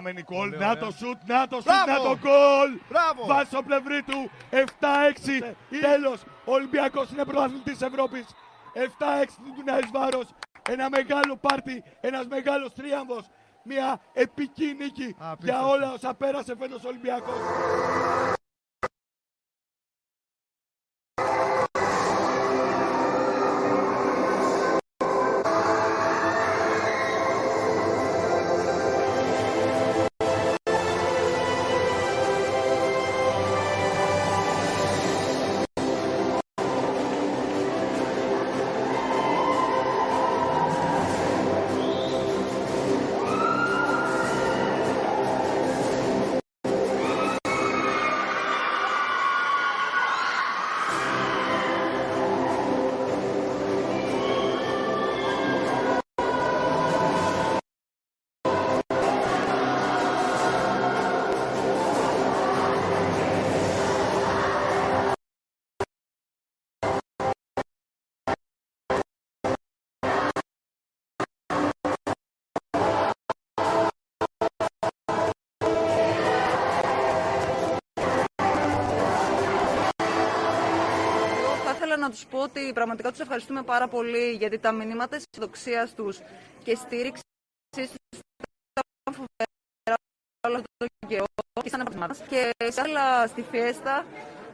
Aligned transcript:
Πάμε 0.00 0.12
Νικόλ, 0.12 0.48
Πολύ 0.48 0.56
να 0.62 0.70
ωραία. 0.70 0.82
το 0.82 0.90
σουτ, 0.90 1.18
να 1.26 1.46
το 1.48 1.56
σουτ, 1.56 1.64
Μπράβο. 1.64 1.92
να 1.92 2.08
το 2.08 2.18
γκολ! 2.22 2.70
Μπράβο! 2.88 3.26
Βάζει 3.26 3.48
στο 3.48 3.62
πλευρί 3.62 4.02
του, 4.02 4.30
7-6, 4.50 5.54
τέλος, 5.80 6.22
ο 6.44 6.52
Ολυμπιακός 6.52 7.10
είναι 7.10 7.24
πρωταθλητής 7.24 7.80
Ευρώπης. 7.82 8.26
7-6 8.74 9.54
του 9.56 9.62
Νάης 9.64 9.90
Βάρος, 9.92 10.26
ένα 10.68 10.88
μεγάλο 10.88 11.36
πάρτι, 11.36 11.82
ένας 12.00 12.26
μεγάλος 12.26 12.74
τρίαμβος, 12.74 13.24
μια 13.64 14.00
επική 14.12 14.74
νίκη 14.78 15.14
για 15.18 15.30
Απίστευτο. 15.30 15.68
όλα 15.68 15.92
όσα 15.92 16.14
πέρασε 16.14 16.56
φέτος 16.58 16.84
ο 16.84 16.88
Ολυμπιακός. 16.88 17.38
Να 82.00 82.10
τους 82.10 82.26
πω 82.26 82.38
ότι 82.38 82.72
πραγματικά 82.72 83.10
τους 83.10 83.20
ευχαριστούμε 83.20 83.62
πάρα 83.62 83.88
πολύ 83.88 84.30
γιατί 84.30 84.58
τα 84.58 84.72
μηνύματα 84.72 85.16
της 85.16 85.24
αισιοδοξίας 85.32 85.94
τους 85.94 86.18
και 86.62 86.74
στήριξης 86.74 87.24
τους 87.76 88.20
ήταν 88.70 89.14
φοβερά 89.14 89.96
όλο 90.46 90.54
αυτό 90.56 90.68
το 90.76 90.86
καιρό 91.06 91.24
και 91.62 91.68
σαν 91.68 91.80
επαγγελμάτες. 91.80 92.18
και 92.28 92.50
σε 92.68 92.80
άλλα 92.80 93.26
στη 93.26 93.42
φιέστα 93.50 94.04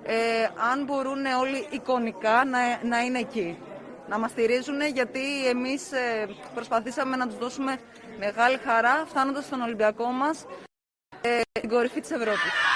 ε, 0.03 0.49
αν 0.71 0.85
μπορούν 0.85 1.25
όλοι 1.25 1.67
εικονικά 1.71 2.45
να, 2.45 2.85
να 2.85 3.01
είναι 3.01 3.19
εκεί. 3.19 3.59
Να 4.09 4.19
μας 4.19 4.31
στηρίζουν 4.31 4.81
γιατί 4.81 5.49
εμείς 5.49 5.93
ε, 5.93 6.29
προσπαθήσαμε 6.55 7.17
να 7.17 7.27
τους 7.27 7.39
δώσουμε 7.39 7.79
μεγάλη 8.19 8.57
χαρά 8.59 9.05
φτάνοντας 9.07 9.45
στον 9.45 9.61
Ολυμπιακό 9.61 10.07
μας 10.07 10.47
ε, 11.21 11.41
στην 11.59 11.69
κορυφή 11.69 12.01
της 12.01 12.11
Ευρώπης. 12.11 12.76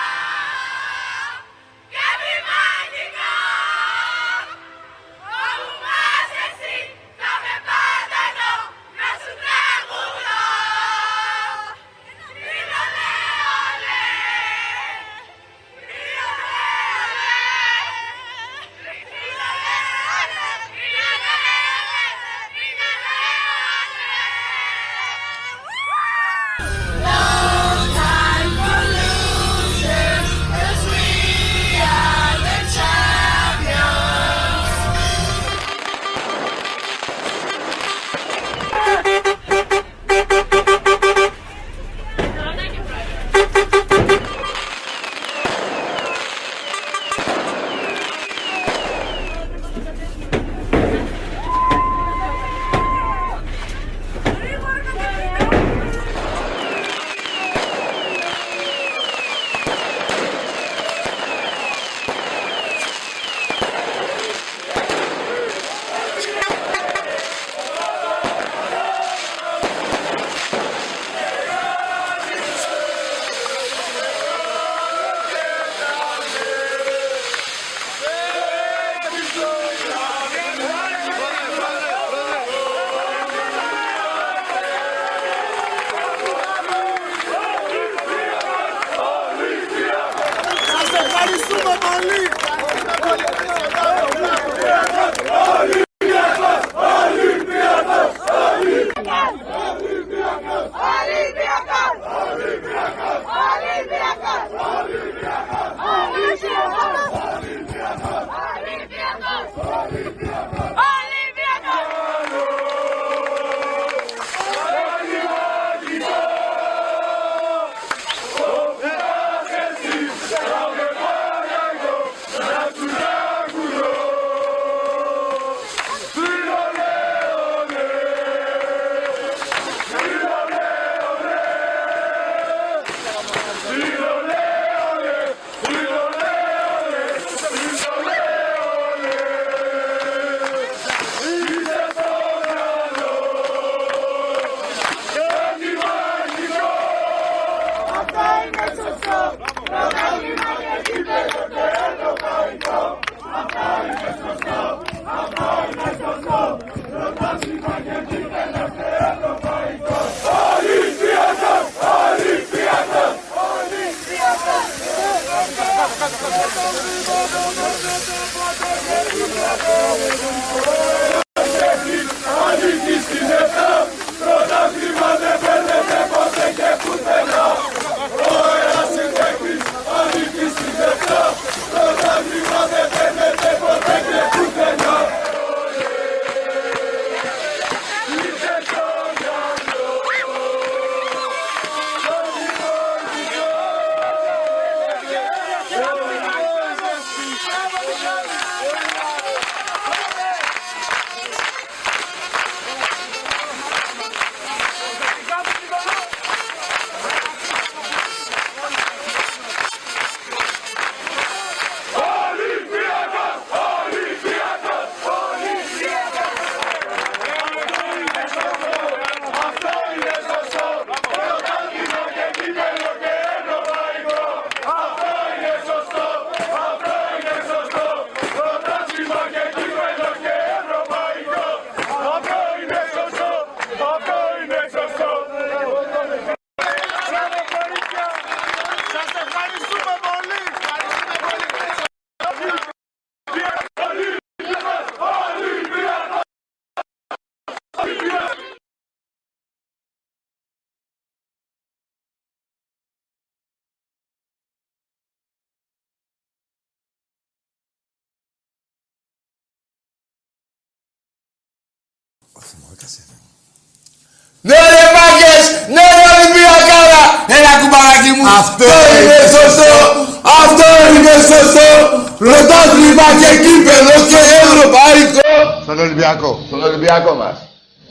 Στον 275.71 275.83
Ολυμπιακό. 275.85 276.41
Στον 276.47 276.63
Ολυμπιακό 276.63 277.15
μας. 277.15 277.39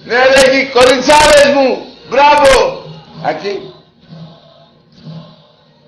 Ναι 0.05 0.15
ρε 0.15 0.41
εκεί, 0.45 0.69
κοριτσάρες 0.71 1.53
μου. 1.55 1.77
Μπράβο. 2.09 2.83
Ακεί. 3.23 3.73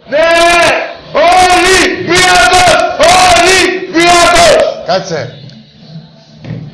Ναι, 0.07 0.17
Ολυμπιακός, 1.13 2.75
Ολυμπιακός. 3.37 4.83
Κάτσε. 4.85 5.39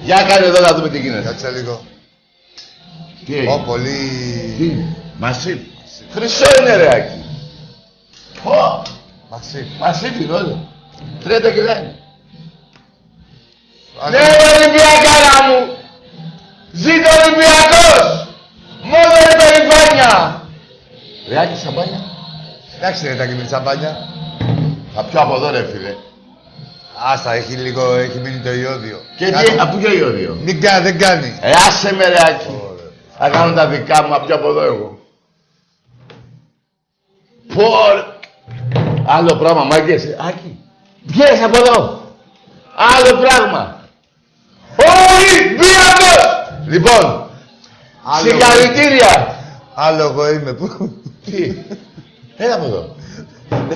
Για 0.02 0.26
κάνε 0.30 0.46
εδώ 0.46 0.60
να 0.60 0.74
δούμε 0.74 0.90
τι 0.90 1.00
γίνεται. 1.00 1.22
Κάτσε 1.28 1.50
λίγο. 1.50 1.86
Τι 3.26 3.34
Ω, 3.34 3.38
έγινε. 3.38 3.64
πολύ... 3.66 3.98
Τι, 4.58 4.72
Μασίπ. 5.18 5.60
Χρυσό 6.14 6.46
είναι 6.60 6.76
ρε 6.76 6.96
Άκη. 6.96 7.26
Πω, 8.44 8.82
Μασί. 9.30 9.68
Μασίπ 9.80 10.22
είναι 10.22 10.34
όλο. 10.34 10.68
30 11.24 11.28
κιλά 11.54 11.80
είναι. 11.80 11.96
Αν- 14.04 14.12
Ναι, 14.12 14.18
Ολυμπιακάρα 14.56 15.38
μου! 15.48 15.76
Ζήτω 16.72 17.10
Ολυμπιακός! 17.22 18.28
Μόνο 18.82 19.14
η 19.32 19.36
περηφάνεια! 19.42 20.42
Ρε 21.30 21.40
Άκη, 21.40 21.58
σαμπάνια. 21.60 22.00
Εντάξει 22.78 23.06
δεν 23.06 23.16
ήταν 23.16 23.28
και 23.28 23.34
με 23.34 23.40
τη 23.42 23.46
τσαμπάνια. 23.48 23.98
Θα 24.96 25.04
πιω 25.04 25.20
από 25.22 25.36
εδώ 25.36 25.50
ρε 25.52 25.64
φίλε. 25.72 25.94
Άστα, 27.14 27.34
έχει 27.34 27.54
λίγο, 27.54 27.94
έχει 27.96 28.18
μείνει 28.18 28.40
το 28.40 28.54
ιόδιο. 28.54 28.98
Και 29.18 29.30
Κάτω. 29.30 29.52
τι, 29.52 29.58
από 29.60 29.78
ποιο 29.78 29.92
ιόδιο; 29.94 30.38
Μην 30.44 30.62
κάνει, 30.62 30.84
δεν 30.84 31.00
κάνει. 31.00 31.38
Ε, 31.42 31.52
άσε 31.68 31.94
με 31.94 32.06
ρε 32.06 32.16
Άκη. 32.28 32.62
Θα 33.18 33.30
κάνω 33.30 33.54
τα 33.54 33.68
δικά 33.68 34.04
μου, 34.04 34.14
θα 34.14 34.22
πιω 34.22 34.36
από 34.36 34.50
εδώ 34.50 34.62
εγώ. 34.64 35.00
Πω, 37.54 37.64
ρε. 37.96 38.04
Άλλο 39.06 39.36
πράγμα, 39.36 39.64
μάγκες. 39.64 40.04
Άκη, 40.28 40.60
βγες 41.04 41.42
από 41.44 41.58
εδώ. 41.58 42.02
Άλλο 42.76 43.18
πράγμα. 43.22 43.77
Ολυμπιακός! 44.78 46.22
Λοιπόν, 46.68 47.30
Άλλο 48.04 48.30
συγχαρητήρια. 48.30 49.36
Άλλο 49.74 50.04
εγώ 50.04 50.30
είμαι. 50.32 50.54
Πού. 50.54 50.92
Τι, 51.26 51.54
έλα 52.38 52.54
από 52.56 52.66
εδώ. 52.66 52.96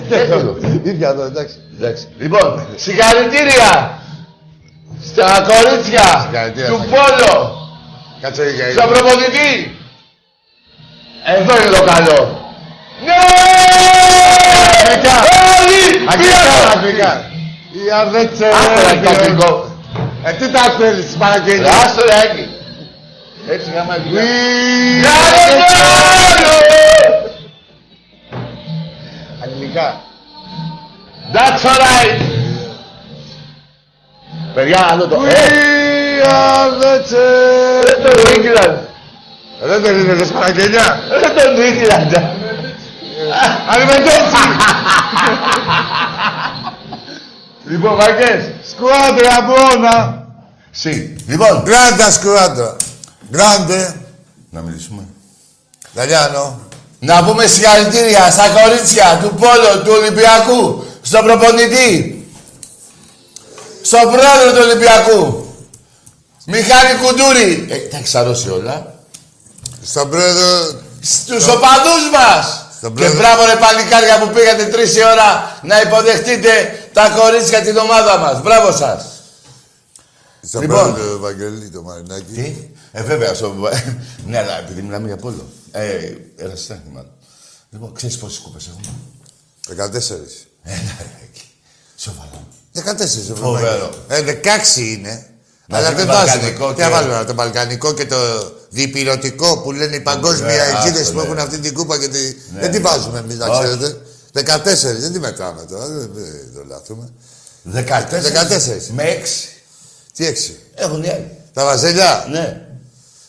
Έλα 0.09 0.35
εδώ. 0.35 0.57
Ίδια 0.83 1.09
εδώ, 1.09 1.23
εντάξει. 1.23 1.55
Εντάξει. 1.79 2.07
Λοιπόν, 2.17 2.67
συγχαρητήρια 2.75 3.99
στα 5.03 5.45
κορίτσια 5.47 6.21
Συγχαρητήρια 6.21 6.67
του 6.67 6.85
στα 6.87 6.87
Πόλο, 6.89 7.55
Κάτσε 8.21 8.43
για 8.55 8.71
στον 8.71 8.89
προπονητή. 8.89 9.75
Εδώ 11.25 11.53
είναι 11.61 11.77
το 11.77 11.83
καλό. 11.85 12.39
Ναι! 13.05 13.13
Αγγλικά. 14.79 15.15
Αγγλικά, 16.11 16.39
Ολυμπιακός! 16.41 16.75
αγγλικά. 16.75 17.29
Η 17.71 17.91
αρδέτσε. 17.91 18.45
Άκουρα 18.45 18.95
και 18.95 19.07
αγγλικό. 19.07 19.70
Ε, 20.23 20.31
τι 20.31 20.49
τα 20.51 20.59
θέλεις, 20.59 21.05
Ρε, 21.11 21.17
παραγγελία. 21.19 21.69
Άστο 21.85 22.01
ρε 22.05 22.15
Άκη. 22.29 22.49
Έτσι 23.49 23.71
γάμα 23.75 23.93
αγγλικά. 23.93 24.21
We 24.21 25.03
Κάνε 25.03 25.43
το 25.57 25.73
άλλο! 26.31 26.55
Αγγλικά. 29.43 30.01
That's 31.33 31.63
alright. 31.65 32.21
Παιδιά, 34.53 34.87
άλλο 34.91 35.07
το... 35.07 35.21
We 35.21 35.27
Ε, 35.27 36.21
are 36.23 36.71
the 36.83 37.15
ρε 37.85 37.93
το 38.03 38.09
champions. 38.21 38.35
England. 38.35 38.75
Ε, 39.63 39.67
Δεν 39.67 39.83
το 39.83 39.91
είδες 39.91 40.27
παραγγελιά. 40.31 40.99
Ρε 41.09 41.29
το 41.29 41.61
England. 41.61 42.13
Arrivederci. 43.71 44.43
Λοιπόν, 47.71 47.93
μάγκες. 47.95 48.43
Squadra 48.71 49.35
buona. 49.47 50.13
Συ. 50.71 51.15
Λοιπόν. 51.27 51.63
Grande 51.65 52.07
squadra. 52.19 52.75
Grande. 53.31 53.93
Να 54.49 54.61
μιλήσουμε. 54.61 55.03
Italiano. 55.95 56.53
Να 56.99 57.23
πούμε 57.23 57.45
συγχαρητήρια 57.45 58.31
στα 58.31 58.47
κορίτσια 58.47 59.19
του 59.23 59.33
Πόλο, 59.35 59.81
του 59.83 59.91
Ολυμπιακού, 59.99 60.85
στον 61.01 61.23
προπονητή, 61.25 62.25
στον 63.81 64.01
πρόεδρο 64.01 64.51
του 64.51 64.61
Ολυμπιακού, 64.69 65.45
Μιχάλη 66.45 66.93
Κουντούρη. 67.03 67.67
Ε, 67.69 67.75
τα 67.75 67.97
έχεις 67.97 68.15
αρρώσει 68.15 68.49
όλα. 68.49 68.93
Στον 69.83 70.09
πρόεδρο. 70.09 70.47
Στους 71.01 71.47
οπαδούς 71.47 72.03
μας. 72.13 72.65
Στον 72.77 72.95
Και 72.95 73.01
πρόεδρο. 73.03 73.19
μπράβο 73.19 73.45
ρε 73.45 73.55
παλικάρια 73.55 74.19
που 74.19 74.29
πήγατε 74.29 74.63
τρεις 74.65 74.95
η 74.95 75.03
ώρα 75.03 75.59
να 75.61 75.81
υποδεχτείτε 75.81 76.80
τα 76.93 77.09
κορίτσια 77.09 77.61
την 77.61 77.77
ομάδα 77.77 78.17
μας. 78.17 78.41
Μπράβο 78.41 78.71
σας. 78.71 79.05
Στον 80.43 80.61
Λοιπόν. 80.61 80.77
πρόεδρο 80.93 81.13
του 81.15 81.19
Βαγγελί, 81.21 81.69
το 81.69 81.81
Μαρινάκι. 81.81 82.33
Τι; 82.33 82.55
Ε, 82.91 83.03
βέβαια. 83.03 83.33
Στο... 83.33 83.55
ναι, 84.25 84.37
αλλά 84.37 84.59
επειδή 84.59 84.81
μιλάμε 84.81 85.07
για 85.07 85.17
Πόλο. 85.17 85.49
Ε, 85.71 86.11
ερασιτέχνη 86.35 86.91
μάλλον. 86.93 87.11
Λοιπόν, 87.69 87.93
ξέρεις 87.93 88.17
πόσες 88.17 88.39
κούπες 88.39 88.67
έχουμε; 88.67 88.93
14. 89.69 89.91
Έλα 90.63 90.95
ρε 90.99 91.19
εκεί. 91.23 91.41
Σοβαρά. 91.95 92.29
14 93.33 93.35
Φοβερό. 93.35 93.89
Ε, 94.07 94.21
16 94.21 94.77
είναι. 94.79 95.25
Μαζί 95.67 95.85
Αλλά 95.85 95.95
με 95.97 96.03
δεν 96.03 96.07
Βαλκανικό 96.15 96.65
βάζουμε. 96.65 96.73
Τι 96.73 96.75
και- 96.75 96.81
να 96.83 96.89
βάλουμε, 96.89 97.23
το 97.25 97.35
Βαλκανικό 97.35 97.93
και 97.93 98.05
το 98.05 98.17
διπυρωτικό 98.69 99.61
που 99.61 99.71
λένε 99.71 99.95
οι 99.95 99.99
παγκόσμια 100.01 100.63
Ε, 100.63 100.69
αιγίδες 100.69 101.01
άστο, 101.01 101.13
που 101.13 101.19
έχουν 101.19 101.35
ναι. 101.35 101.41
αυτή 101.41 101.59
την 101.59 101.73
κούπα 101.73 101.99
και 101.99 102.07
τη... 102.07 102.19
Ναι, 102.53 102.59
δεν 102.59 102.71
τη 102.71 102.77
ναι. 102.77 102.83
βάζουμε 102.89 103.19
εμείς, 103.19 103.37
να 103.37 103.47
Όχι. 103.47 103.59
ξέρετε. 103.63 104.01
14, 104.33 104.41
δεν 104.99 105.11
τη 105.13 105.19
μετράμε 105.19 105.65
τώρα, 105.69 105.85
δεν 105.87 106.09
δεν 106.13 106.53
το 106.55 106.61
λάθουμε. 106.67 107.09
14. 107.73 107.79
14. 107.79 108.93
Με 108.93 109.03
6. 109.03 109.49
Τι 110.15 110.25
έξι; 110.25 110.59
Έχουν 110.75 111.03
οι 111.03 111.09
άλλοι. 111.09 111.31
Τα 111.53 111.65
βαζέλια; 111.65 112.25
Ναι. 112.31 112.65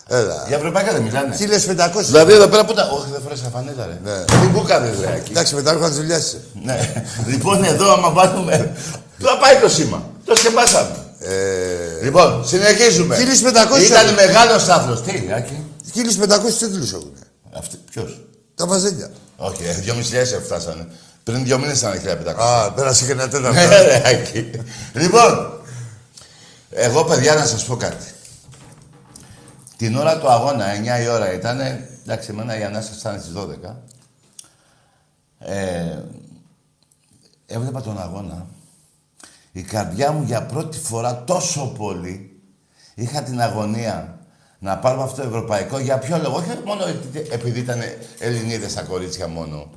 Έλα. 0.09 0.45
Για 0.49 0.57
ευρωπαϊκά 0.57 0.93
δεν 0.93 1.03
μιλάνε. 1.03 1.37
1500. 1.37 2.05
Δηλαδή 2.05 2.33
εδώ 2.33 2.47
πέρα 2.49 2.65
που 2.65 2.73
τα. 2.75 2.89
Όχι, 2.93 3.11
δεν 3.13 3.21
φορέσα 3.23 3.49
φανέλα, 3.53 3.87
ρε. 3.87 3.99
Ναι. 4.05 4.25
Τι 4.25 4.47
μπουκάδε, 4.47 4.95
ρε. 5.01 5.15
εκεί. 5.17 5.31
Εντάξει, 5.31 5.55
μετά 5.55 5.71
έρχονται 5.71 5.95
δουλειάσει. 5.95 6.41
Ναι. 6.65 7.05
Λοιπόν, 7.27 7.65
εδώ 7.65 7.93
άμα 7.93 8.11
βάλουμε. 8.11 8.77
Τώρα 9.19 9.39
πάει 9.39 9.57
το 9.61 9.69
σήμα; 9.69 10.11
Το 10.25 10.35
σκεπάσαμε. 10.37 10.97
Ε, 11.19 12.05
Λοιπόν, 12.05 12.47
συνεχίζουμε. 12.47 13.17
1500 13.17 13.83
Ήταν 13.87 14.05
έχουν. 14.05 14.15
μεγάλος 14.15 14.63
στάθρο. 14.63 14.95
Τι, 15.01 15.13
Άκη. 15.37 15.65
1500 15.95 16.59
τίτλους 16.59 16.93
έχουν. 16.93 17.13
Ποιος; 17.91 18.21
Τα 18.55 18.67
βαζέλια. 18.67 19.11
Όχι, 19.37 19.65
ε, 19.65 19.81
2.500 19.81 20.43
φτάσανε. 20.45 20.87
Πριν 21.25 21.45
δύο 21.45 21.59
μήνες 21.59 21.79
ήταν 21.79 21.93
1.500. 21.93 22.35
Α, 22.39 22.73
πέρασε 22.73 23.07
και 23.07 23.13
ένα 23.13 23.29
τέταρτο. 23.29 23.53
Ναι, 23.53 23.83
ρε, 23.83 24.03
Άκη. 24.05 24.51
Λοιπόν, 24.93 25.61
εγώ 26.71 27.05
παιδιά 27.05 27.35
να 27.35 27.47
σας 27.47 27.65
πω 27.65 27.77
κάτι. 27.77 28.05
Την 29.77 29.97
ώρα 29.97 30.19
του 30.19 30.31
αγώνα, 30.31 30.67
9 30.99 31.03
η 31.03 31.09
ώρα 31.09 31.33
ήταν, 31.33 31.61
εντάξει, 32.03 32.31
εμένα 32.31 32.59
η 32.59 32.65
ανάσταση 32.65 33.01
ήταν 33.01 33.21
στις 33.21 33.33
12. 33.33 33.77
Ε, 35.39 35.99
έβλεπα 37.47 37.81
τον 37.81 38.01
αγώνα. 38.01 38.47
Η 39.53 39.63
καρδιά 39.63 40.13
μου 40.13 40.23
για 40.23 40.47
πρώτη 40.47 40.79
φορά 40.79 41.25
τόσο 41.25 41.67
πολύ 41.79 42.41
είχα 42.95 43.23
την 43.23 43.41
αγωνία 43.41 44.19
να 44.63 44.77
πάρω 44.77 45.03
αυτό 45.03 45.23
το 45.23 45.29
ευρωπαϊκό. 45.29 45.79
Για 45.79 45.99
ποιο 45.99 46.21
λόγο, 46.23 46.37
όχι 46.37 46.47
μόνο 46.65 46.83
επειδή 47.31 47.59
ήταν 47.59 47.81
Ελληνίδες 48.19 48.75
τα 48.75 48.83
κορίτσια 48.83 49.29
μόνο. 49.29 49.71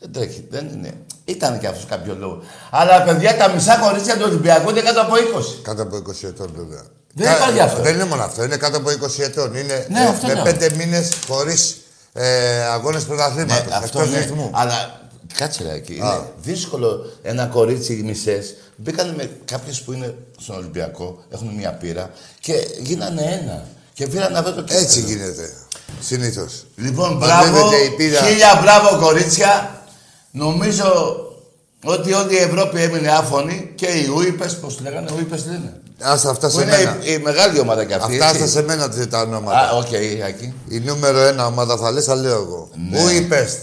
Δεν 0.00 0.12
τρέχει, 0.12 0.46
δεν 0.50 0.68
είναι. 0.74 0.92
Ήταν 1.24 1.58
και 1.58 1.66
αυτό 1.66 1.86
κάποιο 1.88 2.14
λόγο. 2.18 2.38
Αλλά 2.70 3.02
παιδιά, 3.02 3.36
τα 3.36 3.48
μισά 3.48 3.76
κορίτσια 3.76 4.16
του 4.16 4.22
Ολυμπιακού 4.26 4.70
είναι 4.70 4.80
κάτω 4.80 5.00
από 5.00 5.14
20. 5.14 5.18
Κάτω 5.62 5.82
από 5.82 5.96
20 5.96 6.26
ετών 6.28 6.50
βέβαια. 6.56 6.82
Δεν 7.14 7.26
Κα- 7.26 7.32
υπάρχει 7.36 7.60
αυτό. 7.60 7.82
Δεν 7.82 7.94
είναι 7.94 8.04
μόνο 8.04 8.22
αυτό, 8.22 8.44
είναι 8.44 8.56
κάτω 8.56 8.76
από 8.76 8.90
20 8.90 9.22
ετών. 9.22 9.54
Είναι 9.56 9.86
Ναι, 9.90 10.00
ε, 10.00 10.06
αυτό 10.08 10.26
με 10.26 10.34
λέω. 10.34 10.44
5 10.44 10.72
μήνες 10.76 11.12
χωρίς 11.28 11.76
ε, 12.12 12.60
αγώνες 12.62 13.04
πρωταθλήματος. 13.04 13.66
Ναι, 13.66 13.74
αυτό 13.74 14.00
Εκτός 14.00 14.14
ναι. 14.14 14.18
ρυθμού. 14.20 14.50
Αλλά 14.54 15.00
κάτσε 15.34 15.62
ρε 15.62 15.72
εκεί. 15.72 15.92
Α. 15.92 15.96
Είναι 15.96 16.22
δύσκολο 16.42 17.12
ένα 17.22 17.46
κορίτσι 17.46 17.92
μισές. 17.92 18.54
Μπήκαν 18.76 19.14
με 19.14 19.30
κάποιες 19.44 19.80
που 19.80 19.92
είναι 19.92 20.14
στον 20.40 20.56
Ολυμπιακό, 20.56 21.18
έχουν 21.30 21.48
μια 21.56 21.72
πείρα 21.72 22.10
και 22.40 22.52
γίνανε 22.80 23.22
ένα. 23.42 23.64
Και 23.98 24.06
πήραν 24.06 24.36
αυτό 24.36 24.52
το 24.54 24.60
κύπελο. 24.62 24.80
Έτσι 24.80 25.00
γίνεται. 25.00 25.52
Συνήθως. 26.00 26.66
Λοιπόν, 26.76 27.12
Μαζεύεται 27.16 27.50
μπράβο. 27.50 27.70
η 27.84 27.90
πείρα. 27.96 28.20
Χίλια 28.22 28.58
μπράβο, 28.62 29.04
κορίτσια. 29.04 29.82
Νομίζω 30.30 31.16
ότι 31.84 32.12
όλη 32.12 32.34
η 32.34 32.36
Ευρώπη 32.36 32.80
έμεινε 32.80 33.08
άφωνη 33.08 33.72
και 33.74 33.86
οι 33.86 34.10
Ούιπεστ, 34.16 34.56
πώς 34.56 34.76
τη 34.76 34.82
λέγανε, 34.82 35.10
Ούιπεστ 35.16 35.42
τι 35.42 35.48
λένε; 35.48 35.80
Άστα 36.00 36.30
αυτά 36.30 36.46
Που 36.48 36.54
σε 36.58 36.62
είναι 36.62 36.76
μένα. 36.76 36.96
η, 37.02 37.12
η 37.12 37.18
μεγάλη 37.18 37.60
ομάδα 37.60 37.84
κι 37.84 37.92
αυτή, 37.94 38.12
Αυτά 38.18 38.28
έτσι. 38.28 38.42
αυτά 38.42 38.46
σε 38.58 38.62
μένα 38.62 38.88
τα- 38.88 39.08
τα 39.08 39.20
ονόματα. 39.20 39.58
Α, 39.58 39.76
οκ, 39.76 39.92
εκεί. 40.26 40.54
Η 40.68 40.78
νούμερο 40.78 41.18
ένα 41.18 41.46
ομάδα 41.46 41.76
θα 41.76 41.90
λες, 41.90 42.04
θα 42.04 42.14
λέω 42.14 42.34
εγώ. 42.34 42.70
Ναι. 42.90 42.98
Πού 43.02 43.08
είπες. 43.08 43.56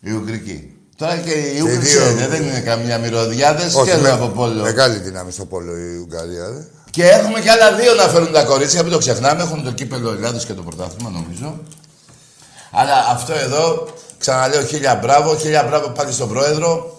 Η 0.00 0.10
Ουγγρική. 0.12 0.74
Τώρα 0.96 1.16
και 1.16 1.30
οι 1.30 1.54
Και 1.54 1.62
Ούγγροι 1.62 1.76
δύο. 1.76 2.00
ξέρετε, 2.00 2.26
δεν 2.28 2.42
είναι 2.42 2.60
καμιά 2.60 2.98
μυρωδιάδες 2.98 3.74
Όχι, 3.74 3.90
και 3.90 3.96
με- 3.96 4.10
από 4.10 4.26
πόλο. 4.26 4.62
Μεγάλη 4.62 4.98
δύναμη 4.98 5.32
στο 5.32 5.44
πόλο 5.44 5.76
η 5.76 5.96
Ουγγαρία. 5.96 6.50
Δε. 6.50 6.60
Και 6.94 7.08
έχουμε 7.08 7.40
και 7.40 7.50
άλλα 7.50 7.72
δύο 7.72 7.94
να 7.94 8.02
φέρουν 8.02 8.32
τα 8.32 8.44
κορίτσια, 8.44 8.82
μην 8.82 8.92
το 8.92 8.98
ξεχνάμε. 8.98 9.42
Έχουν 9.42 9.64
το 9.64 9.72
κύπελο 9.72 10.10
Ελλάδος 10.10 10.44
και 10.44 10.52
το 10.52 10.62
πρωτάθλημα, 10.62 11.10
νομίζω. 11.10 11.60
Αλλά 12.70 13.06
αυτό 13.08 13.32
εδώ, 13.32 13.88
ξαναλέω 14.18 14.64
χίλια 14.64 14.94
μπράβο, 14.94 15.36
χίλια 15.36 15.62
μπράβο 15.62 15.88
πάλι 15.88 16.12
στον 16.12 16.28
πρόεδρο 16.28 16.98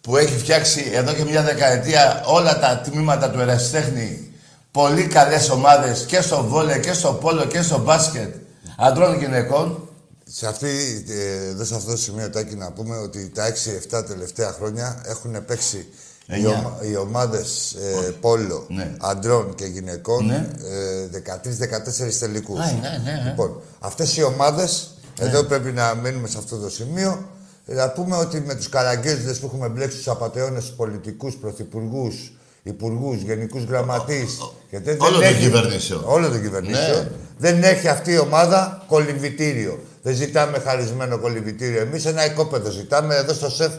που 0.00 0.16
έχει 0.16 0.38
φτιάξει 0.38 0.90
εδώ 0.92 1.12
και 1.12 1.24
μια 1.24 1.42
δεκαετία 1.42 2.22
όλα 2.26 2.58
τα 2.58 2.80
τμήματα 2.84 3.30
του 3.30 3.40
ερασιτέχνη 3.40 4.32
πολύ 4.70 5.06
καλές 5.06 5.50
ομάδες 5.50 6.04
και 6.04 6.20
στο 6.20 6.42
βόλε 6.42 6.78
και 6.78 6.92
στο 6.92 7.12
πόλο 7.12 7.44
και 7.44 7.62
στο 7.62 7.78
μπάσκετ 7.78 8.34
αντρών 8.78 9.18
γυναικών. 9.18 9.88
Σε, 10.28 10.46
αυτή, 10.46 11.04
ε, 11.08 11.48
εδώ 11.48 11.64
σε 11.64 11.74
αυτό 11.74 11.90
το 11.90 11.96
σημείο, 11.96 12.30
Τάκη, 12.30 12.54
να 12.54 12.72
πούμε 12.72 12.96
ότι 12.96 13.28
τα 13.28 13.52
6-7 13.98 14.06
τελευταία 14.06 14.52
χρόνια 14.52 15.02
έχουν 15.06 15.44
παίξει 15.44 15.86
οι, 16.26 16.34
Εννιά. 16.34 16.48
ομα, 16.58 16.78
οι 16.90 16.96
ομάδες 16.96 17.72
ε, 18.06 18.10
πόλο 18.20 18.64
Ναι. 18.68 18.92
αντρών 19.00 19.54
και 19.54 19.64
γυναικών 19.64 20.26
Ναι. 20.26 20.48
ε, 20.64 21.06
13-14 21.06 22.18
τελικούς. 22.20 22.58
Α, 22.60 22.64
ναι, 22.64 23.00
ναι, 23.04 23.22
ναι. 23.22 23.28
Λοιπόν, 23.30 23.60
αυτές 23.78 24.16
οι 24.16 24.22
ομάδες, 24.22 24.90
εδώ 25.20 25.42
πρέπει 25.44 25.72
να 25.72 25.94
μείνουμε 25.94 26.28
σε 26.28 26.38
αυτό 26.38 26.56
το 26.56 26.70
σημείο, 26.70 27.28
να 27.64 27.90
πούμε 27.90 28.16
ότι 28.16 28.40
με 28.40 28.54
τους 28.54 28.68
καραγκέζιδες 28.68 29.38
που 29.38 29.46
έχουμε 29.46 29.68
μπλέξει 29.68 29.96
τους 29.96 30.08
απαταιώνες, 30.08 30.64
τους 30.64 30.74
πολιτικούς, 30.76 31.34
πρωθυπουργούς, 31.36 32.32
υπουργούς, 32.62 33.20
γενικούς 33.22 33.64
γραμματείς 33.64 34.38
και 34.70 34.80
τέτοια, 34.80 35.06
όλο 35.06 35.18
δεν 35.18 35.28
το 35.30 35.34
έχει- 35.34 35.42
κυβερνήσεων. 35.44 36.02
Όλο 36.06 36.28
το 36.28 36.38
κυβερνήσεων. 36.38 37.02
Ναι. 37.02 37.10
Δεν 37.38 37.62
έχει 37.62 37.88
αυτή 37.88 38.12
η 38.12 38.18
ομάδα 38.18 38.84
κολυμβητήριο. 38.88 39.78
Δεν 40.02 40.14
ζητάμε 40.14 40.58
χαρισμένο 40.58 41.18
κολυμβητήριο. 41.18 41.80
Εμείς 41.80 42.04
ένα 42.04 42.24
οικόπεδο 42.24 42.70
ζητάμε. 42.70 43.14
Εδώ 43.14 43.32
στο 43.34 43.50
ΣΕΦ 43.50 43.72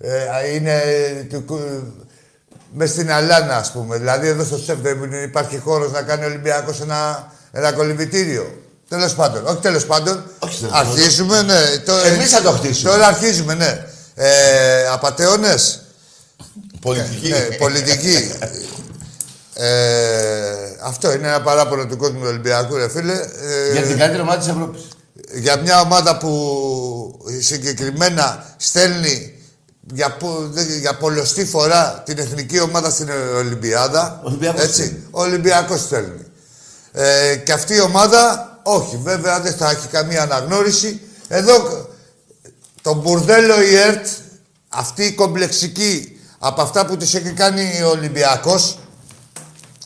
ε, 0.00 0.54
είναι 0.54 0.80
του, 1.30 1.44
κου- 1.44 1.82
μες 2.72 2.90
στην 2.90 3.12
Αλάνα, 3.12 3.56
ας 3.56 3.72
πούμε. 3.72 3.96
Δηλαδή 3.98 4.28
εδώ 4.28 4.44
στο 4.44 4.58
ΣΕΦ 4.58 4.78
δεν 4.80 5.22
υπάρχει 5.22 5.58
χώρος 5.58 5.92
να 5.92 6.02
κάνει 6.02 6.24
ο 6.24 6.26
Ολυμπιακός 6.26 6.80
ένα, 6.80 7.32
ένα 7.52 7.72
κολυμβητήριο. 7.72 8.62
Τέλος 8.88 9.14
πάντων. 9.14 9.46
Όχι 9.46 9.56
τέλος 9.58 9.86
πάντων. 9.86 10.24
Όχι 10.38 10.58
τέλος 10.58 10.72
πάντων. 10.72 10.90
Αρχίζουμε, 10.92 11.42
ναι. 11.42 11.78
Το, 11.84 11.92
Εμείς 11.96 12.30
θα 12.30 12.40
το 12.42 12.50
χτίσουμε. 12.50 12.90
Τώρα 12.90 13.06
αρχίζουμε, 13.06 13.54
ναι. 13.54 13.86
Ε, 14.14 14.86
απατεώνες. 14.92 15.82
Πολιτική. 16.80 17.28
Ναι, 17.28 17.38
πολιτική. 17.58 18.32
ε, 19.54 19.66
αυτό 20.82 21.12
είναι 21.12 21.26
ένα 21.28 21.40
παράπονο 21.42 21.86
του 21.86 21.96
κόσμου 21.96 22.18
του 22.20 22.26
Ολυμπιακού, 22.28 22.76
ρε 22.76 22.88
φίλε. 22.88 23.12
Ε, 23.12 23.72
Για 23.72 23.82
την 23.82 23.98
καλύτερη 23.98 24.20
ομάδα 24.22 24.38
της 24.38 24.48
Ευρώπης. 24.48 24.88
για 25.34 25.56
μια 25.56 25.80
ομάδα 25.80 26.18
που 26.18 26.32
συγκεκριμένα 27.40 28.54
στέλνει 28.56 29.32
για, 29.92 30.10
πο- 30.16 30.48
δε- 30.50 30.76
για 30.78 30.94
πολλωστή 30.96 31.44
φορά 31.44 32.02
την 32.04 32.18
εθνική 32.18 32.60
ομάδα 32.60 32.90
στην 32.90 33.08
Ολυμπιάδα. 33.36 34.20
Ολυμπιακός 34.24 34.62
έτσι. 34.62 34.74
στέλνει. 34.82 35.04
Ο 35.10 35.20
Ολυμπιακός 35.20 35.80
στέλνει. 35.80 36.24
Ε, 36.92 37.36
και 37.36 37.52
αυτή 37.52 37.74
η 37.74 37.80
ομάδα, 37.80 38.48
όχι, 38.62 39.00
βέβαια 39.02 39.40
δεν 39.40 39.54
θα 39.54 39.70
έχει 39.70 39.86
καμία 39.86 40.22
αναγνώριση. 40.22 41.00
Εδώ 41.28 41.88
το 42.82 42.94
μπουρδέλο 42.94 43.62
η 43.62 43.76
ΕΡΤ, 43.76 44.06
αυτή 44.68 45.04
η 45.04 45.12
κομπλεξική 45.12 46.18
από 46.38 46.62
αυτά 46.62 46.86
που 46.86 46.96
της 46.96 47.14
έχει 47.14 47.32
κάνει 47.32 47.82
ο 47.82 47.88
Ολυμπιακός, 47.88 48.78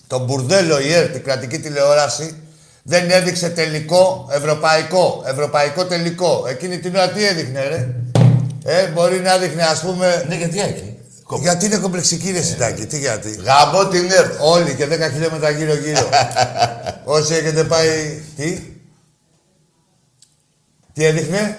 το 0.06 0.18
μπουρδέλο 0.18 0.80
η 0.80 0.92
ΕΡΤ, 0.92 1.16
η 1.16 1.18
κρατική 1.18 1.59
τηλεόραση, 1.59 2.37
δεν 2.82 3.11
έδειξε 3.11 3.49
τελικό 3.49 4.28
ευρωπαϊκό. 4.30 5.23
Ευρωπαϊκό 5.26 5.85
τελικό. 5.85 6.44
Εκείνη 6.49 6.78
την 6.78 6.97
ώρα 6.97 7.09
τι 7.11 7.25
έδειχνε, 7.26 7.61
ρε; 7.68 7.88
Ε, 8.64 8.87
μπορεί 8.87 9.19
να 9.21 9.35
έδειχνε, 9.35 9.62
ας 9.62 9.81
πούμε... 9.81 10.25
Ναι, 10.28 10.35
γιατί 10.35 10.61
εκεί. 10.61 10.97
Γιατί 11.40 11.64
είναι 11.64 11.76
κομπλεξική, 11.76 12.31
ρε 12.31 12.42
Συντάκη. 12.42 12.87
Τι 12.87 12.99
γιατί; 12.99 13.40
Γαμπό 13.45 13.88
την 13.88 14.11
ΕΡΤ. 14.11 14.33
Όλοι 14.40 14.75
και 14.75 14.85
10 14.87 14.88
χιλιόμετρα 15.12 15.50
γύρω-γύρω. 15.50 16.09
Όσοι 17.04 17.35
έχετε 17.35 17.64
πάει. 17.64 18.23
Τι; 18.37 18.62
Τι 20.92 21.04
έδειχνε; 21.04 21.57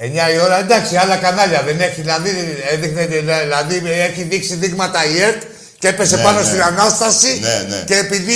9 0.00 0.04
η 0.34 0.38
ώρα. 0.44 0.58
Εντάξει, 0.58 0.96
άλλα 0.96 1.16
κανάλια 1.16 1.62
δεν 1.62 1.80
έχει. 1.80 2.00
Δηλαδή, 2.00 2.30
έδειχνε, 2.72 3.06
δηλαδή 3.06 3.82
έχει 3.90 4.22
δείξει 4.22 4.54
δείγματα 4.54 5.04
η 5.06 5.22
ΕΡΤ 5.22 5.42
και 5.78 5.88
έπεσε 5.88 6.16
Ναι, 6.16 6.22
πάνω 6.22 6.38
ναι. 6.38 6.44
στην 6.44 6.62
Ανάσταση. 6.62 7.38
Ναι, 7.40 7.66
ναι. 7.76 7.82
Και 7.86 7.96
επειδή 7.96 8.34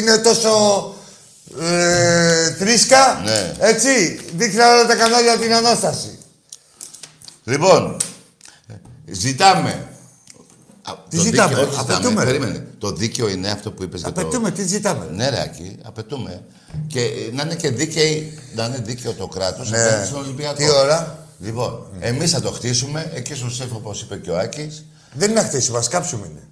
είναι 0.00 0.16
τόσο 0.16 0.50
ε, 1.62 2.50
τρίσκα, 2.50 3.20
Ναι. 3.24 3.52
έτσι, 3.58 4.20
δείχνει 4.36 4.60
όλα 4.60 4.86
τα 4.86 4.94
κανάλια 4.94 5.36
την 5.38 5.54
Ανάσταση. 5.54 6.18
Λοιπόν, 7.44 7.96
ζητάμε. 9.10 9.86
Α, 10.82 10.92
Τι 11.08 11.16
το 11.16 11.22
ζητάμε, 11.22 11.54
δίκαιο- 11.54 11.68
όχι 11.70 11.80
απαιτούμε, 11.80 12.24
ρε. 12.24 12.30
Περίμενε. 12.30 12.66
Το 12.78 12.92
δίκαιο 12.92 13.28
είναι 13.28 13.50
αυτό 13.50 13.72
που 13.72 13.82
είπες 13.82 14.00
για 14.00 14.12
το... 14.12 14.20
Απαιτούμε, 14.20 14.50
τι 14.50 14.66
ζητάμε; 14.66 15.08
Ναι, 15.12 15.28
ρε, 15.28 15.40
Άκη, 15.40 15.76
απαιτούμε. 15.82 16.44
Και 16.86 17.00
ε, 17.00 17.34
να 17.34 17.42
είναι 17.42 17.54
και 17.54 17.70
δίκαιη, 17.70 18.38
να 18.54 18.64
είναι 18.64 18.78
δίκαιο 18.78 19.12
το 19.12 19.26
κράτος 19.26 19.70
Ναι. 19.70 19.82
απέναντι 19.82 20.06
στον 20.06 20.18
Ολυμπιακό. 20.20 20.56
Τι 20.56 20.70
ώρα; 20.70 21.26
Λοιπόν, 21.40 21.86
εμείς 22.00 22.30
θα 22.30 22.40
το 22.40 22.50
χτίσουμε, 22.50 23.10
εκεί 23.14 23.34
στο 23.34 23.50
ΣΕΦ, 23.50 23.72
όπως 23.74 24.00
είπε 24.02 24.16
και 24.16 24.30
ο 24.30 24.38
Άκης. 24.38 24.84
Δεν 25.14 25.30
είναι 25.30 25.40
να 25.40 25.46
χτίσουμε, 25.46 25.78
ας 25.78 25.88
κάψουμε 25.88 26.26
είναι. 26.30 26.42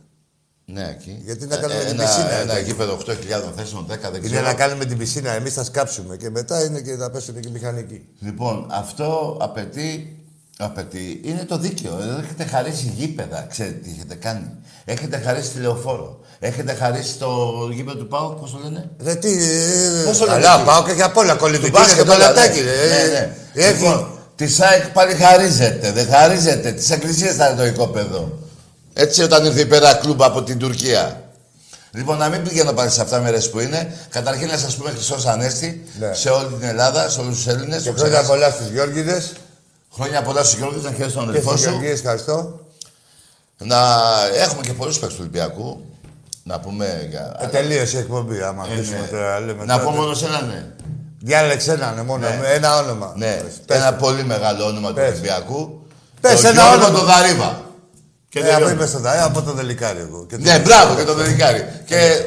Ναι, 0.64 0.88
εκεί. 0.88 1.22
Γιατί 1.24 1.46
να 1.46 1.56
κάνουμε 1.56 1.80
την 1.80 1.88
ένα, 1.88 2.04
πισίνα, 2.04 2.30
Ένα 2.30 2.40
εντάξει. 2.42 2.64
γήπεδο 2.64 2.98
8.000 3.06 3.52
θέσεων, 3.56 3.86
10, 3.86 4.10
δεν 4.10 4.14
Είναι 4.14 4.26
ξέρω. 4.30 4.46
να 4.46 4.54
κάνουμε 4.54 4.84
την 4.84 4.98
πισίνα, 4.98 5.30
εμείς 5.30 5.52
θα 5.54 5.64
σκάψουμε 5.64 6.16
και 6.16 6.30
μετά 6.30 6.64
είναι 6.64 6.80
και 6.80 6.94
θα 6.96 7.10
πέσουν 7.10 7.40
και 7.40 7.48
οι 7.48 7.50
μηχανικοί. 7.50 8.06
Λοιπόν, 8.18 8.66
αυτό 8.70 9.36
απαιτεί, 9.40 10.19
απαιτεί, 10.64 11.20
είναι 11.24 11.44
το 11.48 11.58
δίκαιο. 11.58 11.98
Εδώ 12.02 12.18
έχετε 12.24 12.44
χαρίσει 12.44 12.92
γήπεδα, 12.96 13.46
ξέρετε 13.50 13.74
τι 13.82 13.90
έχετε 13.96 14.14
κάνει. 14.14 14.50
Έχετε 14.84 15.22
χαρίσει 15.24 15.50
τηλεοφόρο. 15.50 16.20
Έχετε 16.38 16.74
χαρίσει 16.74 17.14
το 17.18 17.28
γήπεδο 17.72 17.98
του 17.98 18.06
Πάου, 18.08 18.36
πώς 18.40 18.50
το 18.50 18.58
λένε; 18.64 18.90
Ρε 19.04 19.14
τι. 19.14 19.28
ε, 19.32 20.02
Πώς 20.06 20.18
το 20.18 20.24
λένε 20.26 20.40
Καλά, 20.40 20.54
εκεί; 20.54 20.64
πάω 20.64 20.82
και 20.84 20.92
για 20.92 21.04
απ' 21.04 21.16
όλα. 21.16 21.32
Του 21.32 21.38
Κολλητική 21.38 21.70
μπάσκετ 21.70 21.96
και 21.96 22.02
το 22.04 22.12
όλα, 22.12 22.28
λατάκι. 22.28 22.58
ναι. 22.60 22.64
ρε. 22.64 23.02
Ναι, 23.02 23.18
ναι. 23.18 23.34
Έχει. 23.66 23.82
Λοιπόν, 23.82 24.08
τη 24.36 24.48
ΣΑΕΚ 24.48 24.88
πάλι 24.88 25.14
χαρίζεται, 25.14 25.92
δεν 25.92 26.06
χαρίζεται. 26.08 26.72
Τη 26.72 26.92
εκκλησία 26.92 27.32
θα 27.32 27.46
είναι 27.48 27.56
το 27.56 27.66
οικόπεδο. 27.66 28.38
Έτσι 28.94 29.22
όταν 29.22 29.44
ήρθε 29.44 29.60
η 29.60 29.66
πέρα 29.66 29.94
κλουμπ 29.94 30.22
από 30.22 30.42
την 30.42 30.58
Τουρκία. 30.58 31.22
Λοιπόν, 31.92 32.16
να 32.18 32.28
μην 32.28 32.42
πηγαίνω 32.42 32.72
πάλι 32.72 32.90
σε 32.90 33.00
αυτά 33.00 33.20
μέρες 33.20 33.50
που 33.50 33.60
είναι. 33.60 33.92
Καταρχήν 34.10 34.48
να 34.48 34.56
σας 34.58 34.74
πούμε 34.76 34.90
Χριστός 34.90 35.26
Ανέστη 35.26 35.84
Ναι. 35.98 36.14
σε 36.14 36.28
όλη 36.28 36.46
την 36.60 36.68
Ελλάδα, 36.68 37.08
σε 37.08 37.20
όλους 37.20 37.36
τους 37.36 37.46
Έλληνες. 37.46 37.82
Και 37.82 37.88
Το 37.90 37.94
χρόνια 37.96 38.18
ξεχάσα. 38.20 38.32
πολλά 38.32 38.50
στου 38.50 38.72
Γιώργιδες 38.72 39.32
Χρόνια 39.94 40.22
πολλά 40.22 40.42
στους 40.44 40.58
Γιώργους, 40.58 40.82
να 40.82 40.92
χαίρεσαι 40.92 41.14
τον 41.14 41.24
και 41.24 41.30
αδελφό 41.30 41.48
στους 41.50 41.60
σου. 41.62 41.68
Γεωργίες, 41.70 41.98
ευχαριστώ. 41.98 42.60
Να 43.58 43.76
έχουμε 44.34 44.60
και 44.62 44.72
πολλούς 44.72 44.94
παίκτες 44.98 45.16
του 45.16 45.22
Ολυμπιακού. 45.22 45.84
Να 46.42 46.60
πούμε 46.60 47.06
για... 47.10 47.36
Ε, 47.40 47.46
τελείωσε 47.46 47.96
η 47.96 48.00
εκπομπή. 48.00 48.42
Άμα 48.42 48.66
Ε, 48.68 48.72
αφήσουμε 48.72 49.00
ναι. 49.00 49.06
τώρα. 49.06 49.40
λέμε 49.40 49.64
Να 49.64 49.78
τώρα, 49.78 49.84
πω 49.90 49.96
μόνο 49.96 50.14
σε 50.14 50.26
ένα 50.26 50.40
ναι. 50.42 50.66
Διάλεξε 51.22 51.72
ένα, 51.72 51.92
ναι, 51.92 52.02
μόνο. 52.02 52.28
Ναι. 52.28 52.38
με 52.40 52.46
Ένα 52.48 52.76
όνομα. 52.78 53.12
Ναι, 53.16 53.42
Πες. 53.66 53.78
ένα 53.78 53.94
πολύ 53.94 54.24
μεγάλο 54.24 54.64
όνομα 54.66 54.88
του 54.88 54.94
Πες. 54.94 55.10
Ολυμπιακού. 55.10 55.82
Πες 56.20 56.40
Το 56.40 56.48
ένα 56.48 56.62
Γιώργο 56.62 56.84
όνομα. 56.84 56.98
τον 56.98 57.06
Δαρίβα. 57.06 57.64
Και 58.28 58.38
Ε, 58.38 58.42
από 58.42 58.50
τελειώνει. 58.52 58.72
είμαι 58.74 58.86
στο 58.86 58.98
ΔΑΕ, 58.98 59.22
από 59.22 59.42
το 59.42 59.52
Δελικάρι 59.52 60.00
εγώ. 60.00 60.26
Και 60.28 60.36
το- 60.36 60.42
Ναι, 60.42 60.58
μπράβο 60.58 60.94
και 60.94 61.04
το 61.04 61.14
Δελικάρι. 61.14 61.64
Και 61.86 62.24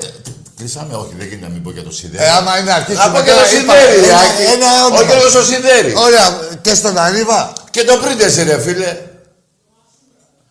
κλείσαμε, 0.63 0.93
όχι, 1.03 1.13
δεν 1.19 1.27
γίνεται 1.27 1.45
να 1.47 1.51
μην 1.53 1.61
πω 1.63 1.71
για 1.71 1.83
το 1.83 1.91
Σιδέρι. 1.91 2.23
Ε, 2.23 2.29
άμα 2.37 2.51
είναι 2.59 2.71
αρχίσουμε 2.73 3.05
Να 3.05 3.11
πω 3.11 3.19
και 3.25 3.31
τώρα, 3.31 3.43
το 3.43 3.55
είπα, 3.57 3.73
Σιδέρι, 3.73 4.03
ένα- 4.07 4.17
Άκη. 4.17 4.43
ένα 4.55 4.69
όνομα. 4.85 4.99
Ο 4.99 5.03
Γιώργος 5.07 5.35
ο 5.35 5.43
Σιδέρι. 5.43 5.93
Ωραία, 6.05 6.25
και 6.61 6.73
στον 6.75 6.97
Αρίβα. 6.97 7.53
Και 7.71 7.83
το 7.83 7.95
Πρίντεση, 8.03 8.43
ρε 8.43 8.59
φίλε. 8.65 8.91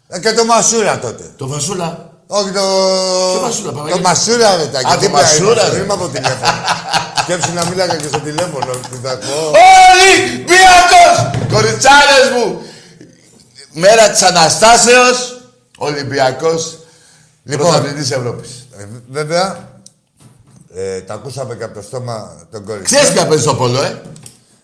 Ε, 0.08 0.18
Και 0.20 0.32
το 0.32 0.44
Μασούρα 0.44 0.98
τότε. 0.98 1.24
Το 1.36 1.46
Βασούλα. 1.46 2.10
Όχι 2.26 2.50
το. 2.50 2.64
Ποιο 3.32 3.40
Μασούρα, 3.42 3.70
Το 3.70 3.76
Παναγιώτη; 3.76 4.02
Μασούρα, 4.02 4.56
ρε 4.56 4.66
τα 4.66 4.78
Α, 4.78 4.98
το 4.98 5.08
Μασούρα, 5.08 5.68
ρε. 5.68 5.76
Είμαι 5.78 5.92
από 5.92 6.08
τηλέφωνο. 6.08 6.52
Σκέψου 7.22 7.52
να 7.54 7.64
μιλάγα 7.64 7.96
και 7.96 8.08
στο 8.08 8.18
τηλέφωνο. 8.18 8.66
Τι 8.90 8.96
θα 9.02 9.18
πω. 9.18 9.36
Ολυμπιακός! 9.92 11.14
Κοριτσάρες 11.52 12.26
μου! 12.34 12.62
Μέρα 13.72 14.10
της 14.10 14.22
Αναστάσεως, 14.22 15.40
Ολυμπιακός, 15.78 16.78
Λοιπόν. 17.44 17.66
πρωταθλητής 17.70 18.10
Ευρώπης. 18.10 18.50
Ε, 18.78 18.84
βέβαια, 19.10 19.68
ε, 20.74 21.00
τα 21.00 21.14
ακούσαμε 21.14 21.54
και 21.54 21.64
από 21.64 21.74
το 21.74 21.82
στόμα 21.82 22.46
των 22.50 22.64
κοριτσιών. 22.64 23.00
Ξέρεις 23.00 23.12
ποια 23.18 23.26
παίζει 23.26 23.42
στο 23.42 23.54
πόλο, 23.54 23.82
ε; 23.82 24.00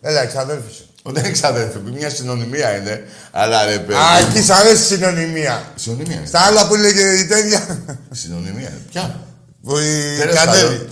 Έλα, 0.01 0.23
εξαδέλφη 0.23 0.73
σου. 0.77 0.83
Δεν 1.11 1.25
έχει 1.25 1.47
αδέρφη, 1.47 1.79
μια 1.95 2.11
συνωνυμία 2.11 2.77
είναι. 2.77 3.03
Αλλά 3.31 3.65
ρε 3.65 3.79
παιδί. 3.79 3.99
Α, 3.99 4.19
εκεί 4.29 4.43
σ' 4.43 4.51
αρέσει 4.51 4.83
η 4.95 4.97
συνωνυμία. 4.97 5.63
Συνωνυμία. 5.75 6.17
είναι. 6.17 6.27
Στα 6.27 6.41
άλλα 6.41 6.67
που 6.67 6.75
λέγε 6.75 7.13
η 7.13 7.27
τέτοια. 7.27 7.85
Συνωνυμία. 8.11 8.73
Ποια; 8.93 9.21
που 9.63 9.79
η 9.79 10.17
Τέλος 10.19 10.35
Κανέλη. 10.35 10.63
πάντων. 10.63 10.87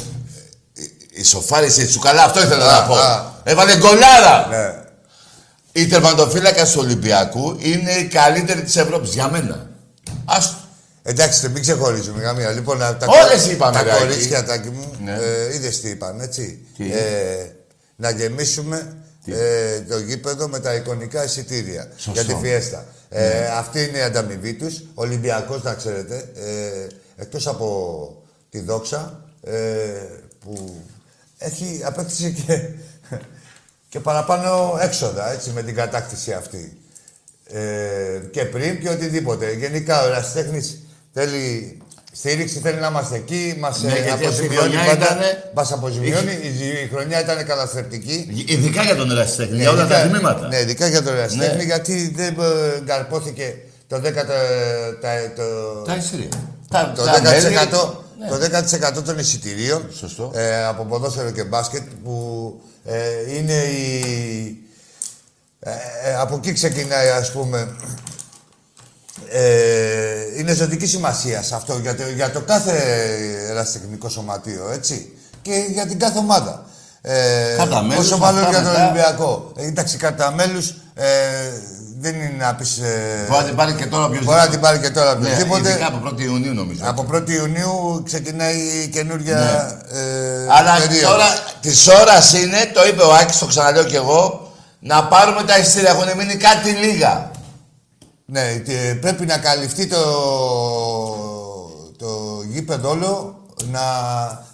Η- 0.72 1.20
Η 1.20 1.24
σοφάρισε 1.24 1.82
η 1.82 1.86
τσουκαλά, 1.86 2.24
αυτό 2.24 2.42
ήθελα 2.42 2.76
Α, 2.76 2.80
να 2.80 2.86
πω. 2.86 2.94
α. 2.94 3.32
Έβαλε 3.44 3.76
γκολάρα. 3.76 4.46
Ναι. 4.50 4.74
Η 5.72 5.86
τερματοφύλακα 5.86 6.64
του 6.64 6.72
Ολυμπιακού 6.76 7.56
είναι 7.60 7.90
η 7.92 8.04
καλύτερη 8.04 8.62
της 8.62 8.76
Ευρώπης 8.76 9.12
για 9.14 9.28
μένα. 9.30 9.66
Άστο. 10.24 10.56
Εντάξει, 11.08 11.48
μην 11.48 11.62
ξεχωρίζουμε 11.62 12.22
καμία. 12.22 12.50
Λοιπόν, 12.50 12.78
τα, 12.78 12.98
Όλες 13.24 13.46
είπαμε, 13.46 13.76
τα 13.76 13.82
ρε, 13.82 13.90
Άκη. 13.92 13.98
κορίτσια, 14.00 14.44
τάκι 14.44 14.68
μου, 14.68 14.90
Ναι. 15.04 15.12
ε, 15.12 15.54
είδες 15.54 15.80
τι 15.80 15.88
είπαν, 15.88 16.20
έτσι. 16.20 16.66
Τι; 16.76 16.92
Ε, 16.92 17.50
να 17.96 18.10
γεμίσουμε 18.10 18.96
ε, 19.26 19.80
το 19.80 19.98
γήπεδο 19.98 20.48
με 20.48 20.60
τα 20.60 20.74
εικονικά 20.74 21.24
εισιτήρια 21.24 21.88
Σωστό. 21.96 22.10
για 22.20 22.34
τη 22.34 22.40
φιέστα. 22.40 22.84
Ε, 23.08 23.46
αυτή 23.46 23.82
είναι 23.84 23.98
η 23.98 24.02
ανταμοιβή 24.02 24.54
τους. 24.54 24.82
Ολυμπιακός, 24.94 25.62
να 25.62 25.74
ξέρετε, 25.74 26.24
ε, 26.36 26.86
εκτός 27.22 27.46
από 27.46 28.22
τη 28.50 28.60
δόξα, 28.60 29.20
ε, 29.42 29.52
που 30.44 30.80
έχει 31.38 31.80
απέκτησε 31.84 32.30
και 32.30 32.60
και 33.88 34.00
παραπάνω 34.00 34.78
έξοδα, 34.80 35.32
έτσι, 35.32 35.50
με 35.50 35.62
την 35.62 35.74
κατάκτηση 35.74 36.32
αυτή. 36.32 36.78
Ε, 37.52 38.18
και 38.30 38.44
πριν 38.44 38.80
και 38.80 38.88
οτιδήποτε. 38.88 39.52
Γενικά 39.52 40.02
ο 40.02 40.06
ερασιτέχνης 40.06 40.80
θέλει 41.20 41.76
στήριξη, 42.12 42.58
θέλει 42.58 42.80
να 42.80 42.86
είμαστε 42.86 43.16
εκεί, 43.16 43.56
μας 43.58 43.82
Ναι, 43.82 43.92
ε, 43.92 43.94
γιατί 43.94 44.08
αυτή 44.10 44.22
η 44.22 44.26
αποζημιώνει 44.26 44.74
χρονιά 44.74 44.84
πάντα. 44.90 45.04
ήτανε- 45.04 45.38
Μας 45.54 45.72
αποζημιώνει, 45.72 46.32
η, 46.32 46.66
η 46.84 46.88
χρονιά 46.92 47.20
ήταν 47.20 47.44
καταστρεπτική. 47.46 48.44
Ειδικά 48.46 48.82
για 48.82 48.96
τον 48.96 49.10
ερασιτέχνη, 49.10 49.56
για 49.56 49.70
όλα 49.70 49.86
τα 49.86 49.98
ειδικά- 50.00 50.18
τμήματα. 50.18 50.46
Ναι, 50.48 50.60
ειδικά 50.60 50.86
για 50.88 51.02
τον 51.02 51.14
ερασιτέχνη, 51.16 51.56
Ναι. 51.56 51.62
γιατί 51.62 52.12
δεν 52.16 52.36
ε, 52.40 52.80
καρπόθηκε 52.86 53.56
το 53.88 53.96
10%, 54.00 54.00
τα, 55.00 55.10
το, 55.36 55.44
Τα 55.86 55.94
εισιτήρια. 55.96 56.28
Τα, 56.70 56.92
το 56.96 57.04
τα 57.04 57.12
10%, 57.12 57.22
μέλη- 57.22 57.54
ναι. 58.18 58.28
το 58.28 58.36
10% 58.38 59.02
των 59.02 59.18
εισιτηρίων 59.18 59.82
Σωστό. 59.98 60.32
ε, 60.34 60.64
από 60.64 60.84
ποδόσφαιρο 60.84 61.30
και 61.30 61.44
μπάσκετ 61.44 61.82
που 62.04 62.14
ε, 62.84 63.36
είναι 63.36 63.52
η... 63.62 64.56
Ε, 65.60 65.70
ε, 66.04 66.14
από 66.14 66.36
εκεί 66.36 66.52
ξεκινάει 66.52 67.08
ας 67.08 67.32
πούμε 67.32 67.76
ε, 69.30 70.38
είναι 70.38 70.52
ζωτική 70.54 70.86
σημασία 70.86 71.42
σε 71.42 71.54
αυτό 71.54 71.78
για 71.82 71.96
το, 71.96 72.02
για 72.16 72.30
το 72.30 72.40
κάθε 72.40 72.72
ερασιτεχνικό 73.50 74.08
σωματείο, 74.08 74.70
έτσι. 74.74 75.12
Και 75.42 75.52
για 75.72 75.86
την 75.86 75.98
κάθε 75.98 76.18
ομάδα. 76.18 76.64
Ε, 77.00 77.54
Κατά 77.56 77.82
μέλους, 77.82 78.04
Όσο 78.06 78.18
μάλλον 78.18 78.38
αυτά 78.44 78.50
για 78.50 78.62
τον 78.62 78.70
μετά. 78.72 78.84
Ολυμπιακό. 78.84 79.52
Ε, 79.56 79.66
εντάξει, 79.66 79.96
κατά 79.96 80.32
μέλους 80.32 80.74
ε, 80.94 81.06
δεν 82.00 82.14
είναι 82.14 82.34
να 82.38 82.54
πεις. 82.54 82.78
Ε, 82.78 83.26
Μπορεί 83.28 83.40
να 83.42 83.46
την 83.46 83.56
πάρει 83.56 83.72
και 83.74 83.86
τώρα 83.86 84.04
οποιοδήποτε. 84.04 84.24
μπορεί 84.36 84.44
να 84.46 84.48
την 84.50 84.60
πάρει 84.60 84.78
και 84.78 84.90
τώρα 84.90 85.14
Ναι, 85.14 85.26
οποιοδήποτε. 85.26 85.68
ειδικά 85.70 85.86
από 85.86 86.08
1η 86.08 86.20
Ιουνίου 86.20 86.54
νομίζω. 86.54 86.80
Από 86.84 87.06
1η 87.12 87.30
Ιουνίου 87.30 88.02
ξεκινάει 88.04 88.56
η 88.56 88.88
καινούργια 88.88 89.38
ε, 89.92 89.96
Ναι. 89.96 90.52
Αλλά 90.58 90.74
περίοδος. 90.78 91.10
τώρα 91.10 91.26
της 91.60 91.86
ώρας 91.86 92.32
είναι, 92.32 92.70
το 92.74 92.86
είπε 92.86 93.02
ο 93.02 93.12
Άκης, 93.14 93.38
το 93.38 93.46
ξαναλέω 93.46 93.84
κι 93.84 93.96
εγώ, 93.96 94.52
να 94.78 95.04
πάρουμε 95.04 95.42
τα 95.42 95.58
εισιτήρια. 95.58 95.90
Έχουν 95.90 96.16
μείνει 96.16 96.34
κάτι 96.34 96.70
λίγα. 96.70 97.30
Ναι, 98.28 98.56
και 98.64 98.96
πρέπει 99.00 99.26
να 99.26 99.38
καλυφθεί 99.38 99.86
το, 99.86 100.02
το 101.98 102.42
γήπεδο 102.48 102.90
όλο, 102.90 103.44
να, 103.70 103.80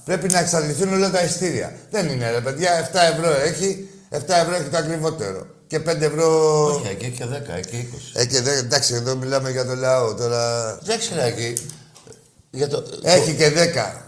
πρέπει 0.05 0.29
να 0.29 0.39
εξαλειφθούν 0.39 0.93
όλα 0.93 1.11
τα 1.11 1.23
ειστήρια. 1.23 1.73
Δεν 1.91 2.09
είναι 2.09 2.31
ρε 2.31 2.41
παιδιά, 2.41 2.91
7 2.93 2.95
ευρώ 3.13 3.33
έχει, 3.45 3.89
7 4.11 4.17
ευρώ 4.17 4.55
έχει 4.55 4.69
το 4.69 4.77
ακριβότερο. 4.77 5.47
Και 5.67 5.79
5 5.79 6.01
ευρώ... 6.01 6.65
Όχι, 6.75 6.89
εκεί 6.91 7.05
έχει 7.05 7.17
και 7.17 7.25
10, 7.25 7.57
εκεί 7.57 7.89
20. 8.15 8.21
Ε, 8.21 8.25
και 8.25 8.41
δε, 8.41 8.57
εντάξει, 8.59 8.95
εδώ 8.95 9.17
μιλάμε 9.17 9.51
για 9.51 9.67
το 9.67 9.75
λαό, 9.75 10.15
τώρα... 10.15 10.75
Δεν 10.83 10.99
ξέρω 10.99 11.21
εκεί. 11.21 11.55
Για 12.51 12.69
το... 12.69 12.85
Έχει 13.03 13.35
και 13.35 13.49
10, 13.49 13.53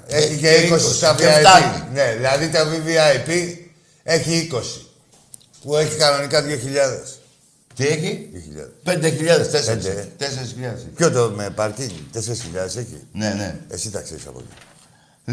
έχει 0.06 0.36
και 0.36 0.48
Έχει 0.48 0.72
20 0.72 0.76
20, 0.76 0.80
στα 0.80 1.14
και 1.18 1.24
VIP. 1.24 1.38
φτάνει. 1.38 1.84
Ναι, 1.92 2.12
δηλαδή 2.16 2.48
τα 2.48 2.64
VVIP 2.64 3.56
έχει 4.02 4.50
20. 4.52 4.60
Που 5.62 5.76
έχει 5.76 5.96
κανονικά 5.96 6.44
2.000. 6.44 6.48
Τι 7.74 7.86
έχει; 7.86 8.28
2.000. 8.84 8.90
5.000, 8.92 8.96
4.000. 8.96 9.66
Πέντε. 9.66 10.08
4.000. 10.18 10.24
Ποιο 10.96 11.10
το 11.10 11.32
με 11.36 11.50
πάρκινγκ, 11.50 11.90
4.000 12.14 12.18
έχει. 12.76 13.06
Ναι, 13.12 13.28
ναι. 13.28 13.56
Εσύ 13.68 13.90
τα 13.90 14.00
ξέρεις 14.00 14.26
από 14.26 14.38
εκεί. 14.38 14.56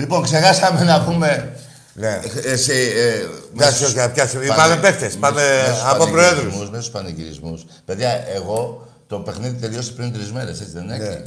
Λοιπόν, 0.03 0.23
ξεχάσαμε 0.23 0.83
να 0.83 1.03
πούμε. 1.03 1.55
Ναι. 1.93 2.19
ε, 2.43 2.51
Εσύ, 2.51 2.71
ε, 2.95 3.11
Πιάσου, 3.57 3.81
μέσω- 3.83 3.97
όχι, 3.97 4.09
πιάσου. 4.13 4.33
πανε- 4.37 4.55
Πάμε 4.55 4.75
παίχτες, 4.77 5.15
πάμε 5.15 5.41
μέσω 5.41 5.73
στους 5.75 5.83
από 5.83 5.97
πανηγυρισμούς, 5.97 6.11
προέδρους. 6.31 6.69
Μέσω 6.69 6.81
στους 6.81 6.89
πανηγυρισμούς. 6.93 7.65
Παιδιά, 7.85 8.27
εγώ 8.35 8.87
το 9.07 9.19
παιχνίδι 9.19 9.55
τελειώσει 9.59 9.93
πριν 9.93 10.13
τρεις 10.13 10.31
μέρες, 10.31 10.59
έτσι 10.61 10.71
δεν 10.73 10.89
έχει. 10.89 11.01
Ναι. 11.01 11.21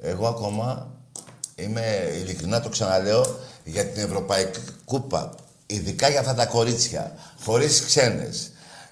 Εγώ 0.00 0.26
ακόμα 0.28 0.90
είμαι 1.54 1.82
ειλικρινά 2.22 2.60
το 2.60 2.68
ξαναλέω 2.68 3.38
για 3.64 3.84
την 3.86 4.02
Ευρωπαϊκή 4.04 4.58
Κούπα. 4.84 5.30
Ειδικά 5.66 6.08
για 6.08 6.20
αυτά 6.20 6.34
τα 6.34 6.46
κορίτσια. 6.46 7.12
Χωρίς 7.44 7.82
ξένες. 7.84 8.50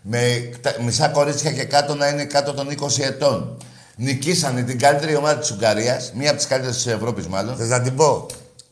Με 0.09 0.51
τα- 0.61 0.75
μισά 0.83 1.09
κορίτσια 1.09 1.53
και 1.53 1.65
κάτω 1.65 1.95
να 1.95 2.09
είναι 2.09 2.25
κάτω 2.25 2.53
των 2.55 2.71
20 2.71 3.03
ετών. 3.03 3.57
Νικήσανε 3.97 4.63
την 4.63 4.79
καλύτερη 4.79 5.17
ομάδα 5.17 5.39
της 5.39 5.51
Ουγγαρίας, 5.51 6.13
μία 6.15 6.29
από 6.29 6.39
τις 6.39 6.47
καλύτερες 6.47 6.77
της 6.77 6.87
Ευρώπης 6.87 7.27
μάλλον. 7.27 7.57
Θες 7.57 7.69
να 7.69 7.81
την 7.81 7.95
πω; 7.95 8.27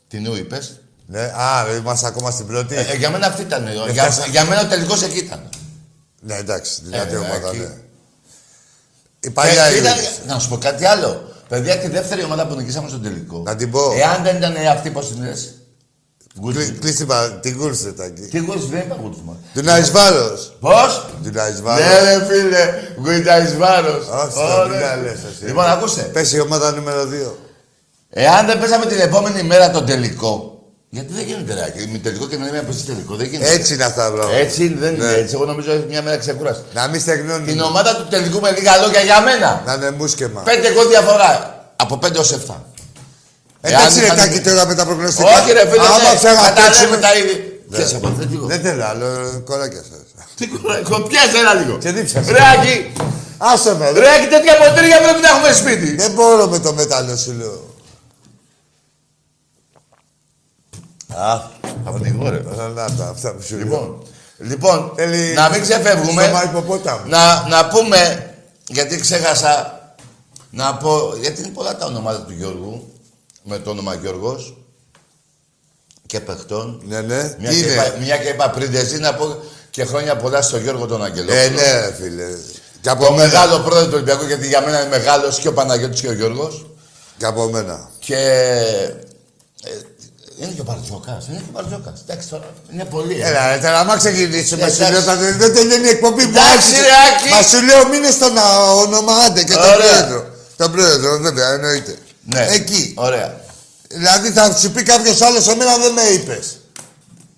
Την 0.08 0.26
Ου 0.28 0.36
είπες; 0.36 0.80
Ναι. 1.06 1.20
Α, 1.20 1.66
είμαστε 1.78 2.06
ακόμα 2.06 2.30
στην 2.30 2.46
πρώτη. 2.46 2.74
Ε, 2.76 2.94
για 2.96 3.10
μένα 3.10 3.26
αυτή 3.26 3.42
ήταν. 3.42 3.68
για, 3.92 4.02
φτάσα- 4.02 4.26
για 4.26 4.44
μένα 4.44 4.60
ο 4.60 4.66
τελικός 4.66 5.02
εκεί 5.02 5.18
ήταν. 5.18 5.48
ναι, 6.20 6.34
εντάξει, 6.36 6.80
δυνατή 6.84 7.14
Ε, 7.14 7.16
ομάδα, 7.16 7.48
εκεί. 7.48 7.58
ναι. 7.58 7.68
Η 9.20 9.30
παλιά 9.30 9.68
Και 9.70 9.76
ήταν- 9.76 9.94
Ιούλης. 9.96 10.20
να 10.26 10.38
σου 10.38 10.48
πω 10.48 10.56
κάτι 10.58 10.84
άλλο. 10.84 11.32
Παιδιά, 11.48 11.78
τη 11.78 11.88
δεύτερη 11.88 12.24
ομάδα 12.24 12.46
που 12.46 12.54
νικήσαμε 12.54 12.88
στον 12.88 13.02
τελικό. 13.02 13.42
Να 13.44 13.56
την 13.56 13.70
πω. 13.70 13.92
Εάν 13.92 14.22
δεν 14.22 14.36
ήταν 14.36 14.54
αυτή, 14.72 14.90
πώς 14.90 15.08
την 15.08 15.22
λες; 15.22 15.54
Κλεί- 16.42 16.78
Κλείς 16.80 16.96
την 16.96 17.06
πα- 17.06 17.38
την 17.42 17.58
κούρσε 17.58 17.92
τα 17.92 18.04
εκεί. 18.04 18.20
Τι 18.22 18.38
γούρι 18.38 18.60
δεν 18.70 18.80
είπα 18.80 18.96
γούρι 19.02 19.16
μας. 19.24 19.36
Του 19.54 19.62
Ναϊσβάρος. 19.62 20.56
Πώς; 20.60 21.04
Του 21.24 21.30
Ναϊσβάρος. 21.32 21.84
Ναι, 21.86 22.00
ρε 22.12 22.24
φίλε, 22.24 22.72
γουιτάι 23.04 23.46
βάρο. 23.56 23.94
Όχι, 23.96 24.34
το 24.34 24.68
μην 24.70 24.80
τα 24.80 24.96
λες 24.96 25.12
εσύ. 25.12 25.44
Λοιπόν, 25.46 25.64
ακούστε. 25.64 26.02
Πες 26.02 26.32
η 26.32 26.40
ομάδα 26.40 26.72
νούμερο 26.72 27.04
2. 27.06 27.38
Εάν 28.10 28.46
δεν 28.46 28.58
παίζαμε 28.58 28.86
την 28.86 29.00
επόμενη 29.00 29.42
μέρα 29.42 29.70
τον 29.70 29.86
τελικό. 29.86 30.48
Γιατί 30.90 31.12
δεν 31.12 31.24
γίνεται 31.24 31.54
ρε, 31.54 31.86
με 31.92 31.98
τελικό 31.98 32.26
και 32.26 32.36
με 32.36 32.50
μία 32.50 32.62
παίζει 32.62 32.84
τελικό. 32.84 33.14
Δεν 33.14 33.26
γίνεται. 33.26 33.50
Έτσι 33.52 33.74
είναι 33.74 33.84
αυτά, 33.84 34.10
μπρο. 34.10 34.28
Έτσι 34.32 34.74
δεν 34.74 34.94
είναι 34.94 35.04
Ναι. 35.04 35.12
έτσι. 35.12 35.34
Εγώ 35.34 35.44
νομίζω 35.44 35.72
ότι 35.72 35.86
μια 35.88 36.02
μέρα 36.02 36.16
ξεκουράσει. 36.16 36.60
Να 36.74 36.88
μην 36.88 37.00
στεγνώνει. 37.00 37.46
Την 37.52 37.60
ομάδα 37.60 37.96
του 37.96 38.06
τελικού 38.10 38.40
με 38.40 38.50
λίγα 38.50 38.76
λόγια 38.76 39.00
για 39.00 39.20
μένα. 39.20 39.62
Να 39.66 39.72
είναι 39.72 39.90
μουσκεμα. 39.90 40.40
Πέντε 40.40 40.72
γκολ 40.72 40.88
διαφορά. 40.88 41.58
Από 41.76 41.96
πέντε 41.98 42.18
ως 42.18 42.32
εφτά. 42.32 42.64
Εντάξει, 43.66 44.00
ρε 44.00 44.06
Εάν 44.06 44.16
Τάκη, 44.16 44.28
είχαν- 44.38 44.44
τώρα 44.44 44.66
με 44.66 44.74
τα 44.74 44.84
προγνωστικά. 44.84 45.28
Όχι 45.28 45.52
ρε 45.52 45.64
φίλε, 45.70 45.86
Άμα 45.86 45.98
ναι, 45.98 46.16
ψέμα 46.18 46.34
καταλέμε 46.34 46.68
παίξουμε- 46.68 47.00
τα 47.00 47.10
είδη. 47.18 47.34
Ποιες 47.70 47.94
από 47.94 48.06
αυτές, 48.08 48.26
λίγο. 48.30 48.46
Δεν 48.46 48.60
θέλω 48.60 48.84
άλλο, 48.84 49.06
κοράκια 49.44 49.82
σας. 49.90 50.00
Τι 50.38 50.46
κοράκο, 50.46 51.00
πιάσε 51.00 51.38
ένα 51.38 51.54
λίγο. 51.54 51.78
Και 51.78 51.90
δίψασε. 51.92 52.30
Ρε 52.32 52.38
Άκη, 52.58 52.92
Άσε 53.38 53.74
με, 53.78 53.90
ρε 53.90 53.98
ρε. 54.00 54.08
Άκη, 54.14 54.26
τέτοια 54.26 54.54
ποτήρια 54.56 54.98
πρέπει 55.04 55.20
να 55.20 55.28
έχουμε 55.28 55.52
σπίτι. 55.52 55.94
Δεν 55.96 56.10
μπορώ 56.12 56.46
με 56.48 56.58
το 56.58 56.72
μέταλλο 56.72 57.16
σου 57.16 57.32
λέω. 57.32 57.58
Α, 61.16 61.40
από 61.84 61.98
ρε. 62.30 62.42
Να 62.74 62.90
τα, 62.96 63.04
αυτά 63.10 63.32
που 63.32 63.42
σου 63.42 63.54
λέω. 63.56 63.64
Λοιπόν, 63.64 64.02
λοιπόν 64.38 64.92
Θέλει 64.96 65.32
να 65.34 65.48
μην 65.48 65.62
ξεφεύγουμε. 65.62 66.22
στόμα 66.22 66.44
υποπόταμου. 66.44 67.00
Να, 67.08 67.48
να 67.48 67.68
πούμε, 67.68 68.30
γιατί 68.68 69.00
ξέχασα 69.00 69.78
να 70.50 70.74
πω, 70.74 71.14
γιατί 71.20 71.40
είναι 71.40 71.50
πολλά 71.50 71.76
τα 71.76 71.86
ονόματα 71.86 72.20
του 72.20 72.32
Γιώργου, 72.32 72.92
με 73.44 73.58
το 73.58 73.70
όνομα 73.70 73.94
Γιώργος 73.94 74.56
και 76.06 76.20
παιχτών. 76.20 76.82
Ναι, 76.84 77.00
ναι. 77.00 77.34
Μια 77.38 77.50
Τι 77.50 77.56
και, 77.56 77.62
είναι; 77.64 77.72
είπα, 77.72 77.94
μια 78.00 78.16
και 78.16 78.28
είπα 78.28 78.50
πριν 78.50 78.70
δεζή, 78.70 78.98
να 78.98 79.14
πω 79.14 79.36
και 79.70 79.84
χρόνια 79.84 80.16
πολλά 80.16 80.42
στο 80.42 80.58
Γιώργο 80.58 80.86
τον 80.86 81.04
Αγγελόπουλο. 81.04 81.38
Ε, 81.38 81.48
ναι, 81.48 81.72
ρε 81.80 81.94
φίλε. 82.00 82.26
Και 82.80 82.88
από 82.90 83.04
Το 83.04 83.12
μένα. 83.12 83.24
μεγάλο 83.24 83.58
πρόεδρο 83.58 83.86
του 83.86 83.92
Ολυμπιακού, 83.94 84.24
γιατί 84.26 84.46
για 84.46 84.60
μένα 84.60 84.80
είναι 84.80 84.88
μεγάλος 84.88 85.38
και 85.38 85.48
ο 85.48 85.52
Παναγιώτης 85.52 86.00
και 86.00 86.08
ο 86.08 86.12
Γιώργος. 86.12 86.66
Και 87.18 87.26
από 87.26 87.44
μένα. 87.50 87.88
Και 87.98 88.16
ε, 89.64 89.70
είναι 90.40 90.52
και 90.54 90.60
ο 90.60 90.64
Μπαρτζόκας. 90.64 91.26
Είναι 91.28 91.36
και 91.36 91.44
ο 91.48 91.52
Μπαρτζόκας. 91.52 92.00
Εντάξει 92.08 92.28
τώρα, 92.28 92.44
είναι 92.72 92.84
πολύ. 92.84 93.20
ε. 93.20 93.28
Έλα, 93.28 93.50
ρε, 93.54 93.60
τώρα, 93.62 93.78
άμα 93.78 93.96
ξεκινήσουμε, 93.96 94.62
Εντάξει. 94.62 94.84
σου 94.84 94.90
λέω, 94.92 95.00
θα- 95.00 95.16
δεν 95.16 95.54
τελειώνει 95.54 95.86
η 95.86 95.88
εκπομπή 95.88 96.22
που 96.22 96.28
Εντάξει, 96.28 96.52
άρχισε. 96.52 96.80
ρε, 96.80 96.88
Άκη. 97.16 97.28
Μα 97.34 97.42
σου 97.42 97.64
λέω, 97.64 97.88
μείνε 97.88 98.10
στον 98.10 98.38
α, 98.38 98.72
όνομα, 98.72 99.12
άντε 99.14 99.42
και 99.44 99.52
τον 99.52 99.62
Ωραία. 99.62 99.76
πρόεδρο. 99.76 100.24
Τον 100.56 100.72
πρόεδρο, 100.72 101.18
βέβαια, 101.18 101.52
εννοείται. 101.52 101.96
Ναι. 102.24 102.46
Εκεί. 102.50 102.92
Ωραία. 102.96 103.40
Δηλαδή 103.88 104.30
θα 104.30 104.56
σου 104.56 104.70
πει 104.70 104.82
κάποιος 104.82 105.20
άλλος, 105.20 105.48
εμένα 105.48 105.78
δεν 105.78 105.92
με 105.92 106.02
είπες. 106.02 106.58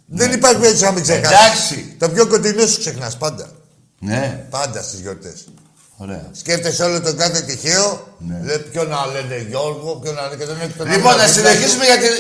Δεν 0.07 0.33
υπάρχει 0.33 0.59
περίπτωση 0.59 0.85
να 0.85 0.93
μην 0.93 1.03
ξεχάσεις. 1.03 1.31
Ναι. 1.31 1.47
Εντάξει. 1.47 1.97
Το 1.99 2.09
πιο 2.09 2.27
κοντινό 2.27 2.67
σου 2.67 2.79
ξεχνάς 2.79 3.17
πάντα. 3.17 3.51
Ναι. 3.99 4.47
Πάντα 4.51 4.83
στις 4.83 5.01
γιορτές. 5.01 5.45
Ωραία. 5.97 6.31
Σκέφτεσαι 6.33 6.85
όλο 6.85 7.01
τον 7.01 7.17
κάθε 7.17 7.41
τυχαίο. 7.41 8.17
Ναι. 8.19 8.41
Λέει 8.45 8.59
ποιο 8.59 8.85
να 8.85 9.07
λένε 9.07 9.47
Γιώργο, 9.49 9.95
ποιο 9.97 10.13
να 10.13 10.23
λένε 10.23 10.37
και 10.37 10.45
δεν 10.45 10.57
έχει 10.61 10.73
τον 10.73 10.87
Λοιπόν, 10.87 11.13
άλλο 11.13 11.21
να 11.21 11.27
δίπλα 11.27 11.51
συνεχίσουμε 11.51 11.85
για 11.85 11.99
την, 11.99 12.11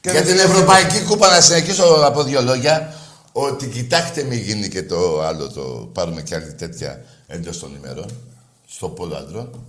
Και 0.00 0.10
για 0.10 0.12
δεν 0.12 0.22
την 0.22 0.30
συνεχίζουμε. 0.30 0.60
Ευρωπαϊκή 0.60 1.00
Κούπα. 1.04 1.30
Να 1.30 1.40
συνεχίσω 1.40 1.84
από 1.84 2.22
δύο 2.22 2.42
λόγια. 2.42 2.94
Ότι 3.32 3.66
κοιτάξτε, 3.66 4.22
μην 4.22 4.38
γίνει 4.38 4.68
και 4.68 4.82
το 4.82 5.22
άλλο, 5.22 5.50
το 5.50 5.90
πάρουμε 5.92 6.22
και 6.22 6.34
άλλη 6.34 6.52
τέτοια 6.52 7.04
εντός 7.26 7.58
των 7.58 7.74
ημερών. 7.74 8.10
Στο 8.66 8.88
πόλο 8.88 9.16
αντρών. 9.16 9.66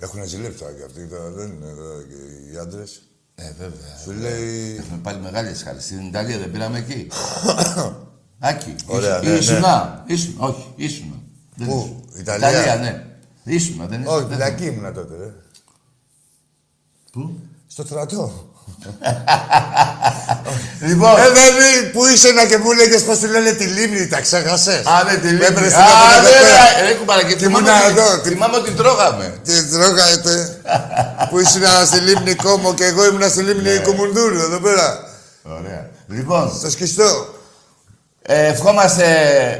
Σου. 0.00 0.16
Έχουν 0.16 0.28
ζηλέψει 0.28 0.58
και 0.58 0.84
αυτοί, 0.86 1.06
τώρα 1.06 1.30
δεν 1.30 1.46
είναι 1.50 1.66
εδώ 1.66 2.02
και 2.08 2.52
οι 2.52 2.56
άντρες. 2.58 3.02
Ε, 3.34 3.52
βέβαια. 3.58 3.96
Σου 4.04 4.10
λέει. 4.12 4.76
Έχουμε 4.76 4.98
πάλι 5.02 5.20
μεγάλες 5.20 5.62
χάρη. 5.62 5.80
Στην 5.80 6.06
Ιταλία 6.06 6.38
δεν 6.38 6.50
πήραμε 6.50 6.78
εκεί. 6.78 7.08
Άκη. 8.38 8.74
Ωραία, 8.86 9.16
ήσουν- 9.22 9.32
ναι, 9.32 9.38
ήσουνα. 9.38 10.04
Ήσουν. 10.06 10.34
Όχι, 10.38 10.72
ήσουνα. 10.76 11.14
Δεν 11.56 11.68
Πού; 11.68 11.76
ήσουν. 12.08 12.20
Ιταλία; 12.20 12.50
Ιταλία, 12.50 12.76
ναι. 12.76 13.04
Ήσουνα, 13.54 13.86
δεν 13.86 14.00
ήσουν. 14.02 14.14
Όχι, 14.14 14.24
δεν- 14.24 14.32
φυλακή 14.32 14.64
ήμουνα 14.64 14.92
τότε, 14.92 15.16
ρε. 15.16 15.32
Πού; 17.12 17.38
Στο 17.66 17.84
στρατό. 17.84 18.49
Λοιπόν. 20.80 21.10
Ε, 21.18 21.28
δηλαδή, 21.38 21.90
που 21.92 22.06
είσαι 22.06 22.30
να 22.32 22.44
και 22.46 22.56
μου 22.58 22.70
έλεγε 22.70 22.98
πώς 22.98 23.18
τη 23.18 23.26
λένε 23.26 23.50
τη 23.52 23.64
λίμνη, 23.64 24.06
τα 24.06 24.20
ξέχασες; 24.20 24.82
Α, 24.86 25.04
ναι, 25.04 25.14
τη 25.16 25.26
λίμνη. 25.28 25.44
Έπρεπε 25.44 25.68
στην 25.68 25.80
Α, 25.80 25.84
Αθήνα 25.84 26.20
ναι, 26.22 26.28
εδώ 26.28 26.44
πέρα. 26.44 26.80
ρε, 26.80 26.86
ρε, 26.88 26.94
κουμπάρα, 26.94 27.22
και 27.22 27.36
θυμάμαι 27.36 27.58
ήμουνα 27.68 27.86
ότι- 27.86 27.98
εδώ, 27.98 28.20
τι- 28.20 28.28
Θυμάμαι 28.28 28.56
ότι 28.56 28.70
τρώγαμε. 28.70 29.34
Και 29.46 29.52
τρώγατε. 29.72 30.34
που 31.30 31.38
ήσουν 31.38 31.62
στη 31.86 31.98
λίμνη 31.98 32.34
Κόμο 32.34 32.74
και 32.74 32.84
εγώ 32.84 33.04
ήμουν 33.06 33.30
στη 33.30 33.42
λίμνη 33.42 33.72
Ναι. 33.72 33.78
Κουμουνδούρου 33.78 34.40
εδώ 34.40 34.58
πέρα. 34.58 34.86
Ωραία. 35.42 35.82
Λοιπόν, 36.08 36.52
Στο 36.58 36.70
σκιστό. 36.70 37.34
Ε, 38.22 38.46
ευχόμαστε... 38.46 39.04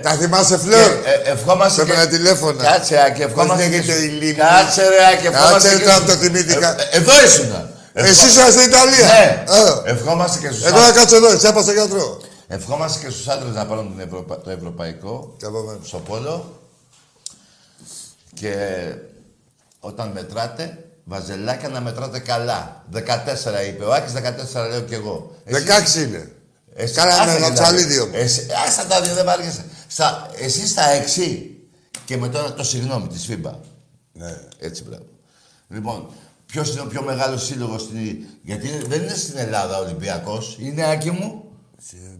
Τα 0.02 0.10
θυμάσαι, 0.10 0.58
Φλόρ; 0.58 0.80
και- 0.80 1.10
ε, 1.28 1.30
ευχόμαστε... 1.32 1.84
Παίρνει 1.84 2.00
ένα 2.00 2.10
τηλέφωνο. 2.10 2.62
Κάτσε, 2.62 2.94
ρε, 3.06 3.10
και 3.16 3.22
ευχόμαστε... 3.22 3.62
λέγεται 3.62 3.92
και- 3.92 3.98
η 3.98 4.08
Λίμνη; 4.08 4.32
Κάτσε, 4.34 4.82
ρε, 4.82 5.16
και 5.20 5.26
ευχόμαστε... 5.28 5.68
Κάτσε, 5.68 5.76
και- 5.76 5.84
τώρα 5.84 6.00
το 6.00 6.12
θυμήθηκα. 6.12 6.68
Ε, 6.68 6.88
ε, 6.90 6.96
Εδώ 6.96 7.12
ήσουν. 7.26 7.69
Εσύ 7.92 8.26
ήσουν 8.26 8.50
στην 8.52 8.60
Ιταλία. 8.70 9.06
Ναι. 9.06 9.44
Ε. 9.86 9.90
Ευχόμαστε 9.90 10.38
και 10.38 10.50
στους 10.54 10.64
Εγώ 10.64 10.76
να 10.78 10.82
άντρες. 10.84 10.96
κάτσω 11.00 11.16
εδώ, 11.16 11.30
εσύ 11.30 11.46
έπα 11.46 11.62
στο 11.62 11.72
γιατρό. 11.72 12.20
Ευχόμαστε 12.48 13.04
και 13.06 13.10
στους 13.12 13.28
άντρες 13.28 13.54
να 13.54 13.66
πάρουν 13.66 13.90
την 13.96 14.00
Ευρωπα- 14.06 14.40
το 14.40 14.50
ευρωπαϊκό 14.50 15.34
Και 15.38 15.44
από 15.46 15.60
μένα. 15.62 15.78
στο 15.84 15.98
πόλο. 15.98 16.60
Και 18.34 18.54
όταν 19.80 20.08
μετράτε, 20.08 20.84
βαζελάκια 21.04 21.68
να 21.68 21.80
μετράτε 21.80 22.18
καλά. 22.18 22.84
14 22.90 23.64
είπε 23.68 23.84
ο 23.84 23.92
Άκης, 23.94 24.12
14 24.12 24.68
λέω 24.70 24.80
κι 24.80 24.94
εγώ. 24.94 25.34
Εσύ- 25.44 25.64
16 25.64 26.02
είναι. 26.02 26.32
Εσύ, 26.74 26.94
Κάναμε 26.94 27.20
άσε 27.20 27.30
ένα 27.30 27.36
δηλαδή. 27.38 27.54
ψαλίδι 27.54 28.00
όμως. 28.00 28.16
Εσύ, 28.16 28.46
άστα 28.66 28.86
τα 28.86 29.00
δύο, 29.00 29.14
δεν 29.14 29.24
βάργεσαι. 29.24 29.64
Στα, 29.88 30.30
εσύ 30.38 30.66
στα 30.68 30.82
6 30.90 31.56
και 32.04 32.16
με 32.16 32.28
τώρα 32.28 32.52
το 32.52 32.64
συγγνώμη 32.64 33.06
της 33.08 33.24
ΦΥΜΠΑ. 33.26 33.60
Ναι. 34.12 34.36
Έτσι, 34.58 34.82
μπράβο. 34.84 35.04
Λοιπόν, 35.68 36.08
ποιος 36.50 36.70
είναι 36.70 36.80
ο 36.80 36.84
πιο 36.86 37.02
μεγάλος 37.02 37.44
σύλλογος 37.44 37.82
στην. 37.82 38.16
Γιατί 38.42 38.68
δεν 38.88 39.02
είναι 39.02 39.14
στην 39.14 39.38
Ελλάδα 39.38 39.78
ο 39.78 39.82
Ολυμπιακός, 39.84 40.56
είναι 40.60 40.90
άκη 40.90 41.10
μου. 41.10 41.44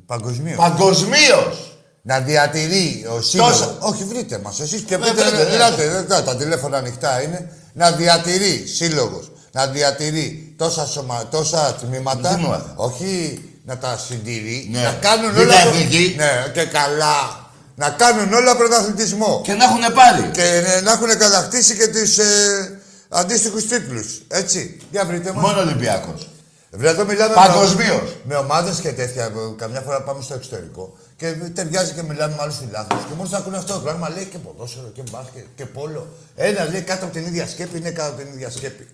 Παγκοσμίως. 0.06 0.56
Παγκοσμίως! 0.56 1.74
Να 2.02 2.20
διατηρεί 2.20 3.06
ο 3.16 3.20
σύλλογος. 3.22 3.58
Τόσα. 3.58 3.76
Όχι, 3.80 4.04
βρείτε 4.04 4.38
μας. 4.38 4.60
Εσείς 4.60 4.80
και 4.80 4.94
Ε, 4.94 4.98
πείτε. 4.98 5.12
βρείτε, 5.12 5.44
ναι. 5.44 5.54
Ελάτε, 5.54 5.84
ε, 5.98 6.02
τα, 6.02 6.22
τα 6.22 6.36
τηλέφωνα 6.36 6.76
ανοιχτά 6.76 7.22
είναι. 7.22 7.52
Να 7.72 7.90
διατηρεί 7.92 8.66
σύλλογος. 8.66 9.30
Να 9.52 9.66
διατηρεί 9.66 10.54
τόσα, 10.58 10.86
σωμα, 10.86 11.26
τόσα 11.30 11.74
τμήματα. 11.80 12.34
Τμήματα. 12.34 12.72
Όχι 12.76 13.40
να 13.64 13.78
τα 13.78 13.98
συντηρεί. 14.08 14.68
Ναι. 14.72 14.82
Να 14.82 14.92
κάνουν 14.92 15.30
Δίτα 15.34 15.42
όλα. 15.42 15.60
προ- 15.62 15.74
εθνική. 15.74 16.14
Ναι, 16.18 16.30
και 16.54 16.64
καλά. 16.64 17.48
Να 17.74 17.88
κάνουν 17.90 18.32
όλα 18.32 18.56
πρωταθλητισμό. 18.56 19.40
Και 19.44 19.52
να 19.52 19.64
έχουν 19.64 19.94
πάρει. 19.94 20.30
Και 20.32 20.42
ε, 20.76 20.80
να 20.80 20.92
έχουν 20.92 21.18
κατακτήσει 21.18 21.76
και 21.76 21.86
του 21.88 21.98
ε, 21.98 22.79
αντίστοιχους 23.10 23.66
τίτλους. 23.66 24.22
Έτσι. 24.28 24.76
Για 24.90 25.04
βρείτε 25.04 25.32
μας. 25.32 25.42
Μόνο 25.42 25.60
Ολυμπιακός. 25.60 26.28
Βέβαια, 26.72 26.90
εδώ 26.90 27.04
μιλάμε 27.04 27.34
Παγκοσμίως. 27.34 28.00
με, 28.00 28.14
με 28.24 28.34
ομάδες 28.34 28.78
και 28.80 28.92
τέτοια. 28.92 29.24
ε, 29.24 29.30
Καμιά 29.56 29.80
φορά 29.80 30.02
πάμε 30.02 30.22
στο 30.22 30.34
εξωτερικό 30.34 30.96
και 31.16 31.32
ταιριάζει 31.54 31.92
και 31.92 32.02
μιλάμε 32.02 32.34
με 32.36 32.42
άλλους 32.42 32.56
φιλάθλους. 32.56 33.04
Και 33.04 33.14
μόλις 33.16 33.32
ακούνε 33.32 33.56
αυτό 33.56 33.72
το 33.72 33.78
πράγμα 33.80 34.08
λέει 34.10 34.24
και 34.24 34.38
ποδόσφαιρο 34.38 34.90
και 34.94 35.02
μπάσκετ 35.10 35.44
και 35.56 35.66
πόλο. 35.66 36.06
Ένα 36.36 36.64
λέει 36.64 36.80
κάτω 36.80 37.04
από 37.04 37.14
την 37.14 37.26
ίδια 37.26 37.46
σκέπη 37.46 37.78
είναι 37.78 37.90
κάτω 37.90 38.08
από 38.12 38.22
την 38.22 38.32
ίδια 38.32 38.50
σκέπη. 38.50 38.88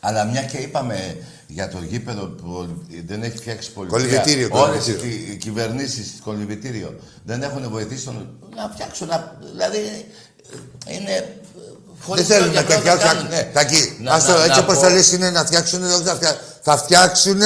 Αλλά 0.00 0.24
μια 0.24 0.42
και 0.42 0.56
είπαμε 0.56 1.16
για 1.46 1.68
το 1.68 1.78
γήπεδο 1.88 2.26
που 2.26 2.68
δεν 3.06 3.22
έχει 3.22 3.36
φτιάξει 3.36 3.72
πολιτεία. 3.72 3.98
Κολυβητήριο, 3.98 4.48
Όλες 4.52 4.82
κολυβητήριο. 4.84 5.26
οι, 5.26 5.32
οι 5.32 5.36
κυβερνήσεις 5.36 6.18
κολυβητήριο 6.24 6.94
δεν 7.24 7.42
έχουν 7.42 7.68
βοηθήσει 7.70 8.04
τον, 8.04 8.38
να 8.56 8.70
φτιάξουν. 8.74 9.06
Να, 9.08 9.36
δηλαδή 9.52 9.78
είναι. 10.88 11.39
Ε, 12.00 12.06
Δεν 12.06 12.06
χωρίς 12.06 12.26
θέλουν 12.26 12.46
λόγια 12.46 12.60
να 12.60 12.66
πράγματα 12.66 12.90
φτιάξουν. 12.98 13.18
κάνουν, 13.18 13.30
ναι. 13.34 13.42
Τακί, 13.52 13.96
Να- 14.02 14.12
άστο, 14.14 14.32
να- 14.32 14.38
έτσι 14.44 14.48
να 14.58 14.64
όπως 14.64 14.74
πω- 14.76 14.82
το 14.82 14.88
λες 14.90 15.12
είναι 15.12 15.30
να 15.30 15.44
φτιάξουν. 15.44 15.84
όχι 15.84 16.02
θα 16.04 16.14
φτιά- 16.14 16.38
Θα 16.62 16.76
φτιάξουν 16.76 17.40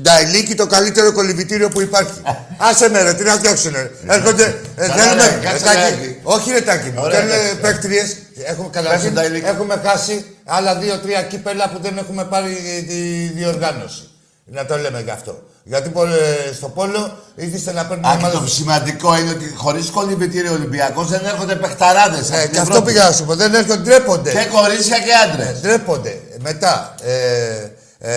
Νταϊλίκη 0.00 0.54
το 0.54 0.66
καλύτερο 0.66 1.12
κολυβητήριο 1.12 1.68
που 1.68 1.80
υπάρχει. 1.80 2.12
Άσε 2.68 2.88
με 2.88 3.02
ρε, 3.02 3.14
τι 3.14 3.22
να 3.22 3.32
φτιάξουν. 3.32 3.74
Έρχονται. 4.08 4.44
ε, 4.76 4.86
Καλά, 4.86 4.94
Θέλουμε. 5.02 5.22
ρε, 5.28 5.38
κάτσε, 5.46 5.64
ε, 5.64 5.74
Τάκη, 5.74 6.04
ρε. 6.04 6.16
Όχι 6.22 6.50
ρε 6.50 6.60
Τάκη 6.60 6.88
μου. 6.88 7.00
Ωραία, 7.02 7.18
Θέλουν 7.20 7.34
εντάξει. 7.34 7.56
παίκτριες. 7.60 8.16
Έχουμε, 8.44 8.68
καταρχήν, 8.72 9.12
Νταϊλίκη. 9.12 9.46
έχουμε 9.46 9.80
χάσει 9.84 10.24
άλλα 10.44 10.74
δύο-τρία 10.76 11.22
κύπελα 11.22 11.68
που 11.68 11.78
δεν 11.82 11.98
έχουμε 11.98 12.24
πάρει 12.24 12.54
τη 12.88 12.94
διοργάνωση. 13.38 14.08
Να 14.44 14.66
το 14.66 14.76
λέμε 14.78 15.00
γι' 15.00 15.10
αυτό. 15.10 15.42
Γιατί 15.66 15.88
πο- 15.88 16.04
ε, 16.06 16.52
στο 16.54 16.68
πόλο 16.68 17.18
ήθιστε 17.34 17.72
να 17.72 17.86
παίρνουν 17.86 18.04
Α, 18.04 18.10
και 18.10 18.16
ομάδες- 18.16 18.40
το 18.40 18.46
σημαντικό 18.46 19.16
είναι 19.18 19.30
ότι 19.30 19.52
χωρίς 19.56 19.90
κολυμπητήριο 19.90 20.52
Ολυμπιακός 20.52 21.08
δεν 21.08 21.24
έρχονται 21.24 21.56
παιχταράδες. 21.56 22.30
Ε, 22.30 22.48
και 22.52 22.58
αυτό 22.58 22.82
πήγα 22.82 23.04
να 23.04 23.12
σου 23.12 23.24
πω. 23.24 23.34
Δεν 23.34 23.54
έρχονται, 23.54 23.76
ντρέπονται. 23.82 24.30
Και 24.30 24.44
κορίτσια 24.52 24.98
και 24.98 25.12
άντρες. 25.30 25.60
Ντρέπονται. 25.60 26.20
Μετά, 26.40 26.94
ε, 27.02 27.70
ε, 27.98 28.14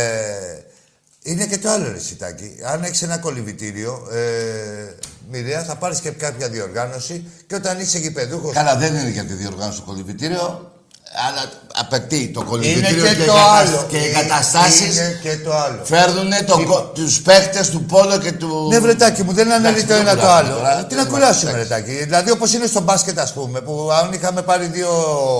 είναι 1.23 1.45
και 1.45 1.57
το 1.57 1.69
άλλο 1.69 1.91
ρε 1.91 1.99
Σιτάκη. 1.99 2.57
Αν 2.63 2.83
έχεις 2.83 3.01
ένα 3.01 3.17
κολυβητήριο, 3.17 4.07
ε, 4.11 4.19
μοιραία, 5.31 5.63
θα 5.63 5.75
πάρεις 5.75 5.99
και 5.99 6.09
κάποια 6.09 6.47
διοργάνωση 6.49 7.25
και 7.47 7.55
όταν 7.55 7.79
είσαι 7.79 7.97
γηπεδούχο. 7.97 8.51
Καλά, 8.51 8.75
δεν 8.75 8.95
είναι 8.95 9.09
για 9.09 9.23
τη 9.25 9.33
διοργάνωση 9.33 9.79
του 9.79 9.85
κολυμπητήριο, 9.85 10.71
αλλά 11.27 11.41
απαιτεί 11.75 12.31
το 12.33 12.39
Είναι 12.39 12.49
κολυμπητήριο 12.49 13.03
και, 13.03 13.09
και, 13.09 13.15
το 13.15 13.33
εγκατασ- 13.33 13.57
άλλο. 13.59 13.85
και 13.89 13.97
Ε, 13.97 14.05
εγκαταστάσεις. 14.09 14.95
Είναι 14.95 15.19
και 15.23 15.37
το 15.37 15.53
άλλο. 15.57 15.79
Φέρνουν 15.83 16.31
τους 16.93 17.21
παίχτες 17.21 17.69
του 17.69 17.83
Πόλο 17.85 18.17
και 18.17 18.31
του. 18.31 18.67
Ναι, 18.71 18.79
βρετάκι 18.79 19.23
μου, 19.23 19.33
δεν 19.33 19.51
ανέλει 19.51 19.67
Εντάξει, 19.67 19.85
το 19.87 19.93
δεν 19.93 20.01
ένα 20.07 20.11
το 20.15 20.19
κουράζουμε 20.19 20.51
άλλο. 20.53 20.57
τώρα. 20.57 20.85
Τι 20.85 20.95
να 20.95 21.03
Δεν 21.03 21.11
κουράσουμε, 21.11 21.51
εντάξει. 21.51 21.67
ρετάκι. 21.75 22.03
Δηλαδή, 22.03 22.31
όπως 22.31 22.53
είναι 22.53 22.65
στο 22.65 22.81
μπάσκετ, 22.81 23.19
ας 23.19 23.33
πούμε, 23.33 23.61
που 23.61 23.89
αν 24.01 24.13
είχαμε 24.13 24.41
πάρει 24.41 24.65
δύο 24.65 24.89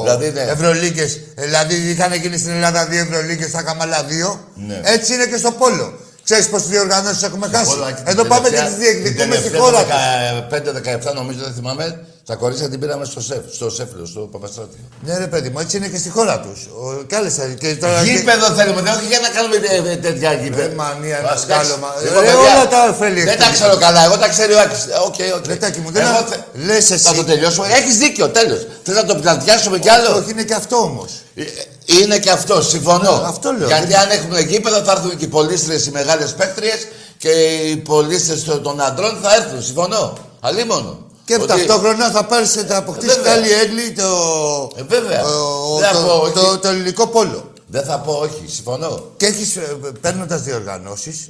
Δηλαδή, 0.04 0.32
ναι. 0.32 0.42
Ευρωλίγκες, 0.42 1.20
δηλαδή 1.36 1.76
είχαν 1.76 2.14
γίνει 2.14 2.38
στην 2.38 2.52
Ελλάδα 2.52 2.86
δύο 2.86 3.00
Ευρωλίγκες, 3.02 3.52
θα 3.52 3.60
είχαμε 3.64 3.84
άλλα 3.84 4.04
δύο. 4.04 4.40
Ναι. 4.68 4.80
Έτσι 4.84 5.14
είναι 5.14 5.26
και 5.26 5.38
στο 5.38 5.52
πόλο. 5.52 6.00
Ξέρεις 6.28 6.48
πώ 6.50 6.58
διοργανώσεις 6.58 7.24
έχουμε 7.24 7.48
χάσει; 7.54 7.70
Πόλο, 7.72 7.84
Άκη, 7.90 8.02
Εδώ 8.06 8.22
την 8.22 8.30
πάμε 8.32 8.50
και 8.50 8.56
τελευταία- 8.56 8.78
τι 8.78 8.84
διεκδικούμε 8.84 9.36
την 9.36 9.44
στη 9.44 9.50
τελευταία 9.50 9.62
χώρα 9.62 9.80
το 9.84 9.90
του. 9.90 11.10
15-17 11.10 11.14
νομίζω, 11.20 11.40
δεν 11.48 11.54
θυμάμαι. 11.54 11.86
Τα 12.30 12.36
κορίτσια 12.36 12.70
την 12.70 12.80
πήραμε 12.80 13.06
στο 13.06 13.22
ΣΕΦ, 13.22 13.44
στο 13.58 13.70
Σέφλο, 13.70 14.06
στο 14.06 14.20
Παπαστράτη. 14.34 14.78
Ναι, 15.06 15.18
ρε 15.18 15.28
παιδί 15.28 15.50
μου, 15.50 15.60
έτσι 15.60 15.78
είναι 15.78 15.88
και 15.88 15.98
στη 15.98 16.10
χώρα 16.10 16.36
τους. 16.40 16.60
Κάλεσα 17.08 17.44
και 17.62 17.76
τώρα. 17.76 18.04
και- 18.04 18.10
Γήπεδο 18.12 18.46
θέλουμε, 18.60 18.82
δεν 18.82 18.94
όχι 18.94 19.06
για 19.14 19.20
να 19.26 19.30
κάνουμε 19.36 19.56
ε, 19.56 19.92
ε, 19.92 19.96
τέτοια 20.06 20.34
γήπεδα. 20.34 20.68
Ρε, 20.68 20.74
μανία, 20.76 21.18
ένα 21.18 21.28
Εντάξει. 21.28 21.44
σκάλωμα. 21.44 21.90
Λοιπόν, 22.04 22.22
Ρε, 22.22 22.26
παιδιά, 22.30 22.52
όλα 22.56 22.68
τα 22.68 22.80
οφέλη 22.92 23.22
Δεν 23.24 23.38
τα 23.40 23.46
έχει. 23.46 23.54
ξέρω 23.54 23.78
καλά, 23.86 24.02
εγώ 24.08 24.18
τα 24.18 24.28
ξέρει 24.34 24.54
ο 24.54 24.60
Άκης. 24.60 24.82
Ε, 24.86 24.98
OK, 25.08 25.16
OK. 25.38 25.46
Ρε 25.48 25.61
Άκη 25.61 25.80
μου, 25.80 25.92
δεν 25.92 26.02
Εγώ 26.06 26.18
α- 26.18 26.26
θε- 26.32 26.66
λες 26.68 26.86
Θα 26.88 26.94
εσύ. 26.96 27.14
το 27.20 27.24
τελειώσουμε. 27.24 27.68
Έχεις 27.80 27.98
δίκιο, 27.98 28.26
τέλος. 28.30 28.62
Θες 28.84 28.96
να 28.96 29.06
το 29.06 29.16
πλατιάσουμε 29.16 29.78
κι 29.80 29.90
άλλο; 29.90 30.10
Όχι, 30.18 30.30
είναι 30.32 30.44
και 30.44 30.54
αυτό 30.54 30.76
όμως. 30.90 31.10
Ε, 31.90 31.98
Είναι 32.02 32.20
και 32.20 32.30
αυτό, 32.30 32.62
συμφωνώ. 32.62 33.18
Ναι, 33.22 33.28
αυτό 33.28 33.52
λέω. 33.52 33.68
Γιατί 33.68 33.94
αν 33.96 34.10
έχουμε 34.10 34.40
γήπεδο 34.40 34.82
θα 34.84 34.92
έρθουν 34.92 35.18
και 35.18 35.26
οι 35.26 35.28
πολίστρες, 35.28 35.86
οι 35.86 35.92
μεγάλες 35.92 36.34
παίκτριες 36.34 36.88
και 37.18 37.30
οι 37.70 37.76
πολίστρες 37.78 38.44
των- 38.44 38.62
των 38.62 38.82
αντρών 38.82 39.18
θα 39.22 39.36
έρθουν, 39.36 39.64
συμφωνώ. 39.64 40.18
Αλλήμον. 40.40 41.06
Και 41.26 41.34
Ότι- 41.36 41.48
ταυτόχρονα 41.48 42.10
θα 42.12 42.26
πάρεις 42.26 42.52
θα 42.52 42.78
αποκτήσεις 42.78 43.16
βέβαια. 43.16 43.34
άλλη 43.34 43.52
έγκλη 43.52 43.92
το. 43.92 44.70
Ε, 44.76 44.84
βέβαια. 44.84 45.24
ο- 45.24 45.78
Δεν 45.80 45.90
θα 45.94 46.00
πω 46.02 46.08
το, 46.08 46.14
όχι. 46.22 46.34
το, 46.34 46.58
το 46.58 46.68
ελληνικό 46.68 47.08
πόλο. 47.08 47.52
Δεν 47.68 47.84
θα 47.84 48.00
πω 48.00 48.12
όχι, 48.14 48.44
συμφωνώ. 48.48 49.04
Και 49.18 49.26
έχεις 49.26 49.58
παίρνοντας 50.02 50.42
διοργανώσεις, 50.42 51.30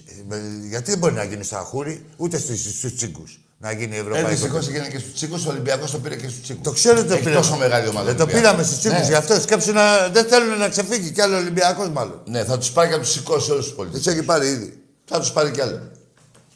γιατί 0.69 0.89
δεν 0.89 0.99
μπορεί 0.99 1.13
να 1.13 1.23
γίνεις 1.23 1.45
στο 1.47 1.55
Αχούρι 1.57 2.05
ούτε 2.17 2.37
στους 2.37 2.93
τσίγκους 2.95 3.39
να 3.59 3.71
γίνει 3.71 3.95
Ε, 3.95 3.99
ευρωπαϊκό. 3.99 4.29
δυστυχώς 4.29 4.67
έγινε 4.67 4.87
και 4.87 4.99
στους 4.99 5.13
Τσίκους, 5.13 5.45
ο 5.45 5.49
Ολυμπιακός 5.49 5.91
το 5.91 5.97
πήρε 5.99 6.15
και 6.15 6.27
στους 6.27 6.41
Τσίκους. 6.41 6.63
Το 6.63 6.71
ξέρω 6.71 6.99
ότι 6.99 7.07
το 7.07 7.13
Έχει 7.13 7.23
πήραμε. 7.23 7.41
τόσο 7.41 7.55
μεγάλη 7.55 7.87
ομάδα. 7.87 8.05
Δεν 8.05 8.15
το 8.17 8.23
Ολυμπιακός. 8.23 8.49
πήραμε 8.51 8.63
στους 8.67 8.79
τσίγκου 8.79 8.95
Ναι. 8.99 9.05
γι' 9.05 9.13
αυτό. 9.13 9.39
Σκέψου 9.41 9.71
να 9.71 10.07
δεν 10.07 10.25
θέλουν 10.27 10.57
να 10.57 10.69
ξεφύγει 10.69 11.11
κι 11.11 11.21
άλλο 11.21 11.37
Ολυμπιακός 11.37 11.89
μάλλον. 11.89 12.21
Ναι, 12.25 12.43
θα 12.43 12.57
τους 12.57 12.71
πάρει 12.71 12.87
και 12.89 12.93
θα 12.95 12.99
τους 13.01 13.11
σηκώσει 13.11 13.51
όλους 13.51 13.65
τους 13.65 13.73
πολίτες. 13.75 14.01
Τους 14.03 14.13
έχει 14.13 14.23
πάρει 14.23 14.47
ήδη. 14.47 14.81
Θα 15.05 15.19
τους 15.19 15.31
πάρει 15.31 15.51
κι 15.51 15.61
άλλο. 15.61 15.81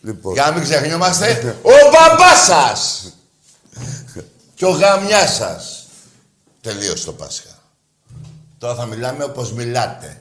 Λοιπόν. 0.01 0.33
Για 0.33 0.45
να 0.45 0.51
μην 0.51 0.63
ξεχνιόμαστε, 0.63 1.57
ο 1.61 1.69
μπαμπάς 1.91 2.43
σας 2.45 3.11
και 4.55 4.65
ο 4.65 4.69
γαμιάς 4.69 5.33
σας. 5.35 5.85
Τελείωσε 6.61 7.05
το 7.05 7.11
Πάσχα. 7.13 7.49
Τώρα 8.57 8.75
θα 8.75 8.85
μιλάμε 8.85 9.23
όπως 9.23 9.53
μιλάτε. 9.53 10.20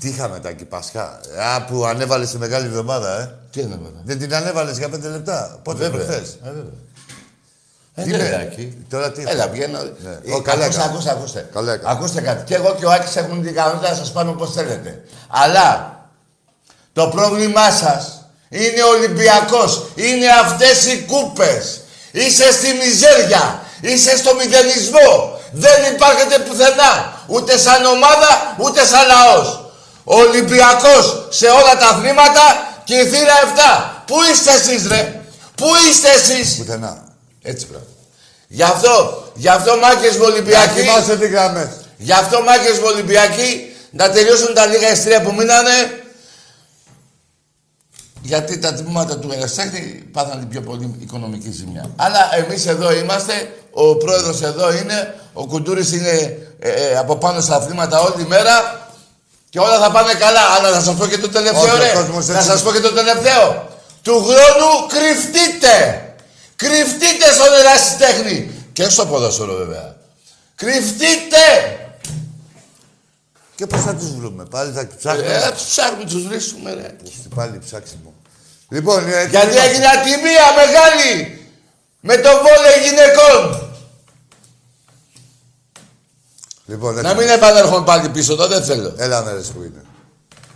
Τι 0.00 0.08
είχαμε 0.08 0.38
τα 0.38 0.52
Πασχά. 0.68 1.20
Α, 1.54 1.62
που 1.62 1.84
ανέβαλες 1.84 2.30
τη 2.30 2.38
μεγάλη 2.38 2.66
εβδομάδα, 2.66 3.20
ε. 3.20 3.30
Τι 3.50 3.60
είναι 3.60 3.74
βέβαια. 3.82 4.00
Δεν 4.04 4.18
την 4.18 4.34
ανέβαλες 4.34 4.78
για 4.78 4.88
πέντε 4.88 5.08
λεπτά. 5.08 5.58
Πότε 5.62 5.78
Βέβαια. 5.78 6.04
προχθές; 6.06 6.28
Ε, 6.28 6.38
βέβαια. 6.44 6.72
Ε, 7.94 8.02
Τι 8.02 8.10
ναι, 8.10 8.16
είναι; 8.16 8.48
Άκη. 8.52 8.84
Τώρα 8.90 9.12
τι 9.12 9.22
Έλα, 9.26 9.48
βγαίνω. 9.48 9.78
Ναι. 9.82 10.10
Ε, 10.24 10.32
Ω, 10.32 10.40
καλά 10.42 10.64
ακούστε, 10.64 10.80
έκανα. 10.80 10.84
ακούστε, 10.92 11.10
ακούστε. 11.10 11.48
Καλά 11.52 11.72
έκανα. 11.72 11.90
Ακούστε 11.90 12.20
κάτι. 12.20 12.44
Και 12.44 12.54
εγώ 12.54 12.74
και 12.78 12.86
ο 12.86 12.90
Άκης 12.90 13.16
έχουμε 13.16 13.40
την 13.42 13.50
ικανότητα 13.50 13.90
να 13.90 13.96
σας 13.96 14.12
πάμε 14.12 14.30
όπως 14.30 14.52
θέλετε. 14.52 15.02
Αλλά 15.28 15.98
το 16.92 17.06
πρόβλημά 17.08 17.70
σας 17.70 18.24
είναι 18.48 18.82
ο 18.82 18.88
Ολυμπιακός. 18.88 19.86
Είναι 19.94 20.26
αυτές 20.44 20.86
οι 20.86 20.98
κούπες. 21.02 21.80
Είσαι 22.12 22.52
στη 22.52 22.66
μιζέρια. 22.72 23.60
Είσαι 23.80 24.16
στο 24.16 24.34
μηδενισμό. 24.34 25.38
Δεν 25.52 25.94
υπάρχετε 25.94 26.38
πουθενά. 26.38 26.92
Ούτε 27.26 27.58
σαν 27.58 27.84
ομάδα, 27.84 28.54
ούτε 28.58 28.86
σαν 28.86 29.06
λαός. 29.06 29.67
Ο 30.10 30.14
Ολυμπιακός 30.18 31.26
σε 31.28 31.46
όλα 31.46 31.76
τα 31.80 31.86
αθλήματα 31.88 32.44
και 32.84 32.94
η 32.94 33.04
θύρα 33.06 33.34
7. 33.56 34.02
Πού 34.06 34.16
είστε 34.32 34.50
εσείς 34.52 34.86
ρε; 34.86 35.20
Πού 35.54 35.66
είστε 35.88 36.08
εσείς; 36.10 36.56
Πουθενά. 36.56 37.08
Έτσι 37.42 37.66
πράγμα. 37.66 37.86
Γι' 38.48 38.62
αυτό, 38.62 39.24
γι' 39.34 39.48
αυτό 39.48 39.76
μάκες 39.76 40.16
μου 40.16 40.22
Να 40.22 40.28
Ολυμπιακοί, 40.32 40.80
θυμάσαι 40.80 41.16
τις 41.16 41.30
γραμμές. 41.30 41.68
γι' 41.96 42.12
αυτό 42.12 42.42
μάκες 42.42 42.78
μου 42.78 42.84
Ολυμπιακοί, 42.86 43.76
να 43.90 44.10
τελειώσουν 44.10 44.54
τα 44.54 44.66
λίγα 44.66 44.88
εστία 44.88 45.22
που 45.22 45.32
μείνανε, 45.34 46.02
γιατί 48.22 48.58
τα 48.58 48.74
τμήματα 48.74 49.18
του 49.18 49.32
Εραστέχνη 49.32 49.80
πάθαν 50.12 50.38
την 50.38 50.48
πιο 50.48 50.60
πολύ 50.60 50.94
οικονομική 51.00 51.50
ζημιά. 51.50 51.90
Αλλά 51.96 52.30
εμείς 52.36 52.66
εδώ 52.66 52.92
είμαστε, 52.92 53.52
ο 53.70 53.96
πρόεδρος 53.96 54.42
εδώ 54.42 54.72
είναι, 54.72 55.14
ο 55.32 55.46
Κουντούρης 55.46 55.92
είναι 55.92 56.38
ε, 56.58 56.70
ε, 56.70 56.96
από 56.96 57.16
πάνω 57.16 57.40
στα 57.40 57.56
αθλήματα 57.56 58.00
όλη 58.00 58.26
μέρα 58.26 58.87
και 59.50 59.58
όλα 59.58 59.78
θα 59.78 59.90
πάνε 59.90 60.14
καλά. 60.14 60.40
Αλλά 60.58 60.70
να 60.70 60.80
σας 60.80 60.94
πω 60.96 61.06
και 61.06 61.18
το 61.18 61.28
τελευταίο, 61.28 61.60
Όχι, 61.62 61.70
ο 61.70 61.76
ρε. 61.78 61.92
κόσμος 61.94 62.26
Να 62.26 62.34
έτσι- 62.38 62.50
σας 62.50 62.62
πω 62.62 62.72
και 62.72 62.80
το 62.80 62.92
τελευταίο. 62.92 63.68
Του 64.02 64.14
χρόνου 64.24 64.70
κρυφτείτε. 64.88 66.02
Κρυφτείτε 66.56 67.32
στον 67.32 67.52
ερασιτέχνη. 67.60 68.50
Και 68.72 68.88
στο 68.88 69.06
ποδόσφαιρο 69.06 69.54
βέβαια. 69.56 69.96
Κρυφτείτε! 70.54 71.44
Και 73.54 73.66
πώς 73.66 73.80
θα 73.82 73.94
τους 73.94 74.14
βρούμε. 74.16 74.44
Πάλι 74.44 74.72
θα 74.72 74.86
τους 74.86 74.96
ψάχνουμε. 74.98 75.32
Ε, 75.34 75.50
τους 75.50 75.62
ψάχνουμε, 75.66 76.04
τους 76.04 76.26
βρίσκουμε 76.26 76.74
ρε. 76.74 76.96
Πάλι 77.34 77.58
ψάξιμο. 77.66 78.14
Λοιπόν, 78.68 79.08
ε, 79.08 79.24
Γιατί 79.24 79.46
τι- 79.46 79.56
έγινε 79.58 79.86
ατιμία 79.86 80.46
μεγάλη 80.56 81.40
με 82.00 82.16
το 82.16 82.28
βόλεϊ 82.28 82.78
γυναικών. 82.84 83.67
Λοιπόν, 86.70 86.94
Να 86.94 87.00
έτοιμο. 87.00 87.14
μην 87.14 87.28
επανέρχομαι 87.28 87.84
πάλι 87.84 88.08
πίσω, 88.08 88.34
το 88.36 88.46
δεν 88.48 88.62
θέλω. 88.62 88.94
Έλα 88.96 89.22
μέρες 89.22 89.46
που 89.46 89.60
είναι. 89.62 89.82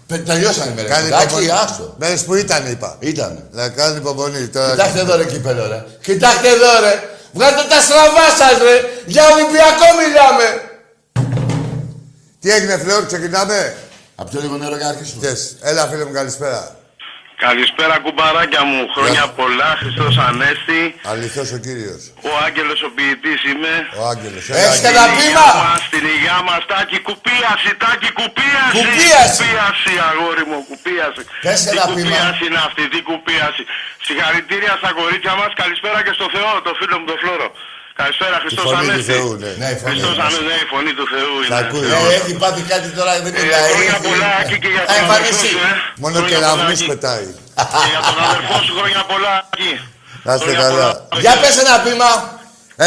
Πε- 0.06 0.26
Τελειώσανε 0.26 0.72
με 0.76 0.82
ρε. 0.82 0.88
Κάνει 0.88 1.04
Κοιτάκι, 1.04 1.24
υπομονή. 1.24 1.48
άστο. 1.50 1.94
Μέρες 1.98 2.22
που 2.24 2.34
ήταν, 2.34 2.70
είπα. 2.70 2.96
Ήτανε. 2.98 3.42
Να 3.50 3.68
κάνει 3.68 3.96
υπομονή. 3.96 4.48
Τώρα... 4.48 4.70
Κοιτάξτε 4.70 5.00
εδώ 5.00 5.16
ρε 5.16 5.24
κύπελο 5.24 5.66
ρε. 5.68 5.84
Κοιτάξτε 6.02 6.48
εδώ 6.48 6.80
ρε. 6.80 6.94
Βγάλτε 7.32 7.62
τα 7.68 7.80
στραβά 7.80 8.26
σας 8.38 8.58
ρε. 8.62 8.74
Για 9.06 9.22
Ολυμπιακό 9.32 9.86
μιλάμε. 10.00 10.46
Τι 12.40 12.50
έγινε, 12.50 12.78
Φλεόρ, 12.78 13.06
ξεκινάμε; 13.06 13.76
Απ' 14.14 14.30
πιο 14.30 14.40
λίγο 14.40 14.56
νερό 14.56 14.76
για 14.76 14.84
να 14.86 14.90
αρχίσουμε. 14.92 15.28
Yes. 15.32 15.40
Έλα, 15.60 15.86
φίλε 15.86 16.04
μου, 16.04 16.12
καλησπέρα. 16.12 16.76
Καλησπέρα 17.46 17.96
κουμπαράκια 18.04 18.62
μου. 18.70 18.80
Χρόνια 18.96 19.24
πολλά, 19.38 19.70
Χριστός 19.80 20.14
Ανέστη. 20.28 20.82
Αληθώς 21.12 21.48
ο 21.56 21.58
Κύριος. 21.66 22.02
Ο 22.28 22.30
Άγγελος 22.46 22.80
ο 22.88 22.90
ποιητής 22.96 23.40
είμαι. 23.50 23.74
Ο 24.00 24.02
Άγγελος. 24.12 24.44
Έχεις 24.48 24.78
Άγγελε. 24.78 24.88
ένα 24.92 25.04
Στην 25.06 25.18
πείμα. 25.18 25.24
υγειά 25.26 25.48
μας, 25.64 25.80
Στην 25.88 26.02
υγειά 26.14 26.38
μας, 26.48 26.60
τάκι 26.72 26.98
κουπίαση, 27.08 27.70
τάκι 27.82 28.10
κουπίαση. 28.20 28.74
Κουπίαση. 28.78 29.30
Κουπίαση, 29.40 29.94
αγόρι 30.10 30.44
μου, 30.50 30.58
κουπίαση. 30.70 31.22
Πες 31.44 31.58
Τι 31.62 31.68
ένα 31.72 31.84
πείμα. 31.86 31.94
κουπίαση 31.96 32.42
είναι 32.48 32.60
αυτή, 32.68 32.82
τι 32.92 32.98
κουπίαση. 33.10 33.62
Συγχαρητήρια 34.06 34.72
στα 34.80 34.90
κορίτσια 34.98 35.34
μας. 35.40 35.50
Καλησπέρα 35.62 35.98
και 36.06 36.12
στο 36.18 36.26
Θεό, 36.34 36.50
το 36.66 36.72
φίλο 36.78 36.94
μου 37.00 37.06
τον 37.10 37.18
Φλόρο. 37.22 37.48
Καλησπέρα, 38.00 38.36
Η 38.38 38.40
Χριστός 38.44 38.64
φωνή 38.64 38.84
του 38.86 38.90
Ανέστη. 38.92 39.12
Θεού, 39.12 39.30
ναι. 39.42 39.50
Ναι, 39.62 39.68
η 39.74 39.76
φωνή 39.82 39.90
Χριστός 39.92 40.16
μας. 40.20 40.26
Ανέστη, 40.26 40.44
ναι, 40.50 40.56
η 40.66 40.68
φωνή 40.74 40.92
του 40.98 41.06
Θεού 41.14 41.34
Τα 41.40 41.58
είναι. 41.58 41.66
ακούει. 41.66 41.86
Ε, 42.12 42.14
έχει 42.18 42.32
πάθει 42.42 42.62
κάτι 42.72 42.88
τώρα, 42.98 43.12
δεν 43.26 43.32
Ε, 43.34 43.38
μιλάει. 43.40 43.70
Χρόνια 43.74 43.96
Έχει- 43.98 44.06
πολλά 44.08 44.28
Άκη, 44.40 44.56
και 44.62 44.70
για 44.74 44.82
Α, 44.82 44.86
τον 44.86 44.94
αδερφό 44.94 45.14
εμφανιστεί. 45.14 45.48
σου, 45.54 45.60
ε. 45.70 45.72
Μόνο 46.02 46.14
Χρόνια 46.16 46.30
και 46.30 46.36
πολλά, 46.42 46.50
λαυγούς 46.56 46.80
Άκη. 46.80 46.86
πετάει. 46.92 47.26
Και 47.82 47.88
για 47.94 48.00
τον 48.08 48.16
αδερφό 48.28 48.56
σου 48.66 48.72
χρόνια 48.78 49.02
πολλά 49.12 49.32
Άκη. 49.52 49.72
Να 50.26 50.32
είστε 50.34 50.44
Χρόνια 50.46 50.62
καλά. 50.64 50.88
πολλά. 51.10 51.20
Για 51.24 51.34
πες 51.42 51.54
ένα 51.64 51.74
πείμα. 51.86 52.10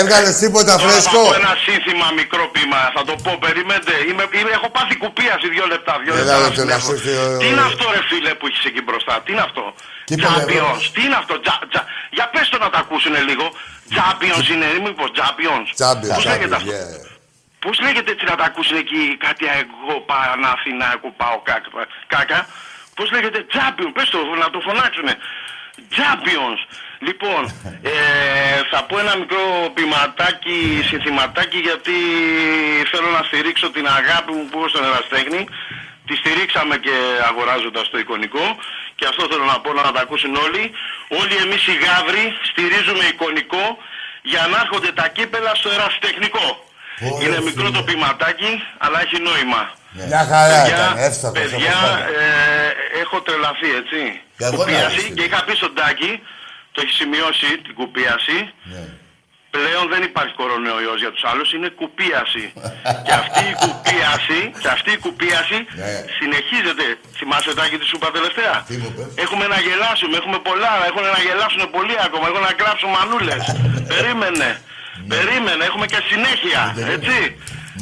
Έβγαλες 0.02 0.36
τίποτα 0.44 0.74
Τώρα 0.76 0.82
θα 0.82 0.88
φρέσκο; 0.90 1.22
πω 1.30 1.34
ένα 1.42 1.54
σύνθημα 1.66 2.08
μικρό 2.22 2.44
πείμα, 2.56 2.80
θα 2.96 3.02
το 3.10 3.14
πω, 3.24 3.32
περιμένετε. 3.46 3.94
Είμαι, 4.10 4.24
είμαι, 4.40 4.52
έχω 4.58 4.68
πάθει 4.76 4.94
κουπίαση 5.04 5.48
δύο 5.56 5.66
λεπτά. 5.74 5.94
Δύο 6.04 6.14
Έλα, 6.14 6.22
λεπτά 6.22 6.36
ρε, 6.38 6.44
να 6.46 6.50
το 6.58 6.62
να 6.62 6.64
συνέχω. 6.64 6.86
σου 6.88 6.94
έρθει 6.96 7.12
ο- 7.24 7.38
Τι 7.42 7.46
είναι 7.52 7.64
αυτό 7.72 7.84
ρε 7.96 8.02
φίλε 8.10 8.32
που 8.40 8.46
έχεις 8.50 8.64
εκεί 8.70 8.82
μπροστά, 8.88 9.14
τι 9.24 9.30
είναι 9.34 9.46
αυτό; 9.50 9.64
Τι 10.08 10.14
είπε, 10.14 10.28
Champions, 10.34 10.78
ρε, 10.84 10.90
τι 10.96 11.02
είναι 11.06 11.18
αυτό, 11.22 11.34
τζα, 11.44 11.56
τζα. 11.72 11.82
Για 12.18 12.26
πες 12.34 12.46
το 12.54 12.58
να 12.64 12.70
τα 12.74 12.80
ακούσουν 12.84 13.14
λίγο. 13.30 13.46
Champions 13.90 14.48
είναι, 14.52 14.66
μήπως 14.84 15.10
Champions. 15.20 15.68
Champions, 15.84 16.14
Πώς 16.16 16.26
λέγεται 16.26 16.56
αυτό; 16.56 16.72
yeah. 16.72 17.14
Πώς 17.60 17.80
λέγεται 17.80 18.12
έτσι 18.12 18.26
να 18.26 18.36
τα 18.36 18.44
ακούσουν 18.44 18.78
εκεί 18.78 19.18
κάτι 19.18 19.46
εγώ 19.46 20.00
Παναθηναϊκό 20.00 21.14
πάω 21.18 21.40
κάκα, 21.44 21.70
κάκα; 22.08 22.48
Πώς 22.96 23.12
λέγεται; 23.12 23.46
Champions, 23.56 23.92
πες 23.94 24.10
το 24.10 24.20
να 24.40 24.50
το 24.50 24.60
φωνάξουνε. 24.60 25.16
Champions. 25.98 26.60
Λοιπόν, 27.00 27.42
ε, 27.82 27.92
θα 28.72 28.84
πω 28.84 29.00
ένα 29.00 29.18
μικρό 29.18 29.72
ποιηματάκι, 29.74 30.84
συνθηματάκι 30.90 31.58
γιατί 31.58 31.98
θέλω 32.92 33.10
να 33.18 33.24
στηρίξω 33.24 33.72
την 33.72 33.88
αγάπη 33.88 34.32
μου 34.32 34.46
που 34.50 34.58
έχω 34.58 34.68
στον 34.68 34.84
Εραστέχνη. 34.84 35.48
Τη 36.08 36.14
στηρίξαμε 36.22 36.76
και 36.86 36.96
αγοράζοντας 37.30 37.86
το 37.92 37.98
εικονικό 38.04 38.46
και 38.98 39.06
αυτό 39.12 39.24
θέλω 39.32 39.46
να 39.54 39.58
πω 39.64 39.70
να 39.74 39.92
τα 39.96 40.02
ακούσουν 40.06 40.34
όλοι. 40.46 40.64
Όλοι 41.20 41.36
εμείς 41.46 41.62
οι 41.70 41.76
γάβροι 41.86 42.24
στηρίζουμε 42.50 43.04
εικονικό 43.14 43.66
για 44.32 44.44
να 44.52 44.58
έρχονται 44.64 44.92
τα 45.00 45.08
κύπελα 45.16 45.52
στο 45.56 45.70
ερασιτεχνικό. 45.76 46.48
Ωραία, 47.12 47.28
Είναι 47.28 47.40
μικρό 47.50 47.66
φίλε. 47.66 47.78
το 47.78 47.84
ποιηματάκι, 47.88 48.52
αλλά 48.78 48.98
έχει 49.06 49.18
νόημα. 49.30 49.62
Μια 50.12 50.24
χαρά 50.32 50.56
Παιδιά, 50.62 50.76
ήταν. 50.76 50.98
Εύστοχος. 51.08 51.40
παιδιά 51.40 51.56
όπως 51.78 51.90
πάντα. 51.90 52.08
ε, 52.22 53.00
έχω 53.04 53.18
τρελαθεί, 53.22 53.70
έτσι. 53.82 54.02
Και 54.38 54.44
εγώ 54.46 54.52
να 54.52 54.58
κουπίαση 54.58 55.00
δεις. 55.02 55.14
και 55.16 55.24
είχα 55.28 55.40
πει 55.46 55.54
στον 55.62 55.74
Τάκη, 55.76 56.12
το 56.72 56.82
έχει 56.84 56.94
σημειώσει 57.02 57.48
την 57.66 57.74
κουπίαση. 57.80 58.38
Ναι. 58.74 58.84
Πλέον 59.56 59.86
δεν 59.94 60.02
υπάρχει 60.10 60.34
κορονοϊός 60.42 60.98
για 61.04 61.12
τους 61.14 61.24
άλλους, 61.32 61.48
είναι 61.56 61.70
κουπίαση. 61.82 62.46
και 63.06 63.14
αυτή 63.24 63.44
η 63.54 63.56
κουπίαση, 63.66 64.40
και 64.64 64.70
αυτή 64.78 64.90
η 64.98 65.00
κουπίαση 65.06 65.58
Ναι. 65.82 65.94
συνεχίζεται. 66.18 66.86
Θυμάσαι 67.18 67.52
Τάκη 67.58 67.76
τι 67.82 67.86
σου 67.92 67.98
είπα 68.00 68.08
τελευταία; 68.18 68.56
Τι 68.70 68.76
μου 68.84 68.90
πες. 68.96 69.08
Έχουμε 69.24 69.46
να 69.54 69.58
γελάσουμε, 69.66 70.16
έχουμε 70.22 70.40
πολλά, 70.50 70.74
έχουν 70.90 71.04
να 71.16 71.20
γελάσουν 71.28 71.62
πολύ 71.78 71.96
ακόμα, 72.08 72.26
έχουν 72.30 72.44
να 72.50 72.54
κλάψουν 72.60 72.90
μανούλες. 72.98 73.44
Περίμενε, 73.92 74.50
περίμενε, 75.14 75.62
έχουμε 75.70 75.86
και 75.94 76.00
συνέχεια, 76.12 76.62
έτσι. 76.96 77.18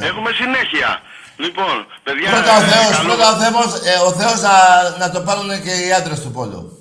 Έχουμε 0.09 0.29
συνέχεια. 0.41 0.89
Λοιπόν, 1.37 1.85
παιδιά... 2.03 2.29
Πρώτα 2.29 2.53
ο 2.57 2.61
ε, 2.61 2.65
Θεός, 2.71 2.89
καλό- 2.97 3.03
πρώτα 3.09 3.27
ο 3.33 3.35
Θεός, 3.41 3.71
ε, 3.91 3.95
ο 4.09 4.11
Θεός 4.19 4.41
να, 4.41 4.55
να 5.01 5.11
το 5.11 5.19
πάρουν 5.27 5.49
και 5.65 5.73
οι 5.85 5.93
άντρες 5.93 6.19
του 6.21 6.31
πόλου. 6.31 6.72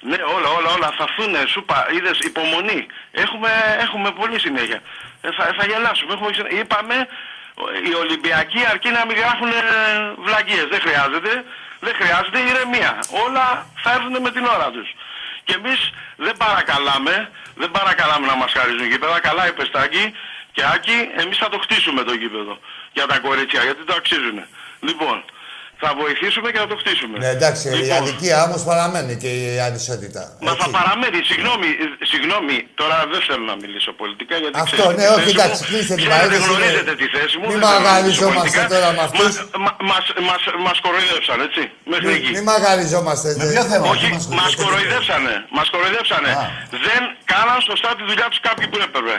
Ναι, 0.00 0.16
όλα, 0.36 0.48
όλα, 0.48 0.70
όλα 0.76 0.88
θα 0.98 1.04
έρθουν. 1.08 1.48
Σου 1.48 1.58
είπα, 1.58 1.86
είδες, 1.94 2.18
υπομονή. 2.18 2.86
Έχουμε, 3.12 3.50
έχουμε 3.80 4.10
πολύ 4.12 4.40
συνέχεια. 4.40 4.80
Ε, 5.20 5.28
θα, 5.36 5.44
θα 5.58 5.64
γελάσουμε. 5.66 6.12
Έχουμε, 6.12 6.30
συνέ- 6.34 6.52
είπαμε, 6.52 7.08
ο- 7.54 7.70
οι 7.90 7.94
Ολυμπιακοί 7.94 8.60
αρκεί 8.72 8.88
να 8.88 9.06
μην 9.06 9.16
γράφουν 9.16 9.48
ε, 9.48 9.62
βλαγίες. 10.26 10.66
Δεν 10.72 10.80
χρειάζεται. 10.80 11.44
Δεν 11.80 11.94
χρειάζεται 12.00 12.38
ηρεμία. 12.38 12.98
Όλα 13.26 13.66
θα 13.82 13.90
έρθουν 13.92 14.16
με 14.22 14.30
την 14.30 14.44
ώρα 14.44 14.70
τους. 14.70 14.88
Και 15.44 15.54
εμείς 15.54 15.90
δεν 16.16 16.36
παρακαλάμε, 16.36 17.30
δεν 17.54 17.70
παρακαλάμε 17.70 18.26
να 18.26 18.36
μας 18.36 18.52
χαρίζουν 18.52 18.86
γήπεδα. 18.90 19.20
Καλά 19.20 19.48
είπε 19.48 19.64
Στάκη 19.64 20.14
και 20.52 20.62
Άκη, 20.74 21.08
εμείς 21.16 21.36
θα 21.38 21.48
το 21.48 21.58
χτίσουμε 21.58 22.02
το 22.02 22.12
γήπεδο 22.14 22.58
για 22.92 23.06
τα 23.06 23.18
κορίτσια, 23.18 23.62
γιατί 23.62 23.82
το 23.84 23.94
αξίζουν. 23.96 24.38
Λοιπόν, 24.80 25.24
θα 25.82 25.90
βοηθήσουμε 26.00 26.48
και 26.52 26.58
θα 26.64 26.68
το 26.72 26.76
χτίσουμε. 26.82 27.14
Ναι, 27.22 27.28
εντάξει, 27.36 27.64
η 27.68 27.72
Λοιπόν, 27.78 27.96
αδικία 27.98 28.36
όμω 28.48 28.56
παραμένει 28.70 29.12
και 29.22 29.30
η 29.40 29.44
ανισότητα. 29.68 30.22
Μα 30.46 30.52
θα 30.60 30.66
Έτσι. 30.66 30.76
παραμένει, 30.78 31.18
συγγνώμη, 31.30 31.68
ε, 31.82 31.86
συγγνώμη, 32.12 32.56
τώρα 32.80 32.96
δεν 33.12 33.20
θέλω 33.28 33.44
να 33.52 33.56
μιλήσω 33.62 33.90
πολιτικά 34.02 34.34
γιατί 34.42 34.56
Αυτό, 34.64 34.76
ξέρετε 34.76 35.00
ναι, 35.00 35.06
τη 35.08 35.12
όχι, 35.16 35.22
θέση 35.24 35.34
εντάξει, 35.36 35.60
μου. 35.62 35.68
κλείστε 35.70 35.94
την 35.94 36.04
Ξέρετε, 36.04 36.14
παρένθεση, 36.14 36.46
γνωρίζετε 36.48 36.92
ναι. 36.94 37.00
τη 37.02 37.06
θέση 37.16 37.34
μου. 37.40 37.46
Μη 37.50 37.52
δεν 37.52 37.60
θέλω 37.60 37.72
να 37.72 37.78
μιλήσω 37.78 37.88
μαγαριζόμαστε 37.88 38.38
πολιτικά. 38.40 38.62
τώρα 38.74 38.88
με 38.98 39.02
αυτούς. 39.08 39.32
Μα- 39.38 39.58
μα- 39.68 39.78
Μας, 39.90 40.04
μας, 40.30 40.42
μας 40.66 40.76
κοροϊδεύσαν, 40.84 41.38
έτσι, 41.46 41.62
μέχρι 41.92 42.10
εκεί. 42.18 42.30
Μην 42.36 42.44
μαγαριζόμαστε. 42.52 43.28
Με 43.40 43.44
δε- 43.46 43.52
ποιο 43.54 43.64
θέμα, 43.72 43.84
Όχι, 43.94 44.06
τι 44.06 44.12
μας 44.14 44.24
μας 44.42 44.52
κοροϊδεύετε. 44.54 44.62
κοροϊδεύσανε, 44.64 45.34
μας 45.58 45.66
κοροϊδεύσανε. 45.74 46.30
Α. 46.42 46.44
Δεν 46.86 47.00
κάναν 47.32 47.58
σωστά 47.70 47.90
τη 47.98 48.02
δουλειά 48.10 48.26
τους 48.32 48.40
κάποιοι 48.48 48.66
που 48.72 48.78
έπρεπε. 48.86 49.14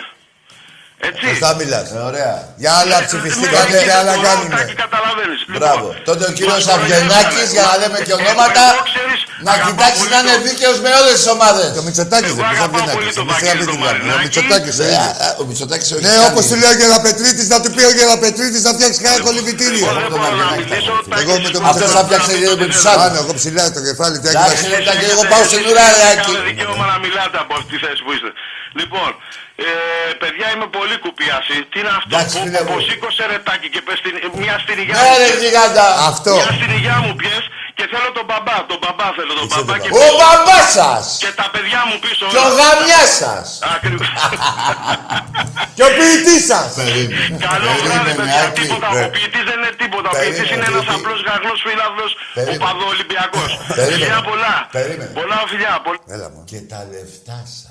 Έτσι. 1.09 1.23
Σωστά 1.31 1.49
μιλάς. 1.59 1.87
Ε, 1.97 1.99
ωραία. 2.09 2.33
Για 2.61 2.71
άλλα 2.81 2.97
Με 2.99 3.05
ψηφιστήκατε 3.07 3.57
ρωτήσετε 3.61 3.83
και 3.87 3.93
άλλα 3.99 4.13
τώρα, 4.17 4.25
κάνουμε. 4.27 4.55
Τάκη, 4.57 4.73
καταλαβαίνεις. 4.85 5.39
Μπράβο. 5.57 5.87
Λοιπόν, 5.89 6.03
Τότε 6.09 6.23
ο 6.29 6.31
κύριος 6.37 6.61
μας 6.65 6.73
Αυγενάκης, 6.75 7.09
κοροϊδεύσανε. 7.23 7.55
για 7.55 7.63
να 7.69 7.75
λέμε 7.81 7.97
και 8.07 8.13
Ε, 8.15 8.19
ονόματα, 8.19 8.63
εγώ, 8.73 8.83
ξέρεις, 8.91 9.19
να 9.45 9.51
αγαπάω 9.51 9.67
κοιτάξει 9.69 10.01
πολύ 10.03 10.13
να 10.13 10.19
είναι 10.23 10.35
το- 10.39 10.45
δίκαιος 10.47 10.77
με 10.85 10.89
όλες 10.99 11.15
τις 11.19 11.27
ομάδες. 11.35 11.65
Και 11.73 11.81
ο 11.83 11.85
Μητσοτάκης 11.87 12.31
δεν 12.37 12.43
Εγώ 12.45 12.51
πει 12.51 12.57
αγαπάω 12.59 12.81
πολύ 12.81 12.91
Αυγενάκης. 12.91 13.15
τον 13.19 13.25
Εμείς 13.25 13.33
Βαγγέλη 13.35 13.59
δεν 13.61 13.67
τον 13.71 13.77
μιλάμε. 13.81 13.97
Ο 13.97 14.05
Μαρινάκη. 14.07 14.23
Μητσοτάκης 14.25 14.75
ο 14.81 14.83
Ε, 14.83 14.87
ίδιος. 14.95 15.13
α, 15.25 15.27
Ο 15.41 15.43
Μητσοτάκης 15.49 15.87
ο 15.93 15.97
Ναι, 16.05 16.13
όπως 16.29 16.43
του 16.49 16.55
λέει 16.61 16.71
ο 16.73 16.77
Γεραπετρίτης, 16.81 17.45
να 17.53 17.57
του 17.63 17.69
πει 17.75 17.83
ο 17.91 17.93
Γεραπετρίτης 17.99 18.61
να 18.67 18.71
φτιάξει 18.77 18.99
κανένα 19.03 19.21
κολυμπητήριο. 19.27 19.85
Εγώ 19.91 19.99
δεν 19.99 20.09
τον 20.13 20.19
μπορώ 20.21 20.35
να 20.41 20.45
Αυγενάκη 20.45 20.63
θα 20.63 20.75
μιλήσω. 20.75 20.93
πω. 21.03 21.11
Τάκη, 21.13 21.23
Εγώ 21.23 21.33
με 21.45 21.49
τον 21.55 21.61
Αυτός 21.71 21.89
θα 21.97 22.01
φτιάξει 22.07 22.31
με 22.61 22.65
τους 22.73 22.83
άλλους. 22.89 23.01
Πάνω, 23.01 23.15
εγώ 23.23 23.31
ψηλά 23.39 23.63
το 23.77 23.81
κεφάλι 23.87 24.15
του 24.21 24.27
Εντάξει, 24.31 24.63
έκανα. 24.65 24.75
ρε, 24.75 24.79
Τάκη, 24.87 25.05
εγώ 25.15 25.23
πάω 25.31 25.43
στην 25.51 25.61
ουρά, 25.69 25.85
ρε, 25.97 26.03
Άκη. 26.11 26.31
Έχετε 26.31 26.41
δικαίωμα 26.49 26.85
να 26.93 26.97
μιλάτε 27.05 27.37
από 27.43 27.51
αυτή 27.57 27.67
τη 27.73 27.77
θέση 27.85 27.99
που 28.05 28.11
είστε. 28.15 28.29
Λοιπόν, 28.79 29.09
ε, 29.65 29.69
παιδιά 30.21 30.47
είμαι 30.53 30.67
πολύ 30.77 30.95
κουπιάση. 31.05 31.55
Τι 31.71 31.77
είναι 31.81 31.93
αυτό 31.99 32.09
Εντάξει, 32.15 32.35
που, 32.37 32.43
φίλε 32.45 32.59
που, 32.59 32.63
μου. 32.71 32.73
που 32.73 32.79
σήκωσε 32.87 33.23
ρετάκι 33.31 33.67
και 33.73 33.81
πες 33.87 33.97
την, 34.05 34.13
μια 34.43 34.55
στην 34.63 34.75
υγειά 34.81 34.95
Ναι, 34.97 35.09
μου 35.09 35.17
ρε, 35.21 35.27
πιες. 35.29 35.41
γιγάντα. 35.43 35.85
Αυτό. 36.11 36.31
Μια 36.39 36.51
στην 36.59 36.69
υγειά 36.77 36.97
μου 37.05 37.13
πιες 37.21 37.43
και 37.77 37.85
θέλω 37.91 38.09
τον 38.17 38.25
μπαμπά. 38.29 38.57
Τον 38.71 38.79
μπαμπά 38.83 39.07
θέλω 39.17 39.31
τον 39.39 39.45
Είσαι 39.47 39.55
μπαμπά 39.59 39.73
τον 39.77 39.81
και, 39.83 39.89
Ο 40.03 40.07
μπαμπάς 40.19 40.65
σας. 40.79 41.03
και 41.23 41.31
τα 41.41 41.47
παιδιά 41.53 41.81
μου 41.87 41.95
πίσω. 42.05 42.25
Και 42.33 42.41
ο 42.47 42.49
γαμιάς 42.59 43.09
σας. 43.23 43.45
Ακριβώς. 43.75 44.09
Και 45.75 45.83
ο 45.89 45.91
ποιητής 45.97 46.41
σας. 46.51 46.67
Καλό 47.47 47.71
βράδυ, 47.83 48.09
Περίμενε, 48.09 48.13
παιδιά. 48.19 48.41
Άκη. 48.47 48.61
Τίποτα. 48.61 48.87
Ναι. 48.93 49.03
Ο 49.05 49.09
ποιητής 49.15 49.43
δεν 49.49 49.57
είναι 49.61 49.73
τίποτα. 49.83 50.07
Ο 50.13 50.15
ποιητής 50.21 50.37
Περίμενε, 50.39 50.55
είναι 50.55 50.67
ένας 50.71 50.83
γιατί- 50.87 50.99
απλός 50.99 51.19
γαγνός 51.27 51.57
φίλαθλος 51.67 52.11
Περίμενε. 52.37 52.57
οπαδοολυμπιακός. 52.63 53.49
Περίμενε. 53.67 53.91
Φιλιά 53.95 54.19
πολλά. 54.29 54.55
Περίμενε. 54.77 55.11
Πολλά 55.19 55.37
φιλιά. 55.51 55.73
πολλά. 55.85 56.01
Έλα 56.15 56.27
μου. 56.33 56.41
Και 56.51 56.59
τα 56.71 56.79
λεφτά 56.91 57.37
σας. 57.55 57.70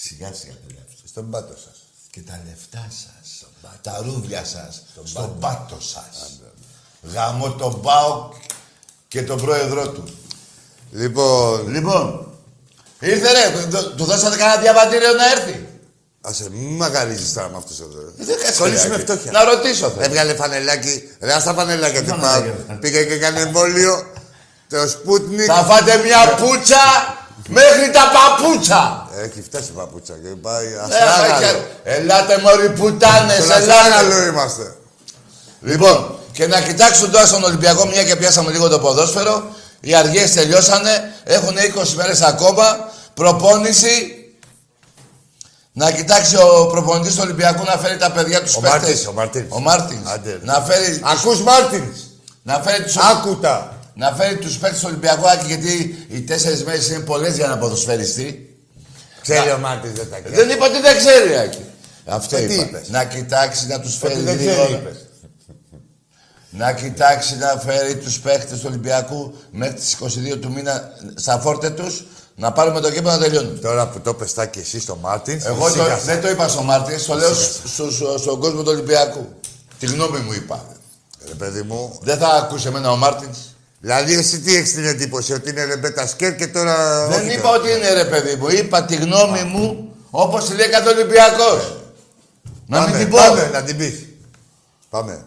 Σιγά 0.00 0.30
σιγά 0.32 0.52
τα 0.52 0.66
λεφτά. 0.68 0.92
Στον 1.06 1.30
πάτο 1.30 1.54
σας. 1.64 1.76
Και 2.10 2.20
τα 2.20 2.40
λεφτά 2.46 2.86
σας. 2.88 3.46
Τα 3.82 4.00
ρούβλια 4.04 4.44
σας. 4.44 4.82
Στον 5.04 5.38
πάτο 5.40 5.78
σας. 5.80 6.40
Γαμώ 7.12 7.50
τον 7.52 7.80
Μπάουκ 7.82 8.32
και 9.08 9.22
τον 9.22 9.40
πρόεδρό 9.40 9.88
του. 9.88 10.04
Λοιπόν, 10.92 11.68
Λοιπόν, 11.68 12.32
ήρθε 13.00 13.30
ρε, 13.32 13.66
του- 13.70 13.94
του 13.94 14.04
δώσατε 14.04 14.36
κανένα 14.36 14.60
διαβατήριο 14.60 15.12
να 15.12 15.30
έρθει; 15.30 15.66
άσε, 16.20 16.50
μη 16.50 16.58
μαγαρίζεις 16.66 17.32
τώρα 17.32 17.48
με 17.48 17.56
αυτούς 17.56 17.80
εδώ. 17.80 18.00
ρε. 18.16 18.24
Δεν 18.24 18.38
κάτσε, 18.40 18.60
Κολλήσεις 18.60 18.82
ρε, 18.82 18.88
με 18.88 18.94
Άκη. 18.94 19.02
φτώχεια. 19.04 19.30
Να 19.30 19.44
ρωτήσω 19.44 19.90
θέλω. 19.90 20.02
Έβγαλε 20.04 20.34
φανελάκι. 20.34 21.02
Ρε, 21.20 21.32
ας 21.32 21.44
τα 21.44 21.54
φανελάκια 21.54 22.00
του 22.02 22.08
φανελάκια, 22.08 22.40
πάω. 22.40 22.50
φανελάκια. 22.52 22.78
Πήγε 22.78 23.04
και 23.04 23.12
έκανε 23.14 23.40
εμβόλιο. 23.40 24.12
Το 24.68 24.88
Σπούτνικ. 24.88 25.46
Θα 25.46 25.64
φάτε 25.64 25.96
μια 25.96 26.34
πουτσα 26.34 26.82
μέχρι 27.48 27.90
τα 27.90 28.02
παπούτσα. 28.14 29.07
Έχει 29.20 29.42
φτάσει 29.42 29.68
η 29.70 29.74
παπούτσα 29.76 30.12
και 30.22 30.28
πάει 30.28 30.66
Ε, 30.66 30.78
αστράγαλο. 30.78 31.32
μάκια, 31.32 31.66
Ελάτε 31.84 32.38
μωροί 32.38 32.70
πουτάνες, 32.70 33.36
Στον 33.44 33.50
ελάτε. 33.56 33.72
αστράγαλο 33.72 34.26
είμαστε. 34.26 34.76
Λοιπόν, 35.60 36.18
και 36.32 36.46
να 36.46 36.60
κοιτάξουν 36.60 37.10
τώρα 37.10 37.26
στον 37.26 37.44
Ολυμπιακό, 37.44 37.86
μια 37.86 38.04
και 38.04 38.16
πιάσαμε 38.16 38.50
λίγο 38.50 38.68
το 38.68 38.78
ποδόσφαιρο. 38.78 39.42
Οι 39.80 39.94
αργίες 39.94 40.32
τελειώσανε, 40.32 41.12
έχουν 41.24 41.56
20 41.56 41.94
μέρες 41.96 42.20
ακόμα. 42.20 42.90
Προπόνηση. 43.14 44.12
Να 45.72 45.90
κοιτάξει 45.90 46.36
ο 46.36 46.66
προπονητής 46.66 47.14
του 47.14 47.20
Ολυμπιακού 47.24 47.64
να 47.64 47.76
φέρει 47.78 47.96
τα 47.96 48.10
παιδιά 48.12 48.42
τους 48.42 48.54
Ο 48.56 48.60
παίχτες. 48.60 48.80
Μάρτινς, 48.80 49.06
ο 49.06 49.12
Μάρτινς. 49.12 49.46
Ο 49.48 49.60
Μάρτινς. 49.60 50.10
Άντε. 50.10 50.40
Να 50.42 50.54
φέρει, 50.60 51.00
Ακούς 51.04 51.42
Μάρτινς. 51.42 51.98
να 52.42 52.60
φέρει 52.60 52.82
τους, 52.82 52.96
Άκουτα. 52.96 53.76
να 53.94 54.12
φέρει 54.12 54.36
τους 54.36 54.56
παίχτες 54.58 54.80
του 54.80 54.86
Ολυμπιακού, 54.88 55.28
Άκη, 55.28 55.46
γιατί 55.46 56.06
οι 56.08 56.20
τέσσερις 56.20 56.64
μέρες 56.64 56.88
είναι 56.88 56.98
πολλές 56.98 57.34
για 57.36 57.46
να 57.46 57.58
ποδοσφαιριστεί. 57.58 58.47
Ξέρει 59.22 59.50
ο 59.50 59.58
Μάρτινς 59.58 59.94
δεν 59.98 60.10
τα 60.10 60.18
κάνει. 60.18 60.34
Δεν 60.36 60.50
είπα 60.50 60.66
ότι 60.66 60.80
δεν 60.80 60.96
ξέρει, 60.96 61.36
Άκη. 61.36 61.64
Αυτό 62.06 62.36
Ε, 62.36 62.40
τι 62.40 62.54
είπα. 62.54 62.62
είπες; 62.62 62.88
Να 62.88 63.04
κοιτάξει 63.04 63.66
να 63.66 63.80
τους 63.80 63.96
φέρει 63.96 64.12
Ότι 64.14 64.22
δεν 64.22 64.34
γρήγορα. 64.36 64.64
ξέρει, 64.66 64.72
είπες. 64.80 64.96
Να 66.50 66.72
κοιτάξει 66.72 67.36
να 67.36 67.46
φέρει 67.60 67.96
τους 67.96 68.20
παίχτες 68.20 68.58
του 68.58 68.64
Ολυμπιακού 68.68 69.34
μέχρι 69.50 69.74
τις 69.74 69.94
22 69.94 70.36
του 70.40 70.52
μήνα 70.52 70.90
στα 71.14 71.38
φόρτε 71.40 71.70
τους, 71.70 72.04
να 72.34 72.52
πάρουμε 72.52 72.80
το 72.80 72.90
Κύπρο 72.90 73.10
να 73.10 73.18
τελειώνουμε. 73.18 73.58
Τώρα 73.58 73.88
που 73.88 74.00
το 74.00 74.14
πες 74.14 74.34
τα 74.34 74.46
και 74.46 74.60
εσύ 74.60 74.80
στο 74.80 74.96
Μάρτινς, 74.96 75.44
Εγώ 75.44 75.58
το, 75.60 75.66
ησύχασα. 75.68 76.04
δεν 76.04 76.20
το 76.20 76.28
είπα 76.28 76.48
στο 76.48 76.62
Μάρτιν, 76.62 77.04
το 77.06 77.14
λέω 77.14 77.34
στου- 77.34 77.68
στου- 77.68 78.18
στον 78.18 78.40
κόσμο 78.40 78.62
του 78.62 78.70
Ολυμπιακού. 78.70 79.26
Τη 79.78 79.86
γνώμη 79.86 80.18
μου 80.18 80.32
είπα. 80.32 80.64
Ρε 81.28 81.34
παιδί 81.34 81.62
μου, 81.62 81.98
Δεν 82.02 82.18
θα 82.18 82.28
ακούσει 82.28 82.66
εμένα 82.66 82.90
ο 82.90 82.96
Μάρτιν. 82.96 83.28
Δηλαδή 83.80 84.14
εσύ 84.14 84.40
τι 84.40 84.56
έχεις 84.56 84.72
την 84.72 84.84
εντύπωση, 84.84 85.32
ότι 85.32 85.50
είναι 85.50 85.64
ρεμπέτ 85.64 86.06
ασκέρ 86.06 86.34
και 86.36 86.46
τώρα... 86.46 87.06
Δεν 87.06 87.18
όχι 87.20 87.32
είπα 87.32 87.42
τώρα. 87.42 87.56
ότι 87.58 87.70
είναι 87.70 87.92
ρε 87.92 88.04
παιδί 88.04 88.34
μου. 88.34 88.48
Είπα 88.48 88.84
τη 88.84 88.96
γνώμη 88.96 89.42
μου 89.42 89.94
όπως 90.10 90.50
λέει 90.52 90.68
κάθε 90.68 90.88
Ολυμπιακός. 90.88 91.76
Να 92.66 92.80
μην 92.80 92.86
Πάμε, 92.90 92.98
την 92.98 93.08
πω. 93.10 93.16
Πάμε, 93.16 93.50
να 93.52 93.62
την 93.62 93.76
πεις. 93.76 94.06
Πάμε. 94.90 95.24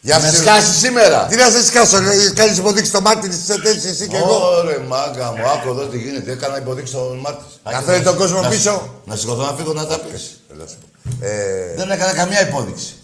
Γεια 0.00 0.18
Με 0.20 0.28
σου. 0.30 0.36
σκάσεις 0.36 0.76
σήμερα. 0.78 1.26
Τι 1.26 1.36
να 1.36 1.50
σε 1.50 1.64
σκάσω, 1.64 2.00
λέει, 2.00 2.32
κάνεις 2.32 2.58
υποδείξεις 2.58 2.90
στο 2.90 3.00
Μάρτιν 3.00 3.32
στις 3.32 3.48
εταιρείες 3.48 3.84
εσύ 3.84 4.06
και 4.08 4.16
εγώ. 4.16 4.34
Ωρε 4.58 4.78
μάγκα 4.78 5.32
μου, 5.32 5.48
άκου 5.48 5.68
εδώ 5.68 5.86
τι 5.86 5.98
γίνεται. 5.98 6.32
Έκανα 6.32 6.58
υποδείξεις 6.58 6.92
στον 6.92 7.18
Μάρτιν. 7.18 7.42
Να 7.70 7.80
φέρει 7.80 8.02
τον 8.02 8.16
κόσμο 8.16 8.40
πίσω. 8.48 8.94
Να 9.04 9.16
σηκωθώ 9.16 9.42
να 9.42 9.52
φύγω 9.56 9.72
να 9.72 9.86
τα 9.86 9.98
πεις. 9.98 10.40
Έλα 10.54 10.66
σου 10.66 10.76
πω. 10.80 11.26
Ε, 11.26 11.74
Δεν 11.76 11.90
έκανα 11.90 12.12
καμία 12.12 12.48
υπόδειξη. 12.48 12.94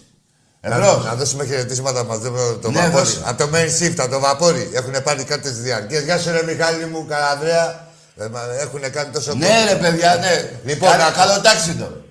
Να, 0.61 0.75
Εμπρός. 0.75 1.05
να 1.05 1.15
δώσουμε 1.15 1.45
χαιρετίσματα 1.45 2.03
μας 2.03 2.19
το, 2.21 2.57
το 2.61 2.71
Ναι, 2.71 2.79
βαπόρι. 2.79 3.03
δώσε. 3.03 3.21
Από 3.25 3.43
το 3.43 3.49
main 3.53 3.69
shift, 3.81 3.95
από 3.97 4.09
το 4.11 4.19
βαπόρι. 4.19 4.69
Έχουν 4.73 5.03
πάρει 5.03 5.23
κάρτες 5.23 5.57
διαρκείας. 5.61 6.03
Γεια 6.03 6.17
σου 6.19 6.31
ρε 6.31 6.43
Μιχάλη 6.43 6.85
μου, 6.85 7.05
Καρανδρέα. 7.09 7.87
Ε, 8.17 8.27
μα, 8.27 8.41
έχουν 8.59 8.91
κάνει 8.91 9.11
τόσο 9.11 9.33
Ναι 9.33 9.47
ρε 9.69 9.75
παιδιά, 9.75 10.15
ναι. 10.15 10.49
Λοιπόν, 10.65 10.89
Καλό- 10.89 11.03
να- 11.03 11.11
καλό 11.11 11.41
τάξιδο. 11.41 12.01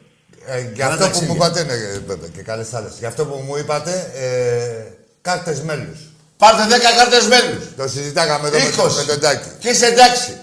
Ε, 0.47 0.61
για 0.61 0.69
Καλά 0.77 0.93
αυτό 0.93 0.97
που 0.97 1.11
ταξίδια. 1.11 1.29
μου 1.29 1.35
είπατε, 1.35 1.63
ναι, 1.65 1.75
βέβαια, 2.07 2.29
και 2.35 2.43
καλές 2.43 2.75
άλλες. 2.75 2.93
Για 2.99 3.09
αυτό 3.09 3.25
που 3.27 3.37
μου 3.47 3.57
είπατε, 3.57 4.11
ε, 4.15 4.93
κάρτες 5.23 5.61
μέλους. 5.61 5.99
Πάρτε 6.37 6.63
10 6.69 6.91
κάρτες 6.97 7.27
μέλους. 7.27 7.65
Το 7.77 7.89
συζητάγαμε 7.89 8.49
εδώ 8.49 8.59
με, 8.59 8.65
το- 8.65 8.83
20. 8.83 8.95
με 8.97 9.03
τον 9.03 9.21
Τάκη. 9.21 9.49
Και 9.59 9.69
είστε 9.69 9.87
εντάξει. 9.87 10.37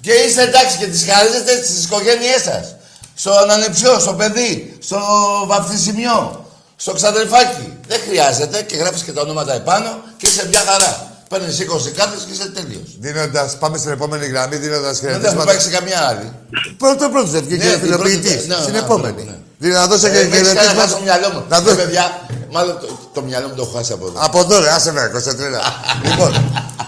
Και 0.00 0.12
είστε 0.12 0.42
εντάξει 0.42 0.76
και 0.78 0.86
τις 0.86 1.04
χαρίζετε 1.10 1.62
στις 1.62 1.84
οικογένειές 1.84 2.42
σας. 2.42 2.74
Στον 3.22 3.50
ανεψιό, 3.50 3.98
στο 3.98 4.12
παιδί, 4.12 4.76
στο 4.80 4.98
βαφτισιμιό, 5.46 6.44
στο 6.76 6.92
ξαδερφάκι. 6.92 7.66
Δεν 7.88 8.00
χρειάζεται 8.08 8.62
και 8.62 8.76
γράφεις 8.76 9.02
και 9.02 9.12
τα 9.12 9.20
ονόματα 9.20 9.52
επάνω 9.54 9.90
και 10.16 10.26
είσαι 10.26 10.46
μια 10.48 10.62
χαρά. 10.68 11.08
Παίρνεις 11.28 11.58
20 11.60 11.90
κάρτες 11.96 12.22
και 12.26 12.32
είσαι 12.32 12.48
τέλειος. 12.56 12.88
Δίνοντας, 13.00 13.58
πάμε 13.58 13.78
στην 13.78 13.90
επόμενη 13.90 14.26
γραμμή, 14.26 14.56
δίνοντας 14.56 15.00
Δεν 15.00 15.10
θα 15.10 15.16
χαιρετίσματα. 15.18 15.44
πάει 15.44 15.58
σε 15.58 15.70
καμιά 15.70 15.98
άλλη. 16.08 16.32
Πρώτο 16.78 17.08
πρώτος 17.08 17.30
δεν 17.30 17.42
βγήκε 17.44 17.64
Ναι, 17.64 17.70
και 17.70 17.76
την 17.76 17.82
φιλοποιητής. 17.82 18.30
πρώτη- 18.32 18.48
ναι, 18.48 18.54
Στην 18.54 18.72
ναι, 18.72 18.78
επόμενη. 18.78 19.22
ναι. 19.24 19.36
Δηλαδή 19.58 19.78
να 19.80 19.86
δώσω 19.86 20.08
και 20.08 20.18
Ε, 20.18 20.24
με 20.24 20.36
έχεις 20.36 20.52
κάνει 20.52 20.66
να 20.74 20.80
χάσω 20.80 20.94
το 20.94 21.00
χαιρετίσματα. 21.04 21.04
μυαλό 21.04 21.28
μου. 21.34 21.42
Να 21.48 21.56
Ε, 21.56 21.60
δώσω. 21.60 21.76
παιδιά, 21.76 22.04
μάλλον 22.50 22.78
το, 22.80 22.86
το 23.14 23.20
μυαλό 23.22 23.46
μου 23.48 23.54
το 23.54 23.62
έχω 23.62 23.76
χάσει 23.76 23.92
από 23.92 24.06
εδώ. 24.06 24.18
Από 24.26 24.38
εδώ 24.40 24.60
ρε, 24.60 24.70
άσε 24.70 24.92
με, 24.92 25.10
κοστατρέλα. 25.12 25.60
λοιπόν. 26.04 26.32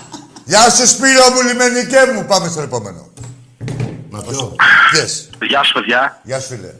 Γεια 0.50 0.70
σου 0.70 0.86
Σπύρο 0.88 1.26
μου, 1.34 1.40
λιμενικέ 1.48 2.00
μου. 2.14 2.24
Πάμε 2.32 2.48
στο 2.48 2.60
επόμενο. 2.60 3.00
Να 4.26 4.32
το. 4.32 4.54
Yes. 4.96 5.12
Γεια 5.50 5.62
σου, 5.62 5.72
παιδιά. 5.72 6.20
Γεια 6.22 6.40
σου 6.40 6.48
φίλε. 6.48 6.72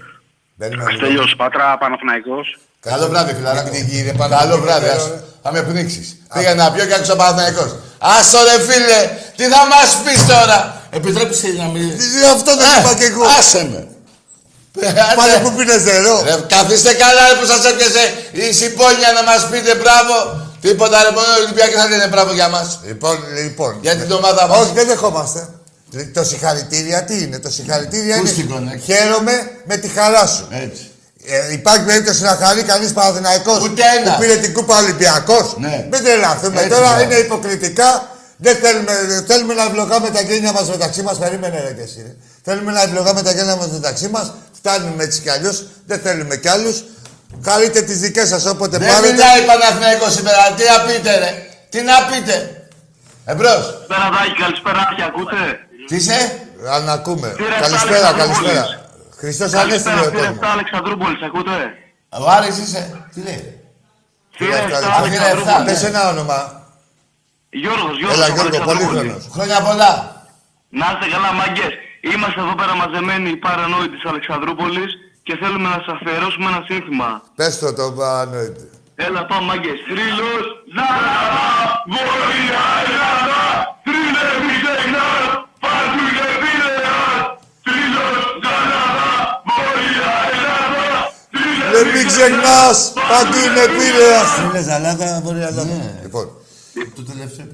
Περίμενε 0.58 0.90
λίγο. 0.90 1.02
Αστέλιος 1.04 1.34
Πάτρα, 1.36 1.78
Παναθηναϊκός. 1.78 2.58
Καλό 2.80 3.08
βράδυ, 3.08 3.32
φιλαράκο. 3.34 3.68
Μην 3.70 3.86
πνιγεί, 3.86 4.02
ρε, 4.02 4.12
πάνω 4.12 4.36
Καλό 4.36 4.54
από 4.54 4.62
βράδυ, 4.62 4.86
το 4.86 4.92
ας. 4.92 5.02
καιρό, 5.02 5.14
ρε. 5.14 5.20
Θα 5.42 5.52
με 5.52 5.62
πνίξεις. 5.62 6.06
Πήγα 6.34 6.54
να 6.54 6.72
πιω 6.72 6.84
και 6.86 6.94
άκουσα 6.94 7.16
Παναθηναϊκός. 7.16 7.70
Άσο 7.98 8.38
ρε 8.48 8.56
φίλε, 8.68 9.00
τι 9.36 9.44
θα 9.54 9.62
μας 9.72 9.88
πεις 10.04 10.26
τώρα; 10.26 10.58
Επιτρέπεις 10.90 11.42
να 11.58 11.64
μιλήσεις. 11.74 12.12
Τι, 12.12 12.24
Αυτό 12.36 12.56
δεν 12.56 12.68
είπα 12.78 12.94
κι 12.94 13.04
εγώ. 13.04 13.24
Άσε 13.38 13.62
με. 13.72 13.86
Πάλι 15.16 15.34
που 15.42 15.52
πίνες 15.56 15.84
νερό. 15.84 16.22
Ρε, 16.22 16.34
καθίστε 16.48 16.92
καλά 16.94 17.22
ρε, 17.28 17.34
που 17.40 17.46
σας 17.46 17.64
έπιασε 17.70 18.02
η 18.32 18.52
συμπόνια 18.52 19.12
να 19.18 19.22
μας 19.22 19.48
πείτε 19.50 19.74
μπράβο. 19.74 20.14
Τίποτα 20.60 21.02
ρε, 21.02 21.10
μόνο 21.10 21.26
οι 21.38 21.42
Ολυμπιακοί 21.44 21.74
θα 21.74 21.88
λένε 21.88 22.06
μπράβο 22.08 22.32
για 22.32 22.48
μας. 22.48 22.80
Λοιπόν, 22.84 23.16
λοιπόν. 23.36 23.78
Για 23.80 23.96
την 23.96 24.12
ομάδα 24.12 24.46
μας. 24.48 24.58
Όχι, 24.58 24.72
δεν 24.72 24.86
δεχόμαστε. 24.86 25.48
Το 26.14 26.24
συγχαρητήρια 26.24 27.04
τι 27.04 27.22
είναι, 27.22 27.38
το 27.38 27.50
συγχαρητήρια 27.50 28.16
Ακουστικό, 28.16 28.56
είναι. 28.56 28.70
ναι. 28.70 28.76
Χαίρομαι 28.76 29.50
με 29.64 29.76
τη 29.76 29.88
χαρά 29.88 30.26
σου. 30.26 30.48
Έτσι. 30.50 30.90
Ε, 31.26 31.52
υπάρχει 31.52 31.84
περίπτωση 31.84 32.22
να 32.22 32.28
χαρεί 32.42 32.62
κανείς 32.62 32.92
Παναθηναϊκός 32.92 33.62
Ούτε 33.62 33.82
ένας. 34.00 34.14
που 34.14 34.20
πήρε 34.20 34.36
την 34.36 34.52
κούπα 34.52 34.76
Ολυμπιακός; 34.78 35.54
Ναι. 35.58 35.86
Μην 35.90 36.02
τρελαθούμε 36.04 36.56
Έτσι, 36.56 36.68
τώρα, 36.68 36.86
μπράβο. 36.86 37.02
είναι 37.02 37.14
υποκριτικά. 37.14 38.10
Δεν 38.36 38.56
θέλουμε, 38.56 38.92
θέλουμε 39.26 39.54
να 39.54 39.62
ευλογάμε 39.64 40.10
τα 40.10 40.20
γένια 40.20 40.52
μας 40.52 40.68
μεταξύ 40.68 41.02
μας. 41.02 41.18
Περίμενε 41.18 41.60
ρε 41.60 41.72
και 41.72 41.82
εσύ. 41.82 42.02
ρε. 42.06 42.14
Θέλουμε 42.44 42.72
να 42.72 42.82
ευλογάμε 42.82 43.22
τα 43.22 43.32
γένια 43.32 43.56
μας 43.56 43.68
μεταξύ 43.70 44.08
μας. 44.08 44.32
Φτάνουμε 44.58 45.02
έτσι 45.02 45.20
κι 45.20 45.30
αλλιώς. 45.30 45.66
Δεν 45.86 45.98
θέλουμε 46.00 46.36
κι 46.36 46.48
άλλους. 46.48 46.84
Χαρείτε 47.44 47.80
τις 47.82 47.98
δικές 48.00 48.28
σας 48.28 48.46
όποτε 48.46 48.78
Δεν 48.78 48.88
πάρετε. 48.88 49.12
μιλάει 49.12 49.40
Παναθηναϊκός 49.46 50.12
σήμερα. 50.14 50.36
Τι 50.56 50.62
να 50.72 50.78
πείτε 50.92 51.18
ρε. 51.18 51.30
Τι 51.70 51.80
να 51.82 51.94
πείτε. 52.10 52.34
Εμπρός. 53.24 53.64
Καλησπέρα, 53.88 54.08
Δάκη, 54.16 54.34
καλησπέρα, 54.42 54.78
Άκη, 54.90 55.02
ακούτε; 55.10 55.40
Τι 55.88 55.94
είσαι; 55.96 56.46
Αν 56.74 56.88
ακούμε. 56.88 57.28
Πήρε 57.36 57.48
Καλησπέρα, 57.60 57.96
εφτά 58.08 58.12
καλησπέρα. 58.18 58.60
Αλεξανδρούπολης. 58.62 58.80
Χριστός 59.18 59.50
Καλησπέρα, 59.50 59.94
Ανέστη 59.96 60.10
πήρε 60.10 60.22
λέει 60.28 60.38
7 60.40 60.46
Αλεξανδρούπολης, 60.56 61.22
ακούτε; 61.22 61.56
Ο 62.08 62.30
Άρης 62.30 62.58
είσαι; 62.58 63.06
Τι 63.14 63.20
λέει; 63.20 63.60
Πήρε 64.38 64.56
εφτά, 64.56 64.78
7 64.78 65.02
πήρε 65.02 65.18
Αλεξανδρούπολης. 65.18 65.64
Πες 65.72 65.82
ένα 65.90 66.08
όνομα. 66.08 66.38
Γιώργος, 67.50 67.94
Γιώργος, 67.98 68.16
Έλα 68.16 68.26
από 68.26 68.34
Γιώργο, 68.34 68.58
πολύ 68.58 68.84
Αλεξανδρούπολης. 68.84 69.00
χρόνος. 69.00 69.28
Χρόνια 69.34 69.58
πολλά. 69.68 69.92
Να 70.80 70.86
είστε 70.92 71.06
καλά, 71.14 71.30
μάγκες. 71.40 71.72
Είμαστε 72.12 72.40
εδώ 72.44 72.54
πέρα 72.60 72.74
μαζεμένοι 72.82 73.28
οι 73.30 73.36
παρανόητοι 73.46 73.94
της 73.96 74.04
Αλεξανδρούπολης 74.12 74.90
και 75.26 75.34
θέλουμε 75.40 75.68
να 75.74 75.78
σας 75.84 75.88
αφιερώσουμε 75.96 76.46
ένα 76.52 76.62
σύνθημα. 76.68 77.08
Πες 77.38 77.58
το 77.58 77.68
το 77.78 77.84
παρανοείτε. 77.98 78.62
Έλα 79.06 79.20
πάμε 79.26 79.44
μάγκες. 79.50 79.78
Θρύλος, 79.88 80.44
Ζάρα, 80.76 81.20
Βόρεια 81.94 82.64
Ελλάδα, 82.84 83.40
Θρύλε 83.84 84.24
μη 84.46 84.54
ξεχνάς, 84.62 85.30
παντού 85.64 86.00
είναι 86.08 86.26
Πειραιάς. 86.42 87.24
Θρύλος, 87.64 88.24
Ζάρα, 88.44 88.82
Βόρεια 89.56 90.10
Ελλάδα, 90.32 90.86
Θρύλε 91.34 91.66
Δεν 91.74 91.86
μην 91.94 92.04
ξεχνάς, 92.10 92.76
παντού 93.10 93.38
είναι 93.46 93.64
πύρεας. 93.76 94.28
Φίλε 94.38 94.62
Ζαλάδα, 94.68 95.20
Βόρεια 95.24 95.46
Ελλάδα. 95.52 95.76
Λοιπόν, 96.02 96.26
Το 96.96 97.02
τελευταίο. 97.10 97.46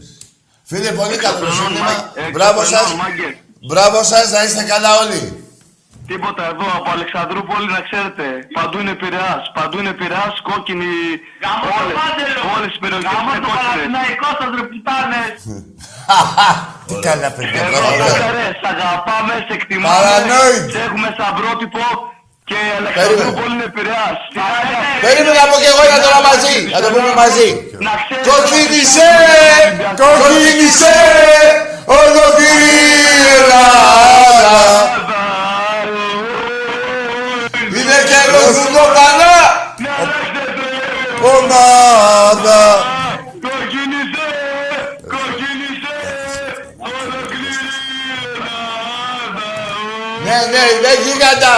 Φίλε, 0.70 0.90
πολύ 1.00 1.16
καλό 1.16 1.38
το 1.38 1.52
σύνθημα. 1.58 1.92
Ε, 2.14 2.30
Μπράβο 2.34 2.60
σας. 2.64 2.68
ξεπερνάω, 2.68 2.96
μάγκες. 3.02 3.32
Μπράβο 3.68 3.98
σας, 4.10 4.26
να 4.34 4.40
είστε 4.44 4.62
καλά 4.72 4.90
όλοι. 5.02 5.20
Τίποτα 6.10 6.42
εδώ 6.52 6.66
από 6.78 6.88
Αλεξανδρούπολη 6.96 7.68
να 7.76 7.80
ξέρετε. 7.86 8.26
Παντού 8.58 8.76
είναι 8.82 8.94
Πειραιάς. 9.02 9.42
Παντού 9.58 9.76
είναι 9.80 9.94
Πειραιάς, 10.00 10.34
κόκκινη. 10.50 10.92
Όλες, 11.76 11.96
όλες 12.54 12.70
οι 12.74 12.78
περιοχές 12.84 13.18
είναι 13.26 13.40
κόκκινες. 13.46 13.90
τι 16.88 16.94
καλά 17.08 17.28
παιδιά. 17.36 17.60
Εδώ 17.68 17.78
μπράβο, 17.78 17.96
μπράβο. 17.98 18.36
ρε, 18.36 18.46
σ' 18.60 18.66
αγαπάμε, 18.72 19.34
σε 19.46 19.52
εκτιμάμε. 19.58 19.94
Παρανόητοι. 19.94 20.70
Σε 20.74 20.80
έχουμε 20.86 21.08
σαν 21.18 21.30
πρότυπο 21.38 21.82
και 22.48 22.58
η 22.68 22.70
Αλεξανδρούπολη 22.80 23.52
είναι 23.56 23.70
Πειραιάς. 23.76 24.18
Τι 24.32 24.38
κάνετε; 24.38 24.76
Περίμενα 25.04 25.38
να 25.42 25.46
πω 25.50 25.56
και 25.62 25.70
εγώ 25.72 25.82
ένα 25.88 25.98
τώρα 26.04 26.20
μαζί. 26.28 26.56
Να 26.74 26.78
το 26.84 26.88
πούμε 26.94 27.12
μαζί. 27.22 27.48
Να 27.86 27.92
ξέρετε. 28.02 28.26
Κοκκίνησε! 28.30 29.10
Κοκκίνησε! 30.00 30.96
Ολόκληρη 31.98 32.70
η 33.16 33.26
Ελλάδα. 33.38 34.56
Είναι 37.78 37.98
καιρός 38.10 38.54
που 38.60 38.68
το 38.76 38.84
πανά. 38.96 39.36
Ομάδα. 41.36 42.60
Κοκκίνησε, 43.44 44.28
κοκκίνησε, 45.12 45.96
ολόκληρη 46.88 47.76
η 48.00 48.10
Ελλάδα. 48.28 49.48
Ναι, 50.58 50.64
ναι, 50.66 50.78
ναι, 50.84 50.92
γίγαντα. 51.04 51.54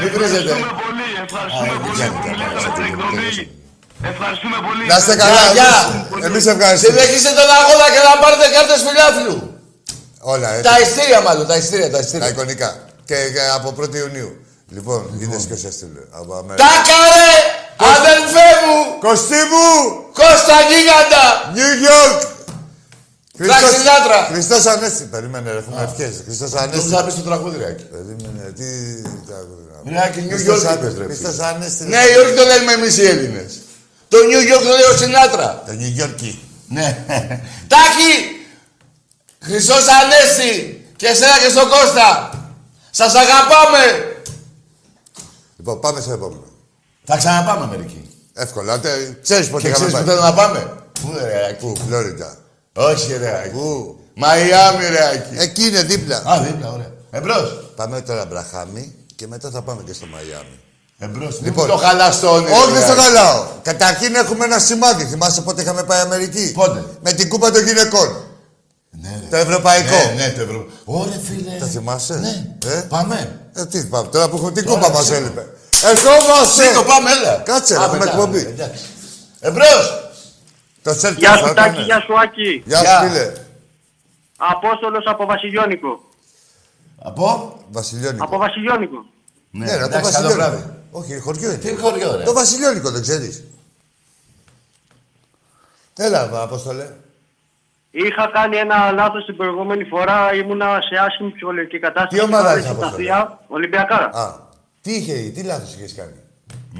Μην 0.00 0.08
βρίζετε. 0.14 0.52
Ευχαριστούμε 0.54 0.72
πολύ, 0.84 1.06
ευχαριστούμε 1.24 1.74
πολύ 1.84 2.04
που 2.14 2.20
μιλήσατε 2.28 2.68
στην 2.74 2.84
εκπομπή. 2.90 3.30
Ευχαριστούμε 4.12 4.58
πολύ. 4.66 4.82
Να 4.90 4.96
είστε 5.00 5.14
καλά. 5.22 5.42
Γεια, 5.58 5.72
εμείς- 6.12 6.24
Εμείς 6.28 6.44
ευχαριστούμε. 6.54 6.92
Συνεχίστε 6.92 7.30
τον 7.40 7.48
αγώνα 7.58 7.86
και 7.94 8.00
να 8.08 8.12
πάρετε 8.22 8.46
κάρτες 8.54 8.80
φιλάθλου. 8.86 9.36
Όλα 10.32 10.48
έτσι. 10.56 10.66
Τα 10.68 10.74
ειστήρια 10.82 11.20
μάλλον, 11.26 11.44
τα 11.50 11.56
ειστήρια, 11.60 11.88
τα 11.90 11.96
Τα 11.96 12.00
ειστήρια. 12.04 12.28
εικονικά. 12.32 12.70
Και, 13.08 13.16
και 13.34 13.42
από 13.58 13.66
1η 13.76 13.96
Ιουνίου. 14.04 14.30
Λοιπόν, 14.76 15.00
είδες 15.20 15.42
ποιος 15.48 15.62
έστειλε. 15.70 16.02
Από 16.20 16.30
Αμέρικα. 16.40 16.62
Τάκα 16.64 16.98
ρε! 17.16 17.32
Αδελφέ 17.94 18.48
μου! 18.64 18.78
Κωστή 19.06 19.40
μου! 19.52 19.68
Κώστα 20.20 20.56
Γίγαντα! 20.70 21.24
New 21.56 21.72
York! 21.88 22.18
Φράξ 23.38 23.62
Σινάτρα. 23.76 24.18
Χριστός 24.32 24.66
Ανέστη. 24.66 25.04
Περίμενε 25.04 25.50
ρε, 25.52 25.58
έχουμε 25.58 25.82
ευχές. 25.82 26.14
Χριστός 26.24 26.50
Νόμιζα 26.52 26.70
Ανέστη. 26.72 26.90
να 26.90 27.04
πεις 27.04 27.14
το 27.14 27.20
τραγούδι, 27.20 27.56
ρε. 27.58 27.66
Άκη. 27.66 27.82
Περίμενε, 27.84 28.52
τι... 28.58 28.66
Ρε, 29.88 29.98
Άκη, 30.06 30.20
New 30.26 30.32
Χριστός 30.32 30.62
York 30.62 30.66
Ανε- 30.66 30.82
είπες, 30.82 30.94
ρε, 30.98 31.04
Χριστός 31.04 31.34
φίλε. 31.34 31.46
Ανέστη. 31.46 31.84
Νέα 31.84 32.10
Υόρκη 32.12 32.34
το 32.40 32.44
λέμε 32.44 32.72
εμείς 32.72 32.96
οι 32.98 33.06
Έλληνες. 33.06 33.52
Το 34.08 34.16
New 34.30 34.42
York 34.50 34.62
το 34.68 34.72
λέει 34.78 34.88
ο 34.92 34.96
Σινάτρα. 34.96 35.62
Το 35.66 35.72
New 35.80 36.02
York. 36.02 36.34
Ναι. 36.68 37.04
Τάκη! 37.72 38.12
Χριστός 39.42 39.84
Ανέστη! 40.00 40.52
Και 40.96 41.06
εσένα 41.06 41.38
και 41.42 41.48
στον 41.50 41.68
Κώστα! 41.68 42.08
Σας 42.90 43.14
αγαπάμε! 43.14 43.84
Λοιπόν, 45.56 45.80
πάμε 45.80 46.00
στο 46.00 46.12
επόμενο. 46.12 46.44
Θα 47.04 47.16
ξαναπάμε 47.16 47.66
μερικοί. 47.76 48.08
Εύκολα. 48.34 48.80
τε- 48.80 49.22
Ξέρεις 49.22 49.48
πότε 49.48 49.62
Και 49.62 49.68
είχαμε 49.68 49.86
ξέρεις 49.86 50.04
που 50.04 50.10
πάει. 50.10 50.16
θέλω 50.16 50.20
να 50.28 50.34
πάμε; 50.34 50.72
Πού 51.00 51.12
ρε 51.22 51.46
Άκη; 51.50 51.64
Πού, 51.64 51.76
Φλόριντα. 51.86 52.36
Όχι 52.76 53.16
ρε 53.16 53.38
Άκη. 53.38 53.48
Πού. 53.48 53.96
Μαϊάμι 54.14 54.86
ρε 54.88 55.04
Άκη. 55.14 55.42
Εκεί 55.42 55.66
είναι 55.66 55.82
δίπλα. 55.82 56.16
Α, 56.16 56.40
δίπλα, 56.40 56.68
ωραία. 56.72 56.90
Εμπρός. 57.10 57.70
Πάμε 57.76 58.00
τώρα 58.00 58.24
Μπραχάμι 58.24 58.94
και 59.16 59.26
μετά 59.26 59.50
θα 59.50 59.62
πάμε 59.62 59.82
και 59.86 59.92
στο 59.92 60.06
Μαϊάμι. 60.06 60.58
Εμπρός. 60.98 61.40
Λοιπόν. 61.40 61.44
Λοιπόν. 61.44 61.68
Το 61.68 61.76
χαλάς 61.76 62.20
το 62.20 62.28
όνειρο. 62.30 62.54
Όχι, 62.56 62.66
ρε, 62.66 62.72
δεν 62.72 62.82
στο 62.82 62.92
Άκη. 62.92 63.00
καλάω. 63.02 63.44
Καταρχήν 63.62 64.14
έχουμε 64.14 64.44
ένα 64.44 64.58
σημάδι. 64.58 65.04
Θυμάσαι 65.04 65.40
πότε 65.40 65.62
είχαμε 65.62 65.82
πάει 65.82 66.00
Αμερική; 66.00 66.52
Πότε; 66.54 66.84
Με 67.02 67.12
την 67.12 67.28
κούπα 67.28 67.50
των 67.50 67.62
γυναικών. 67.66 68.08
Ναι, 68.90 69.08
ρε. 69.20 69.26
Το 69.30 69.36
ευρωπαϊκό. 69.36 69.96
Ναι, 70.16 70.22
ναι, 70.22 70.32
το 70.32 70.40
ευρώ. 70.40 70.66
Ωραία, 70.84 71.20
φίλε. 71.28 71.56
Το 71.60 71.66
θυμάσαι; 71.66 72.14
Ναι. 72.14 72.46
Ε; 72.72 72.80
Πάμε. 72.88 73.38
Ε, 73.54 73.64
τι 73.66 73.84
πάμε, 73.84 74.08
τώρα 74.08 74.28
που 74.28 74.36
έχουμε 74.36 74.52
την 74.52 74.64
Τώρα, 74.64 74.78
κούπα 74.80 74.92
μας 74.92 75.04
σήκω. 75.04 75.16
έλειπε. 75.16 75.46
Ερχόμαστε! 75.90 76.62
Σήκω, 76.66 76.82
πάμε, 76.82 77.10
έλα. 77.10 77.42
Κάτσε, 77.44 77.74
Α, 77.76 77.82
έχουμε 77.82 77.98
μετά, 77.98 78.10
εκπομπή. 78.10 78.38
εντάξει. 78.38 78.82
Εμπρός. 79.40 80.03
Το 80.84 80.94
σέλφι 80.94 81.18
Γεια 81.18 81.30
θα 81.30 81.36
σου 81.36 81.44
ήταν. 81.44 81.54
Τάκη, 81.54 81.82
γεια 81.82 82.00
σου 82.00 82.18
Άκη. 82.20 82.62
Γεια 82.66 82.80
Γεια. 82.80 83.00
σου, 83.00 83.06
φίλε. 83.06 83.32
Απόστολος 84.36 85.04
από 85.06 85.26
Βασιλιώνικο. 85.26 86.00
Από; 86.98 87.58
Βασιλιώνικο. 87.70 88.24
Από 88.24 88.36
Βασιλιώνικο. 88.38 89.04
Ναι, 89.50 89.64
ρε, 89.70 89.78
το 89.78 89.84
εντάξει, 89.84 90.12
καλό 90.12 90.28
Βασιλιώνικο. 90.28 90.34
βράδυ. 90.34 90.72
Όχι, 90.90 91.18
χωριό 91.20 91.48
είναι. 91.48 91.58
Τι 91.58 91.76
χωριό, 91.76 92.16
ρε; 92.16 92.22
Το 92.24 92.32
Βασιλιώνικο 92.32 92.90
δεν 92.90 93.02
ξέρεις. 93.02 93.44
Έλα, 95.96 96.28
βα, 96.28 96.42
Απόστολε. 96.42 96.86
Είχα 97.90 98.30
κάνει 98.32 98.56
ένα 98.56 98.92
λάθος 98.92 99.24
την 99.24 99.36
προηγούμενη 99.36 99.84
φορά. 99.84 100.34
Ήμουνα 100.34 100.80
σε 100.88 101.04
άσχημη 101.04 101.30
ψυχολογική 101.32 101.78
κατάσταση. 101.78 102.16
Τι 102.16 102.22
ομάδα 102.22 102.50
Είχα 102.50 102.58
είσαι, 102.58 102.68
βρει 102.68 102.76
στα 102.76 102.86
Απόστολε; 102.86 103.04
θεία, 103.04 103.40
Ολυμπιακάρα. 103.48 104.10
Α, 104.12 104.34
τι 104.82 104.92
είχε, 104.94 105.30
τι 105.34 105.42
λάθος 105.42 105.74
είχες 105.74 105.94
κάνει; 105.94 106.23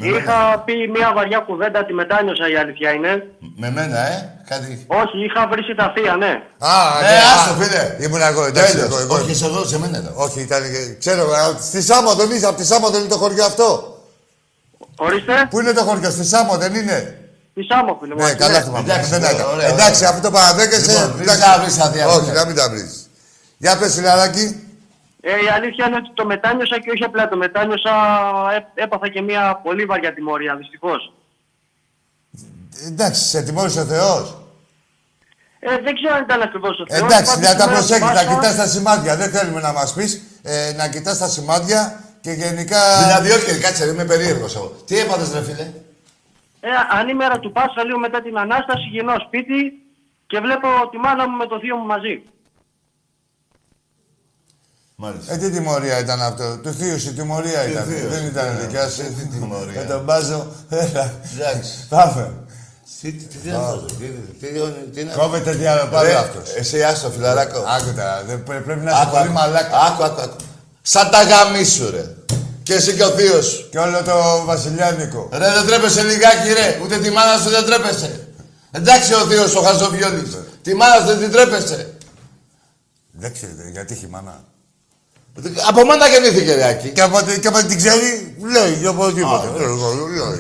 Είχα 0.01 0.63
πει 0.65 0.75
μια 0.97 1.13
βαριά 1.15 1.39
κουβέντα, 1.39 1.85
τη 1.85 1.93
μετάνιωσα 1.93 2.47
η 2.51 2.57
αλήθεια 2.57 2.91
είναι. 2.91 3.13
Με 3.57 3.71
μένα, 3.71 3.99
ε. 4.13 4.29
Κάτι. 4.49 4.85
Όχι, 4.87 5.17
είχα 5.27 5.43
βρει 5.51 5.63
τα 5.81 5.93
θεία, 5.97 6.17
ναι. 6.17 6.33
Α, 6.59 6.73
Ναι, 7.03 7.09
ναι, 7.09 7.19
άστο, 7.35 7.53
α, 7.53 7.57
φίλε. 7.61 7.97
Ήμουν 8.05 8.21
εγώ, 8.21 8.45
εντάξει, 8.45 8.73
Τέλος. 8.75 8.87
εγώ, 8.89 8.99
εγώ. 9.01 9.15
Όχι, 9.15 9.31
είσαι 9.31 9.45
εδώ, 9.47 9.65
σε 9.65 9.79
μένα. 9.79 9.97
εδώ. 9.97 10.11
Όχι, 10.15 10.41
ήταν, 10.41 10.63
και- 10.63 10.95
ξέρω, 10.99 11.23
α, 11.33 11.57
στη 11.61 11.83
Σάμο 11.83 12.15
δεν 12.15 12.31
είσαι, 12.31 12.47
από 12.47 12.57
τη 12.57 12.65
Σάμο 12.67 12.89
δεν 12.91 13.01
είναι 13.01 13.09
το 13.09 13.17
χωριό 13.17 13.45
αυτό. 13.45 13.99
Ορίστε, 14.97 15.47
Πού 15.51 15.61
είναι 15.61 15.73
το 15.73 15.83
χωριό, 15.83 16.11
στη 16.11 16.25
Σάμο 16.25 16.57
δεν 16.57 16.75
είναι; 16.75 17.19
τη 17.55 17.63
Σάμο 17.71 17.99
φίλε 18.01 18.15
μου. 18.15 18.23
Ναι, 18.23 18.33
καλά 18.35 18.61
θυμάμαι. 18.63 18.93
Εντάξει, 18.93 19.11
Δεν 19.11 19.19
ωραία, 19.23 19.31
έκανα. 19.35 19.49
ωραία, 19.53 19.69
Εντάξει, 19.69 19.97
ωραία. 19.97 20.09
αφού 20.11 20.21
το 20.21 20.31
παραδέχεσαι. 20.31 20.93
Λοιπόν, 20.93 21.11
μην 21.13 21.23
εντάξει. 21.23 21.41
τα 21.43 21.59
βρεις 21.63 21.79
αδεία, 21.81 22.07
Όχι, 22.07 22.27
ναι. 22.27 22.33
να 22.33 22.45
μην 22.47 22.57
τα 22.57 22.69
βρεις. 22.71 23.09
Για 23.57 23.77
πες, 23.79 23.95
φιλαράκι. 23.95 24.64
Ε, 25.27 25.31
η 25.45 25.49
αλήθεια 25.57 25.87
είναι 25.87 25.97
ότι 25.97 26.11
το 26.15 26.25
μετάνιωσα 26.27 26.79
και 26.81 26.91
όχι 26.91 27.05
απλά 27.05 27.29
το 27.29 27.37
μετάνιωσα. 27.37 27.93
Ε, 28.55 28.83
έπαθα 28.83 29.09
και 29.09 29.21
μια 29.23 29.61
πολύ 29.63 29.85
βαριά 29.85 30.15
τιμωρία, 30.15 30.57
δυστυχώς. 30.57 31.13
Εντάξει, 32.87 33.23
σε 33.29 33.43
τιμώρησε 33.43 33.81
ο 33.81 33.85
Θεός. 33.85 34.39
Ε, 35.59 35.79
δεν 35.79 35.95
ξέρω 35.95 36.15
αν 36.15 36.23
ήταν 36.23 36.43
ακριβώς 36.43 36.79
ο 36.81 36.85
Θεός. 36.89 37.01
Εντάξει, 37.01 37.35
Πάντως, 37.35 37.49
να 37.49 37.55
τα 37.57 37.63
σήμερα 37.63 37.73
προσέχεις, 37.75 38.01
να 38.03 38.09
θυμάσαι- 38.09 38.29
κοιτάς 38.29 38.57
τα 38.57 38.67
σημάδια. 38.67 39.17
Δεν 39.17 39.31
θέλουμε 39.31 39.61
να 39.61 39.73
μας 39.73 39.93
πεις. 39.95 40.23
Ε, 40.43 40.73
να 40.77 40.89
κοιτάς 40.89 41.19
τα 41.19 41.29
σημάδια 41.29 42.01
και 42.21 42.31
γενικά... 42.31 42.81
Δηλαδή, 43.03 43.31
όχι, 43.31 43.61
κάτσε, 43.61 43.85
είμαι 43.85 44.05
περίεργος 44.05 44.57
εγώ. 44.57 44.69
Τι 44.87 44.99
έπαθες, 44.99 45.33
ρε 45.33 45.43
φίλε; 45.43 45.67
Ε, 46.61 46.69
ανήμερα 46.99 47.39
του 47.39 47.53
Πάσχα, 47.53 47.85
λίγο 47.85 47.99
μετά 47.99 48.23
την 48.23 48.39
Ανάσταση, 48.39 48.87
γυρνάω 48.91 49.17
σπίτι 49.27 49.59
και 50.27 50.41
βλέπω 50.41 50.69
τη 50.91 50.97
μάνα 50.99 51.29
μου 51.29 51.37
με 51.37 51.47
το 51.47 51.59
θείο 51.59 51.77
μου 51.77 51.87
μαζί. 51.87 52.23
Μάλιστα. 54.97 55.33
Ε, 55.35 55.37
τι 55.37 55.51
τιμωρία 55.51 55.99
ήταν 55.99 56.23
αυτό. 56.23 56.59
Του 56.63 56.73
θείου 56.73 57.01
σου 57.01 57.15
τιμωρία 57.15 57.69
ήταν. 57.69 57.85
θείος, 57.85 58.13
Δεν 58.13 58.27
ήταν 58.27 58.55
ναι. 58.55 58.61
δικιά 58.61 58.89
σου. 58.89 59.03
Τι 59.03 59.27
τιμωρία. 59.39 59.81
Με 59.81 59.87
τον 59.89 60.05
μπάζο. 60.05 60.47
Έλα. 60.69 61.13
Εντάξει. 61.35 61.73
Πάμε. 61.89 62.33
Τι, 63.01 63.13
τι, 63.13 63.25
τι, 63.25 63.37
τι 63.39 63.49
είναι 63.49 63.57
αυτό, 63.57 63.77
τι, 63.79 63.95
τι, 63.95 64.47
τι, 64.47 64.91
τι 64.95 65.01
είναι 65.01 65.11
αυτό. 65.11 65.23
Κόβεται 65.23 65.55
τι 65.57 65.67
άλλο 65.67 65.89
πάλι 65.91 66.09
Ρε, 66.09 66.15
αυτός. 66.17 66.55
Εσύ 66.57 66.83
άστο, 66.83 67.11
φιλαράκο. 67.11 67.59
Άκου 67.59 67.93
τώρα, 67.97 68.23
δεν 68.27 68.43
πρέ- 68.43 68.61
πρέπει 68.63 68.81
να 68.85 68.91
είσαι 68.91 69.01
Άκου, 69.03 69.11
πολύ 69.11 69.23
άκου. 69.25 69.33
μαλάκα. 69.33 69.81
Άκου, 69.81 70.05
άκου, 70.05 70.21
άκου. 70.21 70.37
Σαν 70.83 71.11
τα 71.11 71.23
γαμίσου, 71.23 71.91
ρε. 71.91 72.15
Και 72.63 72.75
εσύ 72.75 72.95
και 72.95 73.03
ο 73.05 73.11
θείος 73.11 73.47
σου. 73.47 73.69
Και 73.71 73.79
όλο 73.79 74.03
το 74.03 74.45
βασιλιάνικο. 74.45 75.29
Ρε, 75.33 75.53
δεν 75.53 75.67
τρέπεσαι 75.67 76.03
λιγάκι, 76.03 76.53
ρε. 76.53 76.79
Ούτε 76.83 76.99
τη 76.99 77.11
μάνα 77.11 77.39
σου 77.43 77.51
δεν 77.51 77.65
τρέπεσαι. 77.65 78.29
Εντάξει 78.71 79.15
ο 79.15 79.19
θείος 79.27 79.55
ο 79.55 79.61
Χαζοβιόλης. 79.61 80.39
Τη 80.63 80.75
μάνα 80.75 80.95
σου 81.01 81.07
δεν 81.07 81.19
την 81.19 81.31
τρέπεσαι. 81.31 81.95
Δεν 83.13 83.33
ξέρετε, 83.33 83.69
γιατί 83.73 83.93
έχει 83.95 84.07
μάνα. 84.07 84.45
Από 85.69 85.85
μάνα 85.85 86.07
γεννήθηκε, 86.09 86.55
ρε, 86.55 86.65
Άκη. 86.69 86.89
Και 86.89 87.01
από, 87.01 87.19
και 87.41 87.49
από 87.49 87.59
την 87.67 87.77
ξέρει, 87.77 88.37
λέει 88.53 88.79
και 88.81 88.87
οπωσδήποτε. 88.89 89.47
Α, 89.47 89.63
Εγώ, 89.63 89.93
λέει. 89.95 90.39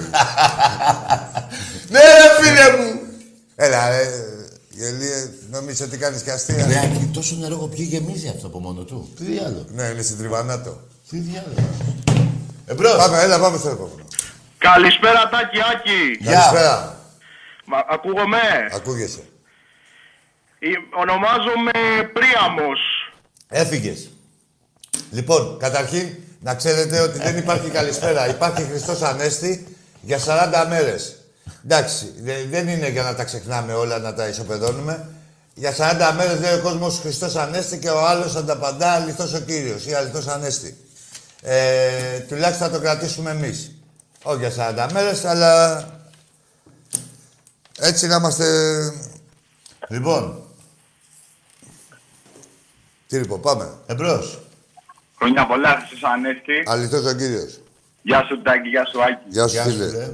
Ναι, 1.88 1.98
ρε, 1.98 2.42
φίλε 2.42 2.76
μου. 2.76 3.00
Έλα, 3.56 3.88
ρε, 3.88 4.02
γελίε, 4.70 5.30
νομίζω 5.50 5.84
ότι 5.84 5.96
κάνεις 5.98 6.22
και 6.22 6.30
αστεία; 6.30 6.66
Ρε, 6.66 6.78
Άκη, 6.78 7.10
τόσο 7.12 7.36
νερό 7.36 7.54
έχω 7.54 7.66
πιει 7.66 7.86
γεμίζει 7.90 8.28
αυτό 8.28 8.46
από 8.46 8.60
μόνο 8.60 8.82
του. 8.82 9.12
Τι 9.16 9.24
διάλογο. 9.24 9.64
Ναι, 9.68 9.82
είναι 9.82 10.02
στην 10.02 10.18
Τριβανάτο. 10.18 10.80
Τι 11.10 11.18
διάλογο. 11.18 11.68
Εμπρός. 12.66 12.96
Πάμε, 12.96 13.18
έλα, 13.22 13.38
πάμε 13.40 13.58
στο 13.58 13.68
επόμενο. 13.68 14.04
Καλησπέρα 14.58 15.28
Τάκη 15.28 15.58
Άκη. 15.74 16.16
Γεια. 16.20 16.32
Καλησπέρα. 16.32 16.98
Μα, 17.64 17.78
ακούγομαι; 17.90 18.38
Ακούγεσαι. 18.74 19.22
Ε, 20.58 20.68
Ονομάζομαι 21.00 21.70
Πρίαμος. 22.12 22.80
Έφυγες. 23.48 24.08
Λοιπόν, 25.14 25.58
καταρχήν, 25.58 26.08
να 26.40 26.54
ξέρετε 26.54 27.00
ότι 27.00 27.18
δεν 27.18 27.36
υπάρχει 27.36 27.68
καλησπέρα. 27.68 28.28
Υπάρχει 28.28 28.62
Χριστός 28.62 29.02
Ανέστη 29.02 29.76
για 30.00 30.18
40 30.18 30.66
μέρες. 30.68 31.16
Εντάξει, 31.64 32.12
δε- 32.22 32.44
δεν 32.50 32.68
είναι 32.68 32.88
για 32.88 33.02
να 33.02 33.14
τα 33.14 33.24
ξεχνάμε 33.24 33.72
όλα, 33.74 33.98
να 33.98 34.14
τα 34.14 34.28
ισοπεδώνουμε. 34.28 35.08
Για 35.54 35.72
40 35.72 36.12
μέρες 36.16 36.40
λέει 36.40 36.54
ο 36.58 36.60
κόσμος 36.62 36.98
Χριστός 36.98 37.36
Ανέστη 37.36 37.78
και 37.78 37.90
ο 37.90 38.06
άλλος 38.06 38.34
ανταπαντά 38.36 38.90
αληθώς 38.90 39.32
ο 39.34 39.40
Κύριος 39.40 39.86
ή 39.86 39.94
αληθώς 39.94 40.26
Ανέστη. 40.26 40.76
Ε, 41.42 42.18
τουλάχιστον 42.18 42.66
θα 42.70 42.72
το 42.76 42.80
κρατήσουμε 42.82 43.30
εμείς. 43.30 43.70
Όχι 44.22 44.38
για 44.38 44.50
40 44.88 44.92
μέρες, 44.92 45.24
αλλά 45.24 45.84
έτσι 47.80 48.06
να 48.06 48.14
είμαστε... 48.14 48.46
Λοιπόν, 49.88 50.42
Τι 53.08 53.16
λοιπόν, 53.18 53.40
πάμε. 53.40 53.72
εμπρός. 53.86 54.38
Χρόνια 55.24 55.46
πολλά, 55.46 55.70
Χριστός 55.78 56.02
Ανέστη. 56.14 56.56
Αληθώς 56.72 57.04
ο 57.12 57.14
Κύριος. 57.20 57.52
Γεια 58.02 58.20
σου 58.28 58.42
Τάκη, 58.42 58.68
γεια 58.68 58.84
σου 58.90 58.98
Άκη. 59.06 59.24
Γεια 59.34 59.46
σου, 59.48 59.54
Γεια 59.54 59.64
σου, 59.64 59.70
φίλε. 59.70 59.86
φίλε. 59.88 60.08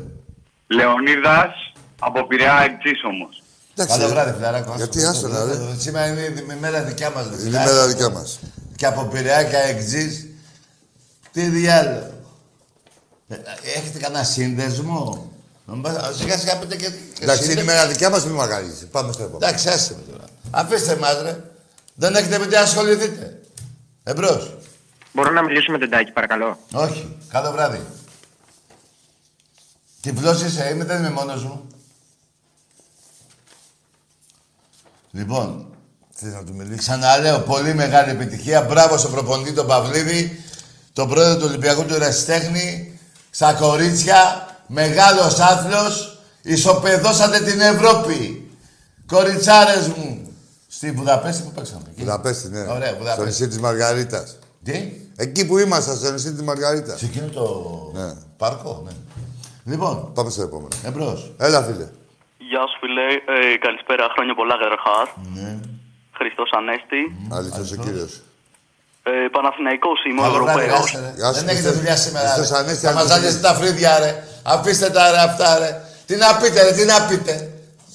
Λεωνίδας 0.77 1.53
από 2.01 2.27
Πειραιά 2.27 2.59
Εκτής 2.69 2.99
όμως. 3.13 3.43
Εντάξει, 3.75 3.93
Καλό 3.97 4.07
ρε. 4.09 4.15
βράδυ, 4.15 4.33
φιλαράκο. 4.37 4.73
Γιατί, 4.77 5.05
άστο 5.05 5.29
να, 5.29 5.45
ρε. 5.45 5.55
Σήμερα 5.79 6.07
είναι 6.07 6.21
η 6.21 6.57
μέρα 6.61 6.83
δικιά 6.83 7.11
μας. 7.11 7.25
ρε, 7.25 7.31
Είναι 7.35 7.41
η 7.41 7.45
φιλαράκο. 7.45 7.73
μέρα 7.75 7.87
δικιά 7.87 8.09
μας. 8.11 8.39
Και 8.77 8.87
από 8.87 9.03
Πειραιά 9.13 9.43
και 9.45 9.57
εξής. 9.57 10.27
Τι 11.33 11.43
διάλογο. 11.43 12.11
Ε, 13.29 13.37
Έχετε 13.77 13.99
κανένα 13.99 14.25
σύνδεσμο; 14.25 15.31
Μπα- 15.65 16.13
Σιγά 16.13 16.39
σιγά 16.39 16.59
πείτε 16.59 16.77
και... 16.77 16.89
και 17.15 17.23
Εντάξει, 17.25 17.45
είναι 17.45 17.53
η 17.53 17.57
σύνδεσμο. 17.57 17.65
μέρα 17.65 17.87
δικιά 17.87 18.11
μας, 18.11 18.25
μη 18.27 18.33
μαγαρίζει. 18.33 18.87
Πάμε 18.87 19.13
στο 19.13 19.23
επόμενο. 19.23 19.47
Εντάξει, 19.47 19.69
άσε 19.69 19.95
με 19.97 20.13
τώρα. 20.13 20.25
Αφήστε 20.51 20.97
μας, 20.97 21.23
ρε. 21.23 21.41
Δεν 21.95 22.15
έχετε 22.15 22.39
με 22.39 22.47
τι 22.47 22.57
ασχοληθείτε. 22.57 23.41
Εμπρός. 24.03 24.55
Μπορώ 25.13 25.31
να 25.31 25.43
μιλήσω 25.43 25.73
με 25.73 25.79
τον 25.79 25.91
Τάκη, 25.91 26.11
παρακαλώ; 26.13 26.59
Όχι. 26.73 27.17
Καλό 27.29 27.51
βράδυ. 27.53 27.81
Τυφλός 30.01 30.43
είσαι, 30.43 30.69
είμαι, 30.73 30.85
δεν 30.85 30.99
είμαι 30.99 31.11
μόνος 31.11 31.45
μου. 31.45 31.67
Λοιπόν, 35.11 35.67
Θες 36.15 36.33
να 36.33 36.45
του 36.45 36.55
μιλήσεις. 36.55 36.79
Ξαναλέω, 36.79 37.39
πολύ 37.39 37.75
μεγάλη 37.75 38.11
επιτυχία. 38.11 38.63
Μπράβο 38.63 38.97
στον 38.99 39.11
προπονητή 39.11 39.53
τον 39.53 39.67
Παυλίδη, 39.67 40.45
τον 40.93 41.09
πρόεδρο 41.09 41.37
του 41.39 41.45
Ολυμπιακού 41.49 41.85
του 41.85 41.95
Ερασιτέχνη, 41.95 42.99
στα 43.31 43.55
κορίτσια, 43.55 44.47
μεγάλος 44.67 45.39
άθλος, 45.39 46.19
ισοπεδώσατε 46.43 47.41
την 47.41 47.61
Ευρώπη. 47.61 48.51
Κοριτσάρες 49.07 49.87
μου, 49.89 50.35
Στη 50.69 50.91
Βουδαπέστη 50.91 51.43
που 51.43 51.53
παίξαμε. 51.53 51.83
εκεί; 51.91 52.01
Βουδαπέστη, 52.01 52.49
ναι. 52.49 52.61
Ωραία, 52.61 52.89
Στο 52.89 52.97
Βουδαπέστη. 52.99 53.25
νησί 53.31 53.49
της 53.49 53.59
Μαργαρίτας. 53.59 54.39
Τι; 54.65 54.93
Εκεί 55.17 55.47
που 55.47 55.59
ήμασταν, 55.59 55.97
στο 55.97 56.11
νησί 56.11 56.33
της 56.33 56.43
Μαργαρίτας. 56.43 56.99
Σε 56.99 57.05
εκείνο 57.05 57.27
το 57.27 57.45
Ναι. 57.95 58.13
πάρκο, 58.37 58.83
ναι. 58.85 58.91
Λοιπόν, 59.73 60.13
Πάμε 60.15 60.31
στο 60.31 60.43
επόμενο. 60.43 60.69
εμπρός. 60.85 61.33
Έλα, 61.39 61.63
φίλε. 61.63 61.87
Γεια 62.51 62.63
σου 62.71 62.77
φίλε, 62.81 63.05
ε, 63.53 63.57
καλησπέρα, 63.67 64.05
χρόνια 64.15 64.35
πολλά 64.35 64.55
καταρχάς. 64.63 65.09
Ναι. 65.35 65.51
Χριστός 66.19 66.51
Ανέστη. 66.59 67.01
Αλήθως 67.37 67.73
ο 67.73 67.77
κύριος. 67.85 68.13
Ε, 69.03 69.11
Παναθηναϊκός 69.37 69.99
είμαι, 70.09 70.21
Καλό 70.23 70.33
βράδυ, 70.45 70.61
Ευρωπαίος. 70.61 70.85
άσε, 70.85 70.99
ρε. 71.05 71.13
Γεια 71.17 71.27
σου, 71.33 71.33
Δεν 71.41 71.49
έχετε 71.49 71.55
Χριστός. 71.69 71.77
δουλειά 71.79 71.97
σήμερα. 72.05 72.29
Χριστός 72.29 72.51
ρε. 72.51 72.59
Ανέστη, 72.63 72.85
Θα 72.87 72.93
μας 72.93 73.03
Ανέστη. 73.03 73.19
ζάλιζετε 73.21 73.43
τα 73.49 73.53
φρύδια, 73.59 73.93
ρε. 74.05 74.13
Αφήστε 74.55 74.89
τα, 74.97 75.05
ρε, 75.15 75.21
αυτά, 75.29 75.49
ρε. 75.63 75.71
Τι 76.07 76.15
να 76.23 76.29
πείτε, 76.41 76.59
ρε, 76.67 76.73
τι 76.79 76.85
να 76.93 76.97
πείτε. 77.09 77.33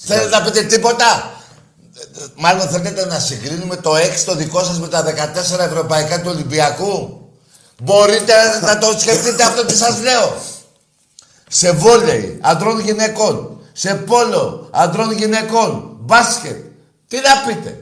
Θέλετε 0.07 0.29
να 0.37 0.41
πείτε 0.45 0.61
τίποτα; 0.73 1.09
Μάλλον 2.35 2.67
θέλετε 2.69 3.05
να 3.05 3.19
συγκρίνουμε 3.19 3.75
το 3.75 3.95
6 3.95 4.23
το 4.25 4.35
δικό 4.35 4.63
σας 4.63 4.79
με 4.79 4.87
τα 4.87 5.03
14 5.03 5.59
ευρωπαϊκά 5.59 6.21
του 6.21 6.29
Ολυμπιακού; 6.33 7.19
Μπορείτε 7.83 8.33
να 8.61 8.77
το 8.77 8.99
σκεφτείτε 8.99 9.43
αυτό 9.43 9.65
τι 9.65 9.75
σας 9.75 10.01
λέω. 10.01 10.35
Σε 11.49 11.71
βόλεϊ, 11.71 12.39
αντρών 12.41 12.79
γυναικών. 12.79 13.59
Σε 13.73 13.95
πόλο, 13.95 14.69
αντρών 14.71 15.11
γυναικών. 15.11 15.97
Μπάσκετ. 15.99 16.65
Τι 17.07 17.17
να 17.17 17.53
πείτε. 17.53 17.79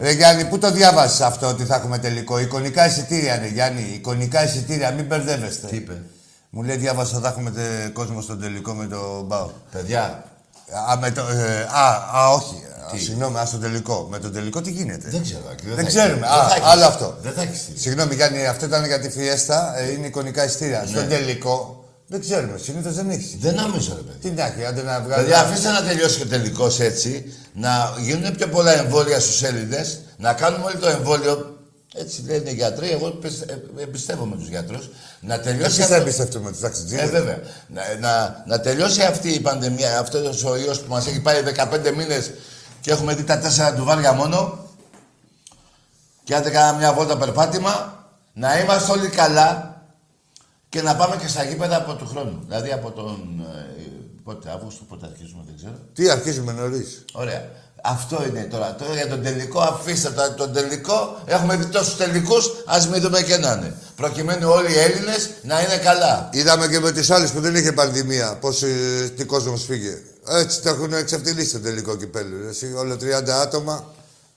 Ρε 0.00 0.10
Γιάννη, 0.10 0.44
πού 0.44 0.58
το 0.58 0.70
διάβασες 0.70 1.20
αυτό 1.20 1.46
ότι 1.48 1.64
θα 1.64 1.74
έχουμε 1.74 1.98
τελικό; 1.98 2.38
Εικονικά 2.38 2.86
εισιτήρια 2.86 3.36
είναι, 3.36 3.48
Γιάννη. 3.48 3.90
Εικονικά 3.94 4.44
εισιτήρια, 4.44 4.90
μην 4.90 5.04
μπερδεύεστε. 5.04 5.66
Τι 5.66 5.76
είπε; 5.76 6.02
Μου 6.50 6.62
λέει 6.62 6.76
διάβασα 6.76 7.18
θα 7.20 7.28
έχουμε 7.28 7.50
τε- 7.50 7.92
κόσμο 7.92 8.20
στον 8.20 8.40
τελικό 8.40 8.72
με 8.72 8.86
το 8.86 9.22
Μπάου. 9.26 9.52
Παιδιά, 9.70 10.24
Α, 10.90 10.96
με 11.00 11.10
το, 11.10 11.20
ε, 11.20 11.66
α, 11.70 11.88
α, 12.20 12.28
όχι. 12.34 12.54
Α, 12.94 12.98
συγγνώμη, 12.98 13.38
ας, 13.38 13.48
στο 13.48 13.58
τελικό. 13.58 14.06
Με 14.10 14.18
το 14.18 14.30
τελικό 14.30 14.60
τι 14.60 14.70
γίνεται; 14.70 15.08
δεν 15.10 15.22
ξέρω. 15.22 15.40
Άκη, 15.52 15.66
Δεν 15.66 15.76
θα 15.76 15.82
ξέρουμε. 15.82 16.26
έχει. 16.26 16.34
Α, 16.34 16.38
Δεν 16.40 16.48
θα 16.48 16.54
έχει. 16.54 16.64
άλλο 16.64 16.84
αυτό. 16.84 17.16
Δεν 17.22 17.32
θα 17.32 17.42
έχει 17.42 17.56
στείλει. 17.56 17.78
Συγγνώμη, 17.78 18.14
Γιάννη, 18.14 18.46
αυτό 18.46 18.64
ήταν 18.64 18.84
για 18.86 19.00
τη 19.00 19.10
φιέστα. 19.10 19.78
Ε, 19.78 19.90
είναι 19.92 20.06
εικονικά 20.06 20.44
εισιτήρια. 20.44 20.84
Στον 20.88 21.08
τελικό 21.08 21.84
δεν 22.06 22.20
ξέρουμε. 22.20 22.58
Συνήθως 22.58 22.94
δεν 22.94 23.10
έχεις. 23.10 23.36
Δεν 23.40 23.54
νομίζω, 23.54 23.94
ρε 23.96 24.00
παιδί. 24.02 24.18
Τι 24.18 24.30
να 24.30 24.46
έχει, 24.46 24.64
άντε 24.64 24.82
να 24.82 25.00
βγάλει. 25.00 25.24
Δηλαδή, 25.24 25.42
αφήστε 25.48 25.70
να 25.70 25.82
τελειώσει 25.82 26.16
και 26.16 26.22
ο 26.22 26.26
τελικός 26.26 26.80
έτσι, 26.80 27.32
να 27.54 27.92
γίνουν 28.00 28.36
πιο 28.36 28.48
πολλά 28.48 28.72
εμβόλια 28.78 29.20
στους 29.20 29.42
Έλληνες, 29.42 30.00
να 30.16 30.32
κάνουμε 30.32 30.64
όλοι 30.64 30.76
το 30.76 30.88
εμβόλιο. 30.88 31.49
Έτσι 31.94 32.22
λένε 32.26 32.50
οι 32.50 32.54
γιατροί. 32.54 32.90
Εγώ 32.90 33.10
πισ- 33.10 33.50
ε, 33.50 33.62
εμπιστεύομαι 33.78 34.36
τους 34.36 34.48
γιατρούς. 34.48 34.88
Να 35.20 35.40
τελειώσει. 35.40 35.66
Εσείς 35.66 35.80
αυτό- 35.80 35.94
θα 35.94 36.00
εμπιστευτούμε 36.00 36.50
τους 36.50 36.58
Ε, 36.58 36.62
ταξιτζίδε. 36.62 37.06
βέβαια. 37.06 37.38
Να, 37.68 37.82
να, 38.00 38.44
να 38.46 38.60
τελειώσει 38.60 39.02
αυτή 39.02 39.28
η 39.28 39.40
πανδημία, 39.40 39.98
αυτός 39.98 40.44
ο 40.44 40.56
ιός 40.56 40.80
που 40.80 40.92
μας 40.92 41.06
έχει 41.06 41.20
πάει 41.20 41.42
15 41.42 41.92
μήνες 41.92 42.30
και 42.80 42.90
έχουμε 42.90 43.14
δει 43.14 43.24
τα 43.24 43.38
τέσσερα 43.38 43.72
ντουβάρια 43.74 44.12
μόνο. 44.12 44.58
Και 46.24 46.34
άντε 46.34 46.50
κάναμε 46.50 46.78
μια 46.78 46.92
βόλτα 46.92 47.16
περπάτημα, 47.18 48.04
να 48.32 48.58
είμαστε 48.60 48.92
όλοι 48.92 49.08
καλά 49.08 49.82
και 50.68 50.82
να 50.82 50.96
πάμε 50.96 51.16
και 51.16 51.26
στα 51.28 51.44
γήπεδα 51.44 51.76
από 51.76 51.94
του 51.94 52.06
χρόνου. 52.06 52.38
Δηλαδή 52.44 52.72
από 52.72 52.90
τον. 52.90 53.44
Ε, 53.78 53.82
πότε, 54.24 54.50
Αύγουστο, 54.50 54.84
πότε 54.88 55.06
αρχίζουμε, 55.06 55.42
δεν 55.46 55.56
ξέρω. 55.56 55.74
Τι 55.94 56.10
αρχίζουμε 56.10 56.52
νωρίς. 56.52 57.04
Ωραία. 57.12 57.48
Αυτό 57.82 58.24
είναι 58.28 58.48
τώρα. 58.50 58.74
Τώρα 58.78 58.94
για 58.94 59.08
τον 59.08 59.22
τελικό, 59.22 59.60
αφήστε 59.60 60.10
το, 60.10 60.32
τον 60.36 60.52
τελικό. 60.52 61.22
Έχουμε 61.24 61.56
δει 61.56 61.66
τόσους 61.66 61.96
τελικούς, 61.96 62.50
ας 62.66 62.88
μην 62.88 63.00
δούμε 63.00 63.22
και 63.22 63.36
να 63.36 63.52
είναι. 63.52 63.74
Προκειμένου 63.96 64.50
όλοι 64.50 64.72
οι 64.72 64.78
Έλληνες 64.78 65.30
να 65.42 65.60
είναι 65.60 65.76
καλά. 65.76 66.28
Είδαμε 66.32 66.66
και 66.66 66.80
με 66.80 66.92
τις 66.92 67.10
άλλες 67.10 67.30
που 67.30 67.40
δεν 67.40 67.54
είχε 67.54 67.72
πανδημία 67.72 68.36
πώς 68.40 68.62
ε, 68.62 68.66
τι 69.16 69.24
κόσμος 69.24 69.64
φύγε. 69.64 69.98
Έτσι 70.28 70.60
το 70.60 70.68
έχουν 70.68 70.92
εξευτελίσει 70.92 71.52
το 71.52 71.60
τελικό 71.60 71.96
κυπέλο. 71.96 72.48
Εσύ, 72.48 72.74
όλο 72.76 72.94
30 72.94 73.30
άτομα 73.42 73.84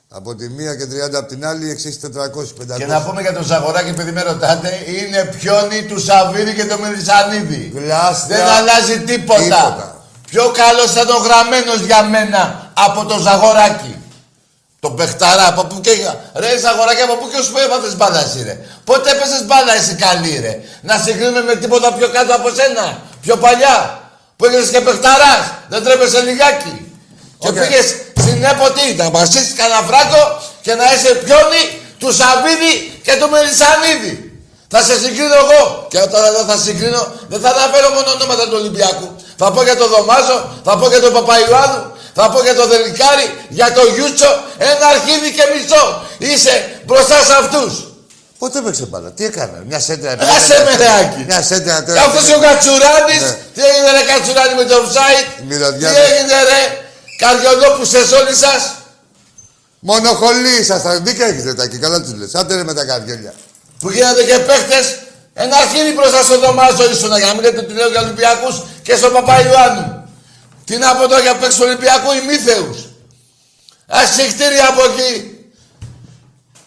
από 0.10 0.36
τη 0.36 0.50
μία 0.50 0.76
και 0.76 0.84
30 0.84 1.14
από 1.14 1.28
την 1.28 1.46
άλλη, 1.46 1.70
εξής 1.70 2.00
400-500. 2.04 2.78
Και 2.78 2.86
να 2.86 3.02
πούμε 3.02 3.22
για 3.22 3.34
τον 3.34 3.44
Ζαγοράκη, 3.44 3.90
επειδή 3.90 4.12
με 4.12 4.22
ρωτάτε, 4.22 4.70
είναι 4.88 5.30
πιόνι 5.40 5.84
του 5.84 6.00
Σαββίδη 6.00 6.54
και 6.54 6.66
του 6.66 6.80
Μελισανίδη. 6.80 7.72
Γλάστρα. 7.76 8.38
Δεν 8.38 8.48
αλλάζει 8.48 9.00
τίποτα. 9.00 9.42
Τίποτα. 9.42 10.06
Πιο 10.30 10.52
καλός 10.52 10.92
ήταν 10.92 11.10
ο 11.10 11.18
γραμμένος 11.18 11.80
για 11.86 12.04
μένα 12.04 12.63
από 12.74 13.06
τον 13.06 13.20
Ζαγοράκη. 13.22 13.96
Τον 14.80 14.96
παιχταρά, 14.96 15.48
από 15.48 15.64
πού 15.64 15.82
και. 15.82 15.92
Ρε 16.34 16.58
Ζαγοράκη, 16.58 17.02
από 17.02 17.16
πού 17.16 17.30
και 17.32 17.42
σου 17.44 17.54
έμαθες 17.66 17.96
μπάλα 17.96 18.20
εσύ, 18.26 18.44
ρε. 18.44 18.56
Πότε 18.84 19.12
έπαιξες 19.12 19.46
μπάλα 19.46 19.74
εσύ 19.76 19.94
καλή, 19.96 20.40
ρε. 20.46 20.54
Να 20.82 20.98
συγκρίνουμε 21.04 21.42
με 21.42 21.56
τίποτα 21.56 21.94
πιο 21.94 22.08
κάτω 22.10 22.36
από 22.36 22.50
σένα. 22.58 22.86
Πιο 23.22 23.36
παλιά. 23.38 23.78
Που 24.36 24.46
έγινε 24.46 24.66
και 24.74 24.82
παιχταράς. 24.82 25.44
Δεν 25.72 25.84
ντρέπεσαι 25.84 26.20
λιγάκι. 26.22 26.76
Και 27.40 27.48
Οκ. 27.48 27.54
πήγες 27.54 27.86
στην 28.24 28.44
ΕΠΟ 28.44 28.68
τι, 28.78 28.94
να 29.02 29.10
μασήσεις 29.10 29.54
κανένα 29.54 29.82
φράγκο 29.90 30.24
και 30.62 30.74
να 30.80 30.86
είσαι 30.94 31.12
πιόνι 31.24 31.64
του 32.00 32.10
Σαββίδη 32.20 32.74
και 33.06 33.14
του 33.20 33.30
Μελισανίδη. 33.30 34.14
Θα 34.74 34.82
σε 34.88 34.96
συγκρίνω 35.04 35.36
εγώ. 35.44 35.88
Και 35.92 36.00
όταν 36.08 36.24
εδώ 36.30 36.42
θα 36.52 36.58
συγκρίνω, 36.58 37.02
δεν 37.32 37.40
θα 37.44 37.50
αναφέρω 37.50 37.90
μόνο 37.96 38.08
ονόματα 38.16 38.44
του 38.50 38.58
Ολυμπιακού. 38.62 39.16
Θα 39.38 39.52
πω 39.52 39.64
για 39.64 39.78
τον 39.78 39.90
Δομάζο, 39.94 40.38
θα 40.64 40.78
πω 40.78 40.88
για 40.88 41.02
τον 41.02 41.14
Παπαϊωάννου, 41.14 41.82
θα 42.18 42.30
πω 42.32 42.42
για 42.48 42.56
τον 42.60 42.68
Δελικάρη, 42.72 43.26
για 43.58 43.70
τον 43.78 43.88
Γιούτσο, 43.96 44.32
ένα 44.72 44.86
αρχίδι 44.94 45.30
και 45.38 45.44
μισό. 45.54 45.84
Είσαι 46.30 46.56
μπροστά 46.86 47.18
σε 47.28 47.34
αυτούς. 47.44 47.74
Πότε 48.40 48.60
έπαιξε 48.60 48.86
μπάλα, 48.90 49.10
τι 49.18 49.24
έκανε, 49.26 49.58
μια 49.70 49.80
σέντρα. 49.80 50.12
Άσε 50.36 50.58
με 50.68 50.74
ρεάκι. 50.84 51.22
Μια 51.30 51.42
σέντρα 51.50 51.76
Και 51.80 51.86
τώρα. 51.88 52.02
αυτός 52.08 52.26
ο 52.36 52.40
Κατσουράνης, 52.46 53.22
Ναι. 53.22 53.38
τι 53.56 53.62
έγινε 53.70 53.90
ρε 53.98 54.04
Κατσουράνη 54.12 54.54
με 54.60 54.64
το 54.70 54.76
offside, 54.82 55.26
τι 55.38 55.44
Μυρωδιάδες. 55.50 55.98
έγινε 56.10 56.38
ρε; 56.52 56.62
Καρδιολόπουσες 57.22 58.12
όλοι 58.20 58.36
σας; 58.44 58.62
Μονοχολή 59.80 60.54
ήσασταν, 60.62 61.04
δίκαια 61.04 61.28
έχετε 61.28 61.54
τα 61.54 61.64
εκεί, 61.64 61.78
καλά 61.78 62.02
τους 62.02 62.14
λες. 62.14 62.36
Άντε 62.36 62.56
ρε 62.56 62.64
με 62.64 62.74
τα 62.74 62.86
καρδιόλια. 62.86 63.34
που 63.80 63.90
γίνατε 63.92 64.24
και 64.24 64.38
παίχτες, 64.40 64.86
ένα 65.34 65.56
αρχίδι 65.58 65.92
μπροστά 65.94 66.24
στο 66.24 66.40
δωμάζο 66.40 66.90
ήσουν, 66.90 67.18
για 67.18 67.26
να 67.26 67.34
μην 67.34 67.42
λέτε 67.44 67.60
ότι 67.60 67.74
λέω 67.74 67.88
για 67.90 68.02
Ολυμπιακούς 68.02 68.56
και 68.84 68.96
στον 68.96 69.12
Παπαϊωάννου. 69.14 69.93
Τι 70.66 70.78
να 70.78 70.96
πω 70.96 71.08
τώρα 71.08 71.22
για 71.22 71.36
παίξεις 71.36 71.56
του 71.60 71.66
Ολυμπιακού 71.68 72.10
ημίθεους. 72.24 72.78
Ασυχτήρια 73.88 74.66
από 74.72 74.82
εκεί. 74.90 75.12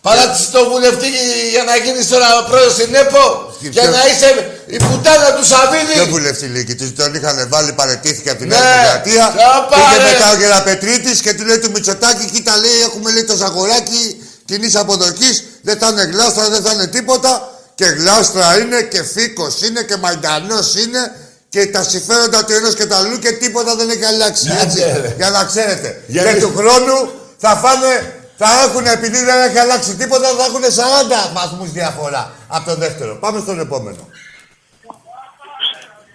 Παράτησε 0.00 0.50
το 0.50 0.60
βουλευτή 0.70 1.08
για 1.54 1.64
να 1.70 1.76
γίνεις 1.76 2.08
τώρα 2.08 2.26
πρόεδρος 2.48 2.72
στην 2.72 2.94
ΕΠΟ 2.94 3.24
Και 3.60 3.68
και 3.68 3.80
ποιο- 3.80 3.90
να 3.90 4.02
είσαι 4.10 4.28
η 4.66 4.76
πουτάνα 4.76 5.28
του 5.36 5.44
Σαββίδη. 5.46 5.94
Δεν 5.96 6.08
βουλευτή 6.08 6.46
λίγη, 6.46 6.74
τους 6.74 6.94
τον 6.94 7.14
είχαν 7.14 7.46
βάλει, 7.48 7.72
παρετήθηκε 7.72 8.30
από 8.30 8.38
την 8.38 8.48
Ναι. 8.48 8.54
Νέα 8.56 8.72
Δημοκρατία. 8.72 9.22
Να 9.22 9.62
Πήγε 9.68 9.82
πάρε. 9.82 10.10
μετά 10.10 10.30
ο 10.30 10.36
Γεραπετρίτη 10.40 11.20
και 11.20 11.34
του 11.34 11.44
λέει 11.44 11.58
του 11.58 11.70
Μητσοτάκη, 11.70 12.24
κοίτα 12.32 12.56
λέει, 12.56 12.78
έχουμε 12.88 13.12
λέει 13.12 13.24
το 13.24 13.36
ζαγοράκι 13.36 14.22
κοινή 14.44 14.70
αποδοχής, 14.74 15.44
δεν 15.62 15.78
θα 15.78 15.86
είναι 15.88 16.02
γλάστρα, 16.02 16.48
δεν 16.50 16.62
θα 16.62 16.72
είναι 16.72 16.86
τίποτα. 16.86 17.50
Και 17.74 17.84
γλάστρα 17.84 18.58
είναι 18.58 18.82
και 18.82 19.02
φίκο 19.02 19.46
είναι 19.66 19.82
και 19.82 19.96
μαϊντανός 19.96 20.74
είναι 20.76 21.00
και 21.48 21.66
τα 21.66 21.82
συμφέροντα 21.82 22.44
του 22.44 22.52
ενός 22.52 22.74
και 22.74 22.86
του 22.86 22.94
αλλού 22.94 23.18
και 23.18 23.32
τίποτα 23.32 23.76
δεν 23.76 23.90
έχει 23.90 24.04
αλλάξει. 24.04 24.48
Ναι, 24.48 24.60
έτσι, 24.60 24.80
ναι. 24.80 25.14
για 25.16 25.30
να 25.30 25.44
ξέρετε. 25.44 26.02
Γιατί- 26.06 26.34
Και 26.34 26.40
του 26.40 26.52
χρόνου 26.56 27.10
θα 27.36 27.56
φάνε. 27.56 28.10
Θα 28.38 28.46
έχουν, 28.68 28.86
επειδή 28.86 29.24
δεν 29.24 29.42
έχει 29.48 29.58
αλλάξει 29.58 29.94
τίποτα, 29.96 30.28
θα 30.28 30.44
έχουν 30.44 30.62
40 30.62 31.32
βαθμούς 31.34 31.70
διαφορά 31.70 32.32
από 32.48 32.64
τον 32.70 32.78
δεύτερο. 32.78 33.16
Πάμε 33.16 33.40
στον 33.40 33.60
επόμενο. 33.60 34.08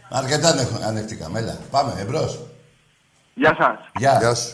Αρκετά 0.09 0.49
ανε- 0.49 0.67
ανεκτικά. 0.83 1.31
Έλα, 1.35 1.57
πάμε, 1.71 1.95
εμπρός. 2.01 2.39
Γεια 3.33 3.55
σας. 3.59 3.77
Γεια. 3.95 4.17
Γεια 4.19 4.33
σου. 4.35 4.49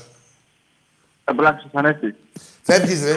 Εμπλάξεις 1.23 1.69
Ανέστη. 1.73 2.15
Φεύγεις, 2.63 3.03
ρε. 3.03 3.13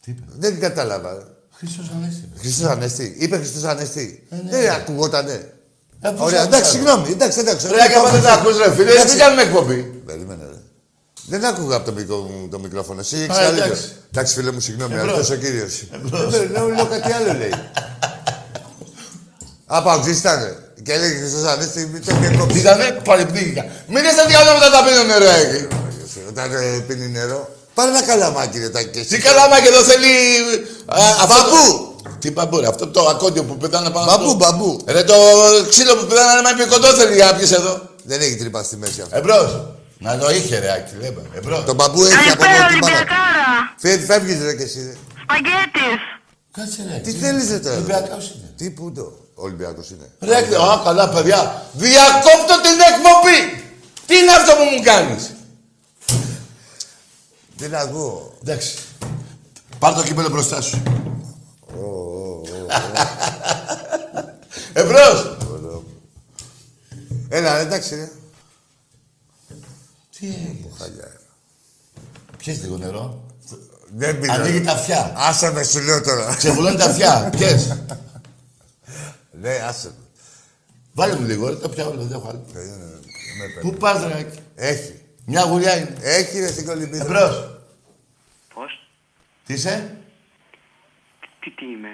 Τι 0.00 0.10
είπε; 0.10 0.22
Δεν 0.36 0.60
κατάλαβα. 0.60 1.26
Χριστός 1.56 1.90
Ανέστη. 1.96 2.28
Χριστός 2.38 2.70
Ανέστη. 2.70 3.16
Είπε 3.18 3.36
Χριστός 3.36 3.64
Ανέστη. 3.64 4.26
ναι. 4.30 4.50
Δεν 4.50 4.70
ακουγότανε. 4.70 5.52
Ε, 6.00 6.08
πώς 6.10 6.26
Ωραία, 6.26 6.40
θα 6.40 6.46
εντάξει, 6.46 6.62
ξέρω. 6.70 6.84
συγγνώμη. 6.84 7.10
Εντάξει, 7.12 7.38
εντάξει. 7.38 7.66
Ρε, 7.68 7.80
άκα, 7.82 8.10
δεν 8.10 8.22
τα 8.22 8.32
ακούς, 8.32 8.56
ρε 8.58 8.70
φίλε, 8.74 8.90
Εντάξει. 8.90 9.14
τι 9.14 9.20
κάνουμε 9.20 9.42
εκπομπή. 9.42 9.76
Περίμενε, 10.06 10.42
ρε. 10.52 10.58
Δεν 11.26 11.44
άκουγα 11.44 11.76
από 11.76 11.86
το, 11.86 11.92
μικρό, 11.92 12.30
το 12.50 12.58
μικρόφωνο. 12.58 13.00
Εσύ 13.00 13.16
έχεις 13.16 13.36
Α, 13.36 13.40
καλύτερο. 13.42 13.64
εντάξει. 13.66 13.92
Εντάξει, 14.12 14.34
φίλε 14.34 14.50
μου, 14.50 14.60
συγγνώμη, 14.60 14.94
Εμπρός. 14.94 15.10
αυτός 15.12 15.30
ο 15.30 15.34
κύριος. 15.34 15.82
Δεν 16.30 16.50
λέω, 16.50 16.68
λέω 16.68 16.86
κάτι 16.86 17.12
άλλο, 17.12 17.32
λέει. 17.38 17.54
Απαουτζής 19.66 20.18
ήταν. 20.18 20.56
Και 20.82 20.92
έλεγε 20.92 21.18
Χριστός 21.18 21.44
Ανέστη, 21.52 21.88
μην 21.92 22.04
το 22.06 22.12
και 22.20 22.36
κόψει. 22.38 22.58
Ήτανε, 22.58 23.00
παρεπνίγηκα. 23.04 23.64
Μην 23.88 24.04
είστε 24.04 24.24
διάλογο 24.28 24.58
τα 24.58 24.80
πίνω 24.84 25.02
νερό, 25.12 25.24
εκεί. 25.42 25.66
Όταν 26.28 26.52
ε, 26.52 26.78
πίνει 26.86 27.08
νερό. 27.08 27.54
Πάρε 27.74 27.88
ένα 27.90 28.02
καλαμάκι, 28.02 28.58
ρε, 28.58 28.68
τάκι. 28.68 28.88
και 28.88 28.98
εσύ. 29.00 29.08
Τι 29.08 29.18
καλά, 29.18 29.60
και 29.62 29.68
εδώ 29.68 29.82
θέλει... 29.82 30.12
α, 30.86 30.96
αυτό 31.22 31.26
το- 31.26 31.50
Μπαμπού. 31.50 31.93
Τι 32.24 32.30
μπαμπού, 32.30 32.60
ρε, 32.60 32.66
αυτό 32.68 32.86
το 32.86 33.00
ακόντιο 33.08 33.44
που 33.44 33.56
πετάνε 33.56 33.90
πάνω. 33.90 34.06
Μπαμπού, 34.10 34.24
στο- 34.28 34.36
μπαμπού. 34.36 34.80
Ρε, 34.86 35.02
το 35.04 35.14
ξύλο 35.68 35.96
που 35.96 36.06
πετάνε, 36.06 36.40
μα 36.42 36.50
είπε 36.50 36.64
κοντό 36.64 36.86
θέλει 36.86 37.14
για 37.14 37.24
να 37.26 37.34
πιεις 37.34 37.50
εδώ. 37.52 37.80
Δεν 38.04 38.20
έχει 38.20 38.36
τρύπα 38.36 38.62
στη 38.62 38.76
μέση 38.76 39.00
αυτό. 39.00 39.16
Εμπρός. 39.16 39.50
Να 39.98 40.18
το 40.18 40.30
είχε, 40.30 40.58
ρε, 40.58 40.70
άκη, 40.72 40.94
λέμε. 41.00 41.22
Εμπρός. 41.34 41.64
Το 41.64 41.74
μπαμπού 41.74 42.04
έχει 42.04 42.14
από 42.14 42.42
Καλησπέρα, 42.42 42.54
εδώ 42.56 42.66
την 42.68 42.78
πάρα. 42.80 42.92
Ολυμπιακάρα. 42.96 43.48
Φε- 43.76 44.04
Φεύγεις, 44.08 44.42
ρε, 44.42 44.54
και 44.54 44.62
εσύ. 44.62 44.80
ρε. 44.86 44.94
Σπαγγέτης. 45.22 46.00
Κάτσε, 46.56 46.80
ρε. 46.90 46.96
Τι 47.04 47.12
θέλεις, 47.12 47.48
ρε, 47.50 47.58
τώρα; 47.58 47.74
Ολυμπιακός 47.76 48.24
είναι. 48.34 48.48
Τι 48.56 48.70
που 48.70 48.92
το. 48.92 49.06
Ολυμπιακός 49.34 49.90
είναι; 49.90 50.06
Ρε, 50.20 50.36
α, 50.36 50.80
καλά, 50.84 51.08
παιδιά. 51.08 51.40
Διακόπτω 51.72 52.54
την 52.66 52.78
εκπομπή. 52.90 53.38
Τι 54.06 54.14
είναι 54.18 54.32
αυτό 54.40 54.52
που 54.58 54.64
μου 54.72 54.82
κάνεις; 54.90 55.22
Δεν 57.56 57.74
ακούω. 57.74 58.32
Εντάξει. 58.42 58.74
Πάρ' 59.78 59.94
το 59.94 60.02
κύπελο 60.02 60.28
μπροστά 60.28 60.60
σου. 60.60 60.82
Εμπρός! 64.72 65.36
Έλα, 67.28 67.58
εντάξει, 67.58 67.94
ρε. 67.94 68.10
Τι 70.18 70.26
έγινε. 70.26 70.70
Χαλιά. 70.78 71.12
Πιες 72.36 72.62
λίγο 72.62 72.76
νερό. 72.76 73.24
Δεν 73.96 74.20
πειράζει. 74.20 74.40
Ανοίγει 74.40 74.60
τα 74.60 74.72
αυτιά. 74.72 75.12
Άσε 75.16 75.52
με, 75.52 75.62
σου 75.62 75.80
λέω 75.80 76.02
τώρα. 76.02 76.34
Ξεβουλώνει 76.34 76.76
τα 76.76 76.84
αυτιά. 76.84 77.30
Πιες. 77.36 77.68
Ναι, 79.40 79.50
άσε 79.50 79.88
με. 79.88 79.94
Βάλε 80.92 81.14
μου 81.14 81.26
λίγο, 81.26 81.48
ρε, 81.48 81.56
τα 81.56 81.68
πιάω, 81.68 81.90
δεν 81.90 82.12
έχω 82.12 82.28
άλλο. 82.28 82.44
Ε, 82.54 82.58
ναι, 82.58 82.64
ναι, 82.64 82.84
με 83.38 83.46
παίρνει. 83.54 83.70
Πού 83.70 83.76
πας, 83.78 84.02
ρε, 84.04 84.18
Άκη; 84.18 84.38
Έχει. 84.54 85.00
Μια 85.24 85.42
γουλιά 85.42 85.76
είναι. 85.76 85.96
Έχει, 86.00 86.40
ρε, 86.40 86.46
στην 86.46 86.66
κολυμπίδα. 86.66 87.04
Εμπρός. 87.04 87.60
Πώς; 88.54 88.88
Τι 89.46 89.52
είσαι; 89.52 89.96
Τι 91.44 91.50
τι 91.50 91.64
είμαι; 91.74 91.92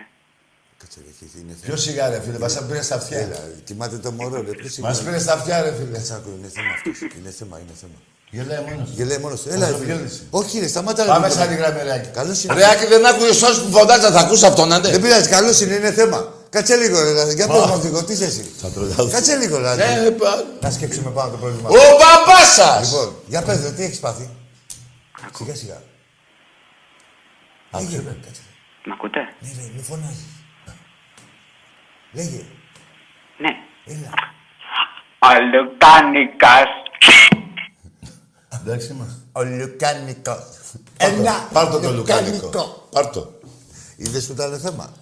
Κάτσε, 0.80 0.98
ρε, 1.05 1.11
εκεί 1.11 1.38
είναι 1.42 1.55
θέμα. 1.61 1.66
Ποιο 1.66 1.76
σιγά, 1.76 2.09
ρε, 2.09 2.20
φίλε, 2.24 2.38
μας 2.38 2.66
πήρε 2.68 2.82
στα 2.82 2.94
αυτιά. 2.94 3.18
Έλα, 3.18 3.36
κοιμάται 3.64 3.96
το 3.96 4.11
μωρό, 4.11 4.42
ρε. 4.42 4.51
Ποιος 4.61 4.76
είναι. 4.76 4.88
Μας 4.88 5.03
πήρε 5.03 5.18
στα 5.18 5.32
αυτιά, 5.32 5.61
ρε, 5.62 5.72
φίλε. 5.78 5.90
Κάτσε 5.96 6.12
να 6.12 6.18
ακούω, 6.18 6.34
είναι 6.38 6.48
θέμα 6.57 6.70
αυτός. 6.76 6.98
Είναι 7.18 7.30
θέμα, 7.38 7.59
είναι 7.62 7.74
θέμα. 7.80 7.98
Γελάει 8.30 8.61
μόνος. 8.68 8.88
του. 8.88 8.94
Γελάει 8.96 9.18
μόνος 9.18 9.40
του. 9.42 9.48
Έλα, 9.55 9.66
το 9.66 9.72
ρε, 9.72 9.78
φίλε. 9.78 9.94
πιώνεις. 9.94 10.22
Όχι, 10.30 10.59
ρε, 10.59 10.68
σταμάτα, 10.68 11.03
ρε. 11.05 11.09
Πάμε 11.09 11.28
φίλε. 11.28 11.38
σαν 11.40 11.48
τη 11.48 11.55
γραμμή, 11.61 11.82
ρε, 11.82 11.92
Άκη. 11.94 12.09
Καλώς 12.09 12.44
είναι. 12.44 12.55
Ρε, 12.55 12.64
Άκη, 12.70 12.86
δεν 12.86 13.07
άκουγες 13.07 13.42
όσους 13.42 13.62
που 13.64 13.70
φωνάζαν, 13.70 14.12
θα 14.12 14.20
ακούς 14.20 14.42
αυτόν, 14.42 14.72
άντε. 14.72 14.90
Δεν 14.90 15.01
πειράζει, 15.03 15.28
καλώς 15.28 15.61
είναι, 15.61 15.74
είναι 15.74 15.92
θέμα. 15.92 16.34
Κάτσε 16.51 16.76
λίγο, 16.76 16.96
ρε. 17.03 17.32
Για 17.32 17.46
πες 17.46 17.64
μου, 17.66 17.80
Φίκο, 17.80 18.05
τι 18.05 18.12
είσαι 18.12 18.24
εσύ. 18.24 18.44
Θα 18.61 18.68
τρολιάζω. 18.70 19.09
Κάτσε 19.11 19.36
λίγο, 19.36 19.59
ρε. 19.59 19.74
Ναι, 19.74 20.11
πα- 20.11 20.44
Να 20.61 20.70
σκέψουμε 20.70 21.11
πάνω 21.11 21.30
το 21.30 21.36
πρόβλημα. 21.36 21.68
Ο 21.68 21.74
παπάς 22.03 22.48
σας! 22.55 22.90
Λοιπόν, 22.90 23.14
για 23.26 23.42
πες, 23.42 23.61
ρε, 23.62 23.70
τι 23.70 23.82
έχεις 23.82 23.98
πάθει; 23.98 24.30
Σιγά, 25.36 25.55
σιγά. 25.55 25.82
Άκουσε, 27.70 27.90
Λέγε, 27.90 28.03
ρε. 28.09 28.16
κάτσε. 28.24 28.40
Μ' 28.85 28.93
ακούτε; 28.93 29.20
Ναι, 29.41 29.49
ρε, 29.57 29.70
μη 29.74 29.83
φωνάζεις. 29.83 30.26
Λέγε. 32.12 32.45
Ναι. 33.39 33.51
Έλα. 33.85 34.11
Αλουκάνικας. 35.18 36.68
Εντάξει 38.61 38.93
είμαστε. 38.93 39.20
Ο 39.33 39.43
Λουκάνικος. 39.45 40.39
Πάρ' 40.97 41.11
το. 41.11 41.20
Ένα 41.20 41.49
Πάρ' 41.53 41.70
το 41.70 41.81
το 41.81 41.93
λουκάνικο. 41.93 42.89
Πάρ' 42.91 43.07
το. 43.07 43.41
Είδες 43.97 44.26
που 44.26 44.33
ήταν 44.33 44.59
θέμα; 44.59 44.93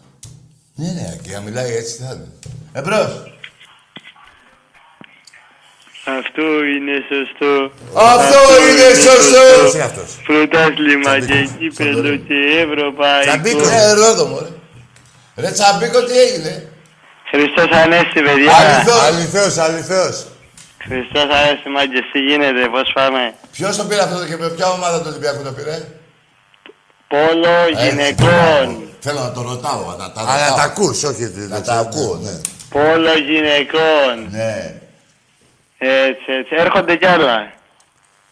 Ναι, 0.74 0.92
ναι, 0.92 1.10
Άκη, 1.12 1.30
να 1.30 1.40
μιλάει 1.40 1.74
έτσι 1.74 1.96
τι 1.96 2.02
θα 2.02 2.12
είναι. 2.12 2.32
Εμπρός. 2.72 3.37
Αυτό 6.16 6.46
είναι 6.74 6.96
σωστό. 7.10 7.52
Αυτό 8.14 8.40
είναι 8.68 8.88
σωστό. 9.06 9.44
Ποιος 9.58 9.74
είναι 9.74 9.82
αυτός; 9.90 10.08
Πρωτάθλημα 10.28 11.12
και 11.18 11.26
Τσαμπίκος. 11.26 11.56
κύπελο 11.58 12.12
και 12.28 12.38
ευρωπαϊκός. 12.66 13.26
Τσαμπίκος. 13.26 13.68
Ε, 13.68 13.92
Ρόδομο, 14.00 14.36
ρε. 14.44 14.50
Ρε 15.42 15.50
Τσαμπίκο, 15.56 15.98
τι 16.08 16.14
έγινε; 16.26 16.52
Χριστός 17.30 17.68
Ανέστη, 17.82 18.20
παιδιά. 18.26 18.52
Αληθώς. 18.60 19.00
Αληθέως, 19.08 19.54
αληθέως. 19.66 20.16
Χριστός 20.86 21.26
Ανέστη, 21.38 21.68
μάγκες, 21.76 22.04
τι 22.12 22.18
γίνεται, 22.28 22.62
πώς 22.74 22.86
πάμε. 22.98 23.22
Ποιος 23.56 23.76
το 23.76 23.84
πήρε 23.88 24.02
αυτό 24.06 24.16
και 24.28 24.36
με 24.42 24.48
ποια 24.56 24.66
ομάδα 24.78 24.96
του 25.00 25.08
Ολυμπιακού 25.12 25.42
το 25.48 25.52
πήρε; 25.58 25.76
Πόλο 27.12 27.52
Έτσι, 27.70 27.84
γυναικών. 27.84 28.66
Θέλω 29.06 29.20
να 29.20 29.32
το 29.36 29.40
ρωτάω, 29.50 29.82
να 30.02 30.06
τα 30.12 30.20
Αλλά 30.20 30.36
ρωτάω. 30.38 30.56
τα 30.56 30.62
ακούς, 30.62 30.98
όχι. 31.10 31.24
Να 31.54 31.60
τα 31.62 31.74
ακούω, 31.84 32.14
ναι. 32.24 32.34
Πόλο 32.76 33.12
γυναικών. 33.28 34.14
Ναι. 34.30 34.56
Έτσι, 35.78 36.24
έτσι. 36.38 36.54
Έρχονται 36.56 36.96
κι 36.96 37.06
άλλα. 37.06 37.52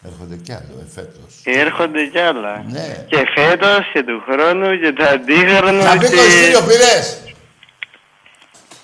Έρχονται 0.05 0.36
κι 0.36 0.53
άλλο, 0.53 0.74
ε, 0.80 0.90
φέτος. 0.94 1.40
Έρχονται 1.44 2.05
κι 2.07 2.18
άλλα. 2.18 2.64
Ναι. 2.68 3.05
Και 3.09 3.26
φέτος 3.34 3.78
και 3.92 4.03
του 4.03 4.22
χρόνου 4.30 4.78
και 4.80 4.92
του 4.92 5.05
αντίχρονου. 5.05 5.78
Τσαμπίκο, 5.78 6.12
και- 6.14 6.20
ειστήριο 6.26 6.61
πήρες. 6.61 7.20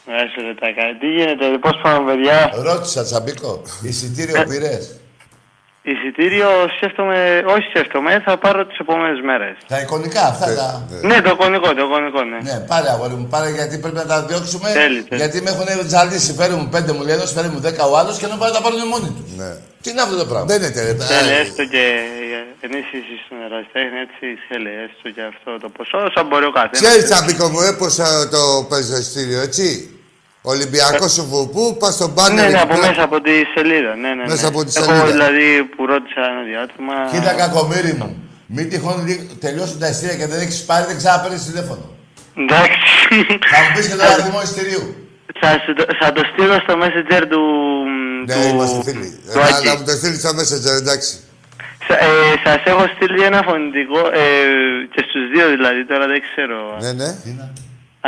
Άσε 0.06 0.40
ρε 0.46 0.54
τα 0.54 0.72
κάνει. 0.72 0.98
Τι 0.98 1.06
γίνεται, 1.06 1.58
πώς 1.60 1.80
πάμε, 1.82 2.12
παιδιά. 2.12 2.50
Ρώτησα, 2.54 3.04
Τσαμπίκο. 3.04 3.62
Εισιτήριο 3.82 4.44
πήρες; 4.48 5.00
Εισιτήριο 5.90 6.50
σκέφτομαι, 6.76 7.44
όχι 7.46 7.66
σκέφτομαι, 7.70 8.22
θα 8.26 8.38
πάρω 8.38 8.66
τις 8.66 8.78
επόμενες 8.78 9.20
μέρες. 9.28 9.56
Τα 9.68 9.80
εικονικά 9.80 10.22
αυτά 10.32 10.46
τα... 10.54 10.66
Ναι, 11.08 11.20
το 11.20 11.36
κονικό, 11.36 11.68
το 11.74 11.88
κονικό, 11.88 12.20
ναι. 12.22 12.38
Ναι, 12.48 12.56
πάρε 12.70 12.88
αγόρι 12.94 13.14
μου, 13.14 13.26
πάρε 13.34 13.48
γιατί 13.50 13.78
πρέπει 13.78 13.96
να 13.96 14.06
τα 14.06 14.16
διώξουμε. 14.28 14.68
Τέλει, 14.72 15.02
τέλει. 15.02 15.20
Γιατί 15.20 15.42
με 15.42 15.50
έχουν 15.50 15.86
τζαλίσει. 15.86 16.32
Φέρε 16.40 16.54
μου 16.54 16.68
πέντε 16.74 16.92
μου 16.92 17.02
λέει 17.06 17.14
ένας, 17.14 17.32
φέρε 17.32 17.48
μου 17.48 17.60
δέκα 17.66 17.84
ο 17.90 17.96
άλλος 18.00 18.18
και 18.18 18.26
να 18.26 18.36
πάρει 18.36 18.52
τα 18.52 18.60
πάρουν 18.64 18.86
μόνοι 18.92 19.10
τους. 19.16 19.30
Ναι. 19.40 19.50
Τι 19.82 19.90
είναι 19.90 20.02
αυτό 20.06 20.16
το 20.22 20.26
πράγμα; 20.30 20.46
Δεν 20.46 20.58
είναι 20.62 20.82
ρε. 20.86 20.94
Θέλει 21.12 21.32
έστω 21.42 21.64
και 21.74 21.84
ενίσχυση 22.66 23.14
στον 23.24 23.38
ερασιτέχνη, 23.46 23.98
έτσι, 24.06 24.26
θέλει 24.48 24.70
έστω 24.84 25.06
και 25.16 25.22
αυτό 25.32 25.50
το 25.62 25.68
ποσό, 25.76 25.98
όσο 26.08 26.20
μπορεί 26.28 26.46
ο 26.52 26.52
καθένας. 26.58 26.80
Ξέρεις, 26.80 27.04
Τσαμπίκο 27.08 27.46
μου, 27.52 27.60
έπως 27.72 27.94
το 28.34 28.42
παίζει 28.70 28.90
το 28.92 28.98
ειστήριο, 29.02 29.40
έτσι; 29.48 29.66
Ολυμπιακός 30.42 31.12
σου 31.12 31.24
βουβού, 31.32 31.76
πας 31.80 31.94
στον 31.94 32.10
μπάνερ. 32.14 32.34
Ναι, 32.34 32.40
ναι, 32.42 32.48
εκεί 32.48 32.56
από 32.66 32.74
πέρα. 32.74 32.86
μέσα 32.88 33.02
από 33.08 33.20
τη 33.20 33.30
σελίδα. 33.54 33.92
Ναι, 34.02 34.08
ναι, 34.08 34.14
ναι. 34.14 34.28
Μέσα 34.32 34.46
από 34.48 34.64
τη 34.64 34.70
Έχω 34.76 34.84
σελίδα. 34.84 35.06
δηλαδή 35.12 35.44
που 35.76 35.86
ρώτησα 35.92 36.20
ένα 36.32 36.42
διάτημα. 36.50 36.94
Κοίτα 37.12 37.32
κακομύρι 37.42 37.92
μου. 38.00 38.08
Μην 38.54 38.64
τυχόν 38.70 38.96
λι- 39.06 39.26
τελειώσουν 39.44 39.78
τα 39.82 39.88
ειστήρια 39.88 40.16
και 40.20 40.26
δεν 40.32 40.40
έχεις 40.44 40.58
πάρει, 40.68 40.84
δεν 40.90 40.96
ξαναπαίρνεις 41.00 41.44
τηλέφωνο. 41.50 41.84
Εντάξει. 42.42 42.92
Θα 43.52 43.58
μου 43.62 43.70
πεις 43.74 43.86
και 43.88 43.96
το 44.00 44.04
αριθμό 44.12 44.40
ειστηρίου. 44.46 44.84
θα, 45.40 45.50
σου 45.64 45.72
το- 45.78 45.90
θα 46.00 46.08
το 46.16 46.22
στείλω 46.30 46.56
στο 46.64 46.74
messenger 46.82 47.22
του. 47.32 47.42
Ναι, 48.26 48.34
του... 48.34 48.48
είμαστε 48.52 48.78
φίλοι. 48.88 49.08
του 49.32 49.38
Ε, 49.38 49.42
Άκη. 49.56 49.66
Να 49.68 49.72
μου 49.76 49.84
το 49.88 49.92
στείλεις 49.98 50.18
στο 50.24 50.30
Messenger, 50.38 50.74
εντάξει. 50.82 51.12
Σα- 51.88 51.98
ε, 52.06 52.08
σας 52.44 52.60
έχω 52.70 52.84
στείλει 52.94 53.20
ένα 53.30 53.40
φωνητικό 53.48 53.98
ε, 54.22 54.26
και 54.92 55.00
στους 55.08 55.22
δύο 55.32 55.46
δηλαδή, 55.54 55.80
τώρα 55.90 56.06
δεν 56.12 56.20
ξέρω 56.28 56.58
Ναι, 56.84 56.92
ναι. 57.00 57.10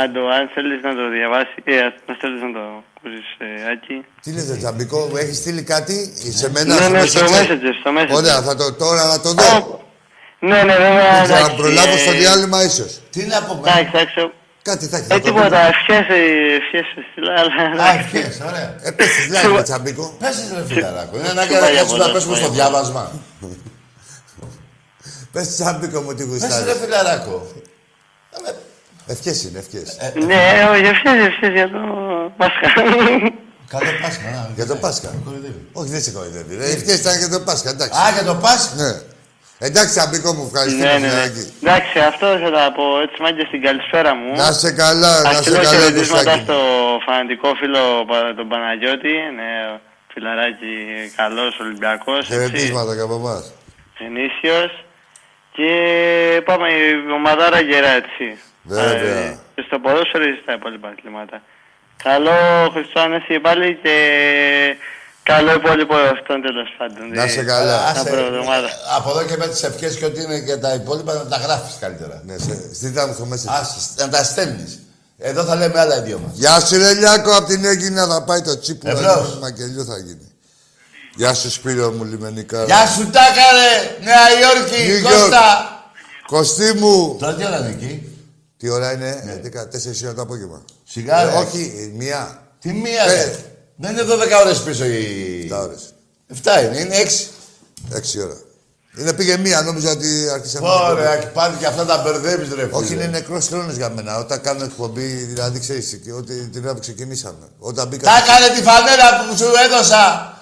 Αν, 0.01 0.07
το, 0.13 0.21
αν 0.37 0.43
θέλεις 0.53 0.79
να 0.87 0.93
το 0.99 1.05
διαβάσει, 1.15 1.55
ε, 1.63 1.75
αν 2.09 2.15
θέλεις 2.21 2.41
να 2.47 2.51
το 2.57 2.63
ακούσεις 2.95 3.27
ε, 3.37 3.71
Άκη. 3.71 3.97
Τι 4.21 4.29
λες, 4.35 4.47
ρε 4.49 4.57
Τσαμπικό, 4.61 4.99
μου 5.09 5.17
έχεις 5.23 5.37
στείλει 5.37 5.63
κάτι 5.73 5.97
σε 6.39 6.47
μένα; 6.51 6.73
Ναι, 6.73 6.81
στο 6.81 6.89
ναι, 6.89 7.05
στο 7.05 7.25
Messenger, 7.35 7.73
στο 7.81 7.91
Messenger. 7.97 8.15
Ωραία, 8.19 8.41
θα 8.41 8.55
το 8.55 8.73
τώρα 8.73 9.03
να 9.05 9.17
το 9.21 9.29
δω. 9.33 9.83
Ναι, 10.39 10.63
ναι, 10.63 10.75
βέβαια. 10.85 11.11
Δεν 11.13 11.23
ξέρω, 11.23 11.33
να 11.33 11.37
εντάξει, 11.39 11.55
προλάβω 11.55 11.93
ε, 11.93 11.97
στο 11.97 12.11
διάλειμμα 12.11 12.63
ίσως. 12.63 12.91
Τι 13.11 13.21
να 13.25 13.43
πούμε. 13.43 13.59
Εντάξει, 13.69 13.89
εντάξει. 13.93 14.31
Κάτι 14.61 14.85
θα 14.87 14.97
έχεις. 14.97 15.09
Ε, 15.09 15.13
θα 15.13 15.19
το 15.19 15.25
τίποτα, 15.27 15.47
δούμε. 15.47 15.71
ευχές, 15.73 16.05
ε, 16.17 16.21
ευχές 16.59 16.85
σου 16.91 17.01
στείλα, 17.11 17.33
αλλά... 17.39 17.83
Α, 17.83 17.93
εντάξει. 17.93 18.17
ευχές, 18.17 18.41
ωραία. 18.49 18.69
Ε, 18.81 18.91
πες 18.91 19.07
τις 19.15 19.27
λάθη, 19.33 19.47
ρε 19.55 19.61
Τσαμπίκο. 19.69 20.15
Πες 20.19 20.35
τις, 20.35 20.49
ρε 20.57 20.65
φιλαράκο. 20.73 21.13
Είναι 21.17 21.25
Σου 21.25 21.31
ανάγκη 21.31 21.53
να 21.53 21.59
πάει 21.59 21.75
κάτσουμε 21.75 21.93
από 21.93 21.97
να 21.97 22.03
εδώ, 22.03 22.13
πέσουμε 22.13 22.35
σου 22.35 22.41
στο 22.41 22.49
πάει 22.49 22.57
διάβασμα. 22.57 23.03
Πες 25.31 25.47
Τσαμπίκο 25.55 25.99
μου 26.01 26.13
τι 26.13 26.23
Πες 26.23 26.33
τις, 26.33 26.41
γουστάρεις. 26.41 26.65
ρε 26.67 26.75
φιλαράκο. 26.81 27.35
Ευχές 29.07 29.43
είναι, 29.43 29.59
ευχές. 29.59 29.97
Ναι, 30.29 30.43
όχι, 30.71 30.83
ευχές, 30.93 31.25
ευχές 31.27 31.51
για 31.53 31.69
το 31.69 31.79
Πάσχα. 32.37 32.67
Καλό 33.73 33.89
Πάσχα, 34.01 34.29
να. 34.35 34.49
Για 34.55 34.65
το 34.65 34.75
Πάσχα. 34.75 35.09
Κοροϊδεύει. 35.25 35.61
Όχι, 35.73 35.89
δεν 35.89 36.01
σε 36.01 36.11
κοροϊδεύει. 36.11 36.55
ρε. 36.55 36.65
Ευχές 36.75 36.99
ήταν 36.99 37.17
για 37.17 37.29
το 37.29 37.39
Πάσχα, 37.39 37.69
εντάξει. 37.69 37.99
Α, 37.99 38.11
για 38.17 38.23
το 38.23 38.35
Πάσχα; 38.35 38.75
Ναι. 38.75 38.91
Εντάξει, 39.67 39.91
Τσαμπίκο 39.95 40.33
μου, 40.33 40.43
ευχαριστούμε. 40.51 40.85
Ναι, 40.85 40.93
ναι, 40.93 40.99
ναι. 40.99 41.07
φιλαράκι. 41.09 41.43
Εντάξει, 41.61 41.97
αυτό 42.11 42.25
θα 42.43 42.49
τα 42.57 42.63
πω 42.77 42.83
έτσι 43.03 43.17
μάγκες 43.23 43.47
στην 43.51 43.61
καλησπέρα 43.67 44.11
μου. 44.19 44.29
Να 44.41 44.51
σε 44.51 44.71
καλά, 44.83 45.13
Θα 45.21 45.29
να 45.31 45.33
σε 45.35 45.41
στείλω 45.41 45.55
καλά, 45.57 45.69
χαιρετίσματα 45.69 46.23
Κωστάκη. 46.23 46.43
στο 46.47 46.57
φανατικό 47.05 47.49
φίλο 47.61 47.81
Πα- 48.09 48.33
τον 48.39 48.47
Παναγιώτη. 48.51 49.13
Ναι, 49.37 49.51
φιλαράκι 50.13 50.73
καλός 51.19 51.53
Ολυμπιακός. 51.63 52.17
έτσι. 52.19 52.31
Χαιρετίσματα 52.33 52.91
και 52.97 53.01
από 53.07 53.15
εμάς. 53.21 53.43
Ενίσιος. 54.07 54.84
Και 55.55 55.69
πάμε 56.45 56.67
η 56.69 57.11
ομαδάρα 57.17 57.59
γερά 57.69 57.89
έτσι. 58.01 58.25
Βέβαια. 58.63 59.17
Ε, 59.17 59.37
Και 59.55 59.63
στο 59.67 59.79
ποδόσφαιρο 59.79 60.23
ή 60.23 60.33
στα 60.43 60.53
υπόλοιπα 60.53 60.87
αθλήματα. 60.93 61.41
Καλό 62.03 62.37
Χριστό 62.73 62.99
Ανέστη 62.99 63.39
πάλι 63.39 63.79
και 63.83 63.95
καλό 65.23 65.51
υπόλοιπο 65.53 65.95
αυτόν 66.15 66.41
τέλος 66.41 66.69
πάντων. 66.77 67.03
Να 67.19 67.27
σε 67.27 67.39
Ε, 67.39 67.43
καλά. 67.43 67.77
Τα 67.93 67.99
Άσε, 67.99 68.09
προεβδομάδα. 68.09 68.69
Από 68.97 69.09
εδώ 69.09 69.23
και 69.29 69.37
με 69.37 69.47
τις 69.47 69.63
ευχές 69.63 69.97
και 69.97 70.05
ό,τι 70.05 70.21
είναι 70.21 70.39
και 70.39 70.55
τα 70.57 70.73
υπόλοιπα 70.73 71.13
να 71.13 71.25
τα 71.27 71.37
γράφεις 71.37 71.77
καλύτερα. 71.79 72.21
Ναι, 72.25 72.37
σε- 72.37 72.73
στείλτε 72.75 73.05
μου 73.07 73.13
στο 73.13 73.25
Messenger. 73.31 73.53
Ας, 73.59 73.93
να 73.97 74.09
τα 74.09 74.23
στέλνεις. 74.23 74.79
Εδώ 75.17 75.43
θα 75.43 75.55
λέμε 75.55 75.79
άλλα 75.79 75.97
οι 75.97 76.01
δυο 76.01 76.19
μας. 76.19 76.31
Γεια 76.37 76.59
σου 76.59 76.77
ρε 76.77 76.93
Λιάκο, 76.93 77.31
απ' 77.35 77.45
την 77.47 77.65
Έγινα 77.65 78.05
θα 78.07 78.23
πάει 78.23 78.41
το 78.41 78.59
τσίπου. 78.59 78.87
Εμπρός. 78.87 79.03
θα 79.05 79.19
γίνει, 79.27 79.39
Μακελιό 79.41 79.83
θα 79.83 79.97
γίνει. 79.97 80.27
Γεια 81.15 81.33
σου 81.33 81.51
Σπύρο 81.51 81.91
μου, 81.91 82.03
λιμενικά. 82.03 82.63
Γεια 82.65 82.87
σου 82.87 83.03
Τάκα 83.09 83.45
ρε, 83.57 84.03
Νέα 84.05 84.25
Υόρκη, 84.41 84.75
New 84.87 85.07
York. 85.07 85.11
Κώστα. 85.19 85.45
Κωστή 86.27 86.73
μου. 86.73 87.15
Τώρα 87.19 87.35
τι 87.35 87.45
ώρα 87.45 87.57
είναι 87.57 87.69
εκεί; 87.69 88.09
Τι 88.57 88.69
ώρα 88.69 88.93
είναι, 88.93 89.21
ναι. 89.25 89.41
14 89.43 90.03
ώρα 90.03 90.13
το 90.13 90.21
απόγευμα. 90.21 90.63
Σιγά 90.83 91.23
ρε. 91.23 91.31
Ε, 91.31 91.33
όχι, 91.33 91.73
ε, 91.77 91.97
μία. 91.97 92.43
Τι 92.59 92.71
μία 92.73 93.03
Ε. 93.03 93.13
ρε. 93.13 93.35
Δεν 93.75 93.91
είναι 93.91 94.01
12 94.01 94.07
ώρες 94.45 94.59
πίσω 94.61 94.85
η... 94.85 95.47
7 95.51 95.57
ώρες. 95.61 95.93
7 96.33 96.63
είναι, 96.63 96.79
είναι 96.79 96.95
6. 97.91 98.19
6 98.19 98.23
ώρα. 98.23 98.37
Είναι 98.97 99.13
πήγε 99.13 99.37
μία, 99.37 99.61
νόμιζα 99.61 99.91
ότι 99.91 100.29
άρχισαμε. 100.33 100.67
Ωραία, 100.69 101.31
πάλι 101.33 101.55
και 101.55 101.65
αυτά 101.65 101.85
τα 101.85 102.01
μπερδεύεις 102.03 102.49
ρε 102.49 102.63
φίλε. 102.63 102.69
Όχι, 102.71 102.93
είναι 102.93 103.05
νεκρός 103.05 103.47
χρόνος 103.47 103.75
για 103.75 103.89
μένα. 103.89 104.17
Όταν 104.17 104.41
κάνω 104.41 104.63
εκπομπή, 104.63 105.05
δηλαδή 105.05 105.59
ξέρεις 105.59 105.99
ότι 106.17 106.49
την 106.49 106.63
ώρα 106.63 106.73
που 106.73 106.79
ξεκινήσαμε. 106.79 107.47
Όταν 107.59 107.87
μπήκα. 107.87 108.03
Τα 108.03 108.17
έκανε 108.17 108.55
τη 108.55 108.63
φανέλα 108.63 109.25
που 109.29 109.37
σου 109.37 109.45
έδωσα. 109.65 110.33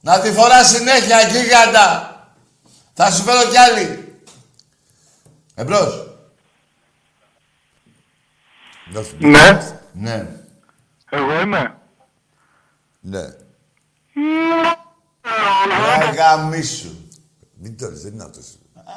Να 0.00 0.20
τη 0.20 0.32
φοράς 0.32 0.68
συνέχεια, 0.68 1.20
γίγαντα. 1.20 2.14
Θα 2.92 3.10
σου 3.10 3.22
φέρω 3.22 3.50
κι 3.50 3.56
άλλη. 3.56 4.14
Εμπρός. 5.54 6.08
Ναι. 9.18 9.76
Ναι. 9.92 10.28
Εγώ 11.10 11.40
είμαι. 11.40 11.78
Ναι. 13.00 13.22
Ρε 15.98 16.10
γαμίσου. 16.16 16.94
Μην 17.54 17.78
το 17.78 17.90
λες, 17.90 18.02
δεν 18.02 18.12
είναι 18.12 18.24
αυτός. 18.24 18.46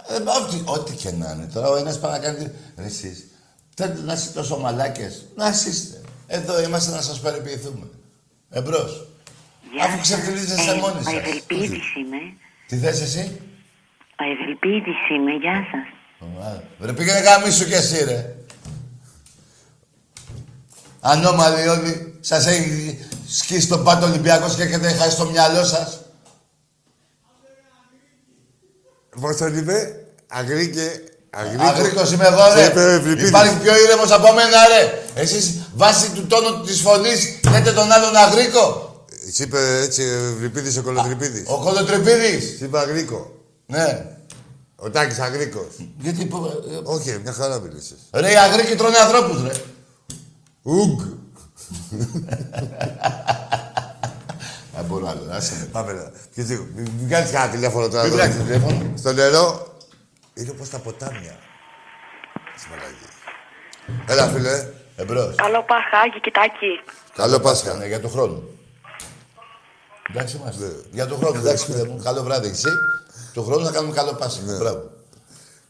Ε, 0.08 0.16
ό,τι, 0.16 0.64
ό,τι 0.66 0.94
και 0.94 1.12
να 1.12 1.32
είναι. 1.32 1.46
Τώρα 1.54 1.70
ο 1.70 1.76
ένας 1.76 2.00
πάει 2.00 2.12
να 2.12 2.20
κάνει... 2.20 2.52
Ρε 2.78 2.86
εσείς, 2.86 3.28
θέλετε 3.76 4.02
να 4.02 4.14
είστε 4.14 4.32
τόσο 4.34 4.58
μαλάκες. 4.58 5.26
Να 5.36 5.48
είστε. 5.48 6.02
Εδώ 6.28 6.62
είμαστε 6.62 6.92
να 6.92 7.02
σας 7.02 7.20
περιποιηθούμε. 7.20 7.90
Εμπρός. 8.50 9.08
Αφού 9.82 10.00
ξεφτυλίζεστε 10.02 10.74
μόνοι 10.76 11.00
Ο 11.00 11.04
σας. 11.04 11.14
Ευρυπίδης 11.14 11.96
είμαι. 11.96 12.18
Τι 12.68 12.78
θες 12.78 13.02
εσύ; 13.02 13.40
Ο 14.20 14.24
Ευρυπίδης 14.42 15.00
είμαι. 15.16 15.32
Γεια 15.42 15.68
σας. 15.72 15.88
Α, 16.48 16.62
Ρε 16.86 16.94
πήγαινε 16.94 17.20
γαμίσου 17.20 17.66
κι 17.66 17.74
εσύ 17.74 18.04
ρε. 18.04 18.36
Ανώμαλοι 21.00 21.68
όλοι. 21.68 22.18
Σας 22.20 22.46
έχει 22.48 23.00
σκίσει 23.28 23.68
τον 23.68 23.84
πάτο 23.84 24.06
Ολυμπιακός 24.06 24.56
και 24.56 24.64
έχετε 24.64 24.94
χάσει 24.94 25.18
το 25.18 25.26
μυαλό 25.26 25.64
σας. 25.64 26.00
Πώς 29.22 29.38
τον 29.38 29.58
είπε, 29.58 30.06
Αγρίκε. 30.28 31.04
Αγρίκο. 31.30 31.64
Αγρίκος 31.64 32.12
είμαι 32.12 32.26
εγώ, 32.26 32.52
Σε 32.52 32.66
είπε 32.66 32.80
ο 32.80 32.86
ρε. 32.86 32.94
Ευρυπίδης. 32.94 33.30
Υπάρχει 33.30 33.58
πιο 33.58 33.74
ήρεμος 33.84 34.12
από 34.12 34.34
μένα, 34.34 34.68
ρε. 34.68 35.04
Εσείς 35.22 35.70
βάσει 35.76 36.12
του 36.12 36.28
τόνου 36.28 36.62
της 36.64 36.82
φωνής 36.82 37.40
λέτε 37.52 37.72
τον 37.72 37.92
άλλον 37.92 38.16
Αγρίκο. 38.16 38.83
Σ' 39.32 39.40
είπε 39.40 39.78
έτσι 39.82 40.02
ο 40.02 40.34
Ευρυπίδης 40.36 40.78
ο 40.78 40.82
Κολοτρυπίδης. 40.82 41.44
Ο 41.48 41.60
Κολοτρυπίδης. 41.60 42.58
Σ' 42.58 42.62
είπε 42.62 42.80
Αγρίκο. 42.80 43.40
Ναι. 43.66 44.06
Ο 44.76 44.90
Τάκης 44.90 45.20
Αγρίκος. 45.20 45.68
Γιατί 45.98 46.26
πω... 46.26 46.52
Όχι, 46.84 47.20
μια 47.24 47.34
χαρά 47.34 47.60
μίλησες. 47.60 47.98
Ρε, 48.12 48.32
οι 48.32 48.36
Αγρίκοι 48.36 48.76
τρώνε 48.76 48.98
ανθρώπους, 48.98 49.42
ρε. 49.42 49.52
Ουγγ. 50.62 51.02
Δεν 54.76 54.86
μπορώ 54.86 55.08
άλλο, 55.08 55.28
άσε 55.30 55.56
με. 55.60 55.66
Πάμε 55.66 55.94
να. 55.94 56.12
Και 56.36 56.44
τι, 56.44 56.54
μην 56.76 56.90
μην 57.00 57.10
κάνεις 57.10 57.32
κανένα 57.32 57.52
τηλέφωνο 57.52 57.88
τώρα. 57.88 58.04
Μην 58.04 58.12
εδώ. 58.12 58.22
βγάλεις 58.22 58.36
τηλέφωνο. 58.46 58.94
Στο 58.98 59.14
νερό 59.14 59.78
είναι 60.34 60.50
όπως 60.50 60.70
τα 60.70 60.78
ποτάμια. 60.80 61.38
Στη 62.58 62.70
Μαλαγή. 62.70 63.08
Έλα, 64.08 64.28
φίλε. 64.28 64.68
Εμπρός. 64.96 65.36
Καλό 65.36 65.64
Παχάγι, 65.64 66.20
κοιτάκι. 66.22 66.80
Καλό 67.16 67.40
Πάσχα. 67.40 67.74
Ναι, 67.74 67.86
για 67.86 68.00
τον 68.02 68.10
χρόνο. 68.10 68.44
Εντάξει 70.10 70.38
είμαστε. 70.38 70.76
Για 70.92 71.08
τον 71.08 71.18
χρόνο, 71.18 71.40
εντάξει 71.40 71.66
φίλε 71.66 71.84
μου. 71.88 72.02
Καλό 72.04 72.24
βράδυ 72.24 72.48
εσύ. 72.50 72.68
Το 73.34 73.42
χρόνο 73.42 73.66
θα 73.66 73.72
κάνουμε 73.72 73.94
καλό 73.94 74.14
Πάσχα. 74.14 74.42
Μπράβο. 74.60 74.92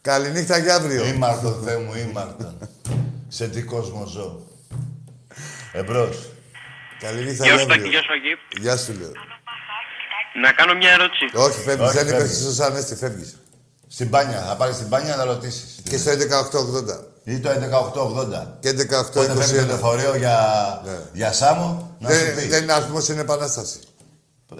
Καληνύχτα 0.02 0.60
και 0.62 0.72
αύριο. 0.72 1.06
Ήμαρτον, 1.06 1.62
Θεέ 1.66 1.78
μου, 1.78 1.94
ήμαρτον. 2.10 2.58
Σε 3.28 3.48
τι 3.48 3.62
κόσμο 3.64 4.06
ζω. 4.06 4.42
Εμπρός. 5.74 6.30
Καληνύχτα 7.00 7.46
Γεια 7.46 7.54
και 7.54 7.60
σου 7.62 7.68
Τάκη, 7.68 7.80
αύριο. 7.80 7.92
γεια 7.92 8.02
σου 8.02 8.14
Αγγί. 8.14 8.62
Γεια 8.62 8.78
σου, 8.78 8.94
λέω. 9.00 9.12
Να 10.44 10.52
κάνω 10.52 10.74
μια 10.74 10.92
ερώτηση. 10.92 11.26
Όχι, 11.34 11.60
φεύγεις. 11.60 11.88
Όχι, 11.88 11.98
Δεν 11.98 12.08
είπες 12.08 12.18
φεύγεις. 12.20 12.54
στο 12.54 12.64
Ανέστη, 12.64 12.96
φεύγεις. 12.96 13.38
Στην 13.88 14.08
μπάνια. 14.08 14.42
Θα 14.48 14.56
πάρεις 14.56 14.76
στην 14.76 14.88
μπάνια 14.88 15.16
να 15.16 15.24
ρωτήσεις. 15.24 15.80
Και 15.90 15.98
στο 15.98 16.10
11.880. 16.12 17.06
Ή 17.24 17.40
το 17.40 17.50
11.880. 17.50 18.58
Και 18.60 18.74
Πότε 18.74 19.34
φεύγει 19.34 19.56
το 19.56 19.62
11.821. 19.62 19.66
λεωφορείο 19.68 20.16
για, 20.16 20.38
Ναι. 20.86 20.98
για 21.14 21.32
Σάμο, 21.34 21.96
να 22.00 22.10
σου 22.10 22.16
Δεν, 22.16 22.36
πεις. 22.36 22.48
δεν 22.48 22.64
είναι 22.64 22.74
αριθμός, 22.74 23.08
είναι 23.10 23.22
επανάσταση. 23.22 23.80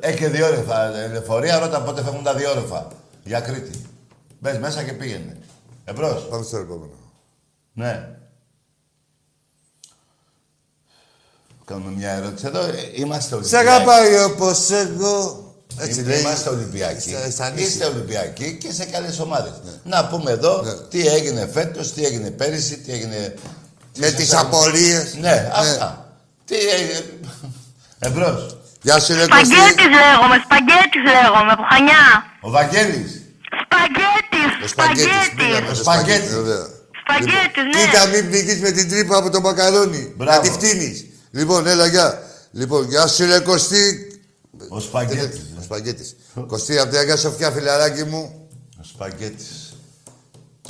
Έχει 0.02 0.18
και 0.18 0.28
διόρρεφα 0.28 0.90
λεωφορεία, 1.12 1.60
ρώτα 1.60 1.82
πότε 1.82 2.04
φεύγουν 2.04 2.24
τα 2.24 2.34
διόρρεφα. 2.36 2.88
Για 3.24 3.40
Κρήτη. 3.40 3.82
Μπες 4.40 4.58
μέσα 4.58 4.84
και 4.84 4.94
πήγαινε. 4.94 5.38
Εμπρός. 5.86 6.28
Πάμε 6.30 6.44
στο 6.44 6.58
επόμενο. 6.58 6.92
Ναι. 7.74 8.10
Κάνουμε 11.66 11.92
μια 11.98 12.12
ερώτηση. 12.12 12.46
Εδώ 12.48 12.60
ε, 12.60 12.72
είμαστε 12.94 13.28
Σε 13.30 13.36
Ολυμπιακοί. 13.36 13.68
αγαπάει 13.68 14.24
όπως 14.24 14.70
εγώ. 14.72 15.48
Έτσι 15.78 16.02
λέει. 16.02 16.20
Είμαστε 16.20 16.50
Ολυμπιακοί. 16.50 17.10
Στα- 17.10 17.30
στα 17.32 17.50
νησί. 17.50 17.66
Είστε 17.68 17.86
Ολυμπιακοί 17.86 18.58
και 18.58 18.72
σε 18.72 18.86
καλές 18.86 19.20
ομάδες. 19.20 19.52
Να 19.84 20.08
πούμε 20.08 20.32
εδώ 20.32 20.62
Ναι. 20.62 20.74
τι 20.74 21.08
έγινε 21.08 21.48
φέτος, 21.48 21.92
τι 21.94 22.06
έγινε 22.06 22.32
πέρυσι, 22.32 22.78
τι 22.78 22.92
έγινε... 22.92 23.34
Με 23.98 24.12
τις 24.12 24.34
απορίες. 24.34 25.14
Ναι, 25.16 25.52
αυτά. 25.54 26.14
Τι 26.46 26.56
έγινε... 26.56 27.06
Εμπρός. 28.00 28.58
Γεια 28.86 29.00
σου, 29.00 29.14
ρε 29.14 29.26
Κωστή. 29.28 29.46
Σπαγγέτης 29.46 29.90
λέγομαι, 30.02 30.38
σπαγγέτης 30.46 31.04
λέγομαι, 31.16 31.52
από 31.56 31.64
Χανιά. 31.72 32.06
Ο 32.42 32.50
Βαγγέλης. 32.58 33.12
Σπαγγέτης, 33.64 34.52
Ο 34.64 34.68
Σπαγγέτης. 34.68 35.04
σπαγγέτης. 35.14 35.36
πήγαμε 35.38 35.74
στο 35.74 35.84
Σπαγγέτης. 35.84 36.34
Ωραία. 36.42 36.66
Σπαγγέτης, 37.04 37.64
Λοιπόν, 37.64 37.68
ναι. 37.74 37.86
Κοίτα, 37.86 38.02
μην 38.12 38.24
πνιγείς 38.30 38.60
με 38.66 38.72
την 38.72 38.90
τρύπα 38.90 39.16
από 39.18 39.30
το 39.30 39.40
μακαρόνι. 39.42 40.14
Μπράβο. 40.18 40.32
Να 40.32 40.40
τη 40.44 40.50
φτύνεις. 40.58 41.06
Λοιπόν, 41.32 41.68
έλα, 41.68 41.86
γεια. 41.88 42.08
Λοιπόν, 42.52 42.82
γεια 42.90 43.08
σου, 43.08 43.26
ρε 43.26 43.40
Κωστή. 43.40 43.86
Ο 44.70 44.80
Σπαγγέτης. 44.80 45.42
Ο 45.60 45.62
Σπαγγέτης. 45.64 46.16
Κωστή, 46.48 46.80
από 46.80 46.90
την 46.90 47.00
Αγία 47.00 47.18
Σοφιά, 47.18 47.52
φιλαράκι 47.52 48.04
μου. 48.04 48.48
Ο 48.80 48.84
Σπαγγέτης. 48.84 49.76
Με 50.66 50.70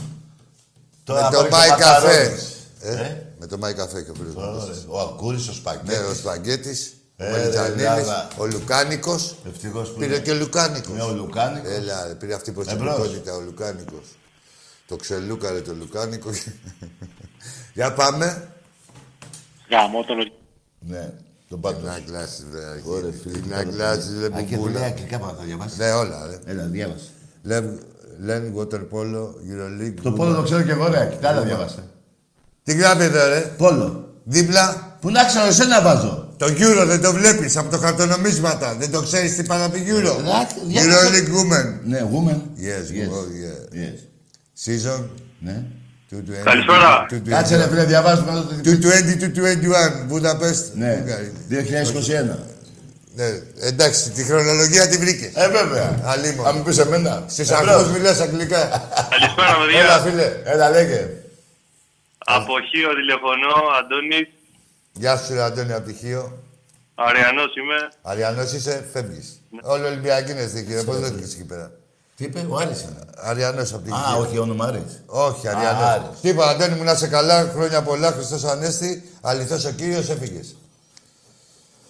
Τώρα 1.03 1.29
το 1.29 1.37
πάρει 1.37 1.49
Μάι 1.51 1.69
το 1.69 1.75
Καφέ. 1.75 2.07
μακαρόνις. 2.07 2.43
Ε, 2.81 2.91
Ε; 2.93 3.21
Με 3.39 3.45
το 3.47 3.57
Μάι 3.57 3.73
Καφέ 3.73 4.01
και 4.01 4.11
ο 4.11 4.13
φίλος 4.17 4.33
μου. 4.35 4.41
Ωραία. 4.41 4.75
Ο 4.87 4.99
Αγκούρης, 4.99 5.47
ο 5.47 5.51
Ναι, 5.51 5.57
Σπαγγέτης. 5.57 6.07
ο 6.09 6.13
Σπαγγέτης, 6.13 6.93
ο 6.93 7.02
Ε, 7.17 7.31
Μελιτζανίδης, 7.31 7.81
ρε, 7.81 7.87
λάβα. 7.87 8.27
ο 8.37 8.45
Λουκάνικος. 8.45 9.35
Ευτυχώς 9.47 9.89
που 9.89 9.99
Πήρε 9.99 10.13
είναι. 10.15 10.23
και 10.23 10.31
ο 10.31 10.35
Λουκάνικος. 10.35 10.95
Ναι, 10.95 11.01
ο 11.03 11.13
Λουκάνικος. 11.13 11.71
Έλα, 11.71 12.07
ρε, 12.07 12.13
πήρε 12.13 12.33
αυτή 12.33 12.49
η 12.49 12.53
Εμπρός. 12.57 12.75
προσωπικότητα, 12.75 13.33
ο 13.35 13.39
Λουκάνικος. 13.41 14.05
Το 14.87 14.95
ξελούκαρε 14.95 15.61
το 15.61 15.73
Λουκάνικος. 15.73 16.43
Για 17.73 17.93
πάμε. 17.93 18.47
Γάμο 19.69 20.03
το 20.03 20.13
λογικό. 20.13 20.35
Ναι, 20.79 21.09
τον 21.49 21.59
πάντο. 21.61 21.79
Να 21.85 21.99
κλάσεις, 22.05 22.45
βρε, 22.51 22.61
Ωραία, 22.85 23.07
αρχίδι. 23.07 23.39
φίλε. 23.41 23.55
Να 23.55 23.63
κλάσεις, 23.63 24.19
ρε, 24.19 24.25
Αν 24.25 24.45
και 24.47 24.55
μπουμπούλα. 24.55 24.71
δουλειά 24.71 24.85
αγγλικά 24.87 25.19
πάνω 25.19 25.33
θα 25.37 25.43
διαβάσεις. 25.43 25.77
Ναι, 25.77 25.91
όλα, 25.91 26.27
ρε. 26.27 26.39
Έλα, 26.51 26.63
διάβασε. 26.63 27.09
Λεν, 28.19 28.53
water 28.57 28.79
polo, 28.91 29.23
Euroleague. 29.49 29.93
Το 30.01 30.11
πόλο 30.11 30.35
το 30.35 30.41
ξέρω 30.43 30.61
και 30.61 30.71
εγώ, 30.71 30.87
ρε. 30.87 31.07
Κοιτά, 31.11 31.29
άλλα 31.29 31.41
διάβασε. 31.41 31.83
Τι 32.63 32.73
γράφει 32.73 33.03
εδώ, 33.03 33.27
ρε. 33.27 33.39
Πόλο. 33.57 34.13
Δίπλα. 34.23 34.97
Πού 35.01 35.09
να 35.09 35.25
ξέρω, 35.25 35.45
εσένα 35.45 35.81
βάζω. 35.81 36.22
Το 36.45 36.53
Euro 36.57 36.85
δεν 36.87 37.01
το 37.01 37.13
βλέπεις 37.13 37.57
από 37.57 37.69
το 37.69 37.77
χαρτονομίσματα. 37.77 38.75
Δεν 38.79 38.91
το 38.91 39.01
ξέρεις 39.01 39.35
τι 39.35 39.43
πάνω 39.43 39.65
από 39.65 39.75
το 39.77 39.81
Euro. 39.87 40.13
Euroleague 40.77 41.29
Women. 41.37 41.79
Ναι, 41.83 41.99
woman. 42.13 42.35
Yes, 42.35 42.85
Yes. 42.97 43.09
oh, 43.09 43.25
yeah. 43.43 43.77
Yes. 43.79 43.97
Season; 44.65 45.03
Ναι. 45.39 45.63
220. 46.11 46.15
Καλησπέρα. 46.43 47.05
220. 47.11 47.17
Κάτσε 47.29 47.55
ρε 47.57 47.67
φίλε, 47.67 47.83
διαβάζουμε 47.83 48.31
εδώ 48.31 48.41
το... 48.41 48.55
220-221, 50.03 50.07
Βουδαπέστ. 50.07 50.75
Ναι, 50.75 51.03
2021. 51.49 51.55
Ναι, 53.15 53.25
εντάξει, 53.59 54.09
τη 54.11 54.23
χρονολογία 54.23 54.87
τη 54.87 54.97
βρήκες. 54.97 55.31
Ε, 55.33 55.49
βέβαια. 55.49 55.99
Αλίμονο. 56.03 56.49
Αν 56.49 56.55
μου 56.57 56.63
πεις 56.63 56.77
εμένα. 56.77 57.23
Στις 57.27 57.49
Εμπρός. 57.51 57.67
αρχούς 57.69 57.91
μιλάς 57.91 58.19
αγγλικά. 58.19 58.61
Καλησπέρα, 59.09 59.47
Έλα, 59.47 59.65
παιδιά. 59.65 59.99
φίλε. 60.11 60.31
Έλα, 60.43 60.69
λέγε. 60.69 61.09
Από 62.17 62.53
Χίο 62.69 62.89
τηλεφωνώ, 62.99 63.53
Αντώνης. 63.79 64.27
Γεια 64.93 65.17
σου, 65.17 65.33
ρε 65.33 65.41
Αντώνη, 65.41 65.73
από 65.73 65.87
τυχείο. 65.87 66.37
Αριανός 66.95 67.55
είμαι. 67.55 67.89
Αριανός 68.01 68.51
είσαι, 68.51 68.85
φεύγεις. 68.93 69.41
Όλοι 69.63 69.83
Ολυμπιακοί 69.85 70.31
είναι 70.31 70.47
στη 70.47 70.63
κύριε. 70.63 70.83
Πώς 70.83 70.99
δεν 70.99 71.17
εκεί 71.23 71.43
πέρα; 71.45 71.71
Τι 72.15 72.23
είπε, 72.23 72.45
ο 72.49 72.57
Άρης 72.57 72.81
είναι. 72.81 72.99
Αριανός 73.17 73.73
από 73.73 73.95
Α, 73.95 73.99
τυχείο. 74.01 74.19
όχι, 74.21 74.37
όνομα 74.37 74.65
Άρης. 74.65 75.01
Όχι, 75.05 75.47
Α, 75.47 75.51
Αριανός. 75.57 75.83
Άρης. 75.83 76.19
Τι 76.21 76.29
είπα, 76.29 76.47
Αντώνη 76.49 76.75
μου, 76.75 76.83
να 76.83 76.91
είσαι 76.91 77.07
καλά, 77.07 77.51
χρόνια 77.55 77.81
πολλά, 77.81 78.11
Χριστός 78.11 78.43
Ανέστη, 78.43 79.09
αληθώς 79.21 79.65
ο 79.65 79.71
Κύριος, 79.71 80.09
έφυγες. 80.09 80.55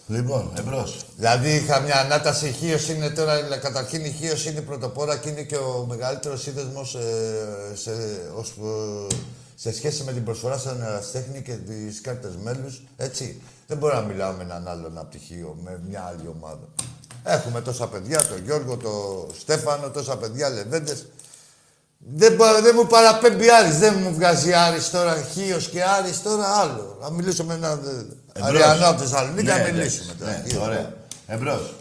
Λοιπόν, 0.08 0.52
εμπρός. 0.58 1.06
Δηλαδή 1.16 1.56
είχα 1.56 1.80
μια 1.80 2.00
ανάταση, 2.00 2.48
η 2.48 2.52
Χίος 2.52 2.90
είναι 2.90 3.10
τώρα, 3.10 3.42
καταρχήν 3.62 4.06
η 4.06 4.12
Χίος 4.12 4.46
είναι 4.46 4.62
πρωτοπόρα 4.62 5.18
και 5.18 5.30
είναι 5.30 5.42
και 5.42 5.56
ο 5.56 5.86
μεγαλύτερος 5.90 6.42
σύνδεσμος 6.42 6.96
ε, 6.96 7.76
σε, 7.76 7.92
ως, 8.36 8.50
ε, 8.50 9.16
σε 9.64 9.74
σχέση 9.74 10.04
με 10.04 10.12
την 10.12 10.24
προσφορά 10.24 10.58
σαν 10.58 10.82
ερασιτέχνη 10.82 11.42
και 11.42 11.54
τις 11.54 12.02
κάρτες 12.02 12.32
μέλους, 12.44 12.82
έτσι. 12.98 13.42
Δεν 13.68 13.78
μπορώ 13.78 13.96
να 13.96 14.02
μιλάω 14.02 14.32
με 14.32 14.44
έναν 14.44 14.68
άλλον 14.68 14.98
από 14.98 15.12
τη 15.12 15.18
Χίο, 15.18 15.58
με 15.64 15.80
μια 15.90 16.02
άλλη 16.08 16.30
ομάδα. 16.40 16.68
Έχουμε 17.24 17.62
τόσα 17.62 17.88
παιδιά, 17.88 18.26
τον 18.26 18.44
Γιώργο, 18.46 18.78
τον 18.78 19.28
Στέφανο, 19.40 19.90
τόσα 19.90 20.18
παιδιά, 20.18 20.50
λεβέντες. 20.50 21.06
Δεν, 21.98 22.34
μπο- 22.36 22.62
δεν 22.62 22.76
μου 22.76 22.88
παραπέμπει 22.88 23.50
Άρης, 23.52 23.78
δεν 23.80 23.94
μου 24.00 24.14
βγάζει 24.14 24.54
Άρης 24.54 24.90
τώρα, 24.90 25.22
Χίος 25.34 25.70
και 25.70 25.84
Άρης 25.84 26.22
τώρα 26.22 26.46
άλλο. 26.48 26.98
Να 27.02 27.10
μιλήσω 27.12 27.44
με 27.44 27.54
έναν 27.54 27.80
ε, 28.34 28.42
Αριανό 28.46 28.88
από 28.88 29.02
τη 29.02 29.08
Θεσσαλονίκη, 29.08 29.48
να 29.48 29.58
Ναι, 29.58 29.72
μιλήσουμε 29.72 30.14
τώρα. 30.20 30.32
Ναι, 30.32 30.44
Χίο. 30.50 30.62
ωραία. 30.64 30.94
Εμπρός. 31.28 31.74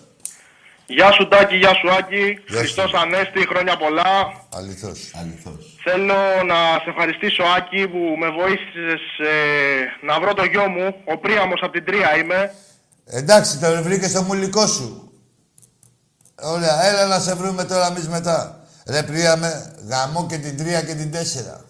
Γεια 0.97 1.13
σου 1.13 1.29
Τάκη, 1.29 1.57
γεια 1.57 1.75
σου 1.75 1.89
Άκη. 1.99 2.25
Γεια 2.27 2.53
σου. 2.53 2.59
Χριστός 2.59 2.93
Ανέστη, 2.95 3.47
χρόνια 3.51 3.77
πολλά. 3.77 4.11
Αληθώς. 4.59 4.99
Αληθώς. 5.21 5.63
Θέλω 5.87 6.21
να 6.53 6.59
σε 6.83 6.89
ευχαριστήσω 6.93 7.43
Άκη 7.57 7.89
που 7.89 7.99
με 8.23 8.29
βοήθησες 8.39 9.03
ε, 9.19 10.07
να 10.07 10.21
βρω 10.21 10.35
το 10.35 10.45
γιο 10.45 10.69
μου. 10.69 10.87
Ο 11.13 11.19
Πρίαμος 11.19 11.61
από 11.63 11.73
την 11.73 11.85
Τρία 11.85 12.17
είμαι. 12.17 12.55
Εντάξει, 13.05 13.59
το 13.59 13.83
βρήκες 13.83 14.11
στο 14.11 14.23
μουλικό 14.23 14.67
σου. 14.67 15.13
Ωραία, 16.43 16.85
έλα 16.85 17.07
να 17.07 17.19
σε 17.19 17.35
βρούμε 17.35 17.65
τώρα 17.65 17.87
εμείς 17.87 18.09
μετά. 18.09 18.65
Ρε 18.87 19.03
Πρίαμε, 19.03 19.77
γαμώ 19.89 20.27
και 20.27 20.39
την 20.39 20.57
τρία 20.57 20.83
και 20.83 20.95
την 20.95 21.11
τέσσερα. 21.11 21.65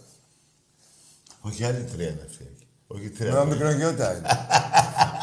Όχι, 1.41 1.65
άλλη 1.65 1.85
τρία 1.97 2.09
είναι 2.09 2.27
αυτή. 2.31 2.47
Όχι 2.87 3.11
τρία. 3.11 3.33
Με 3.33 3.45
μικρογιώτα 3.45 4.17
είναι. 4.17 4.29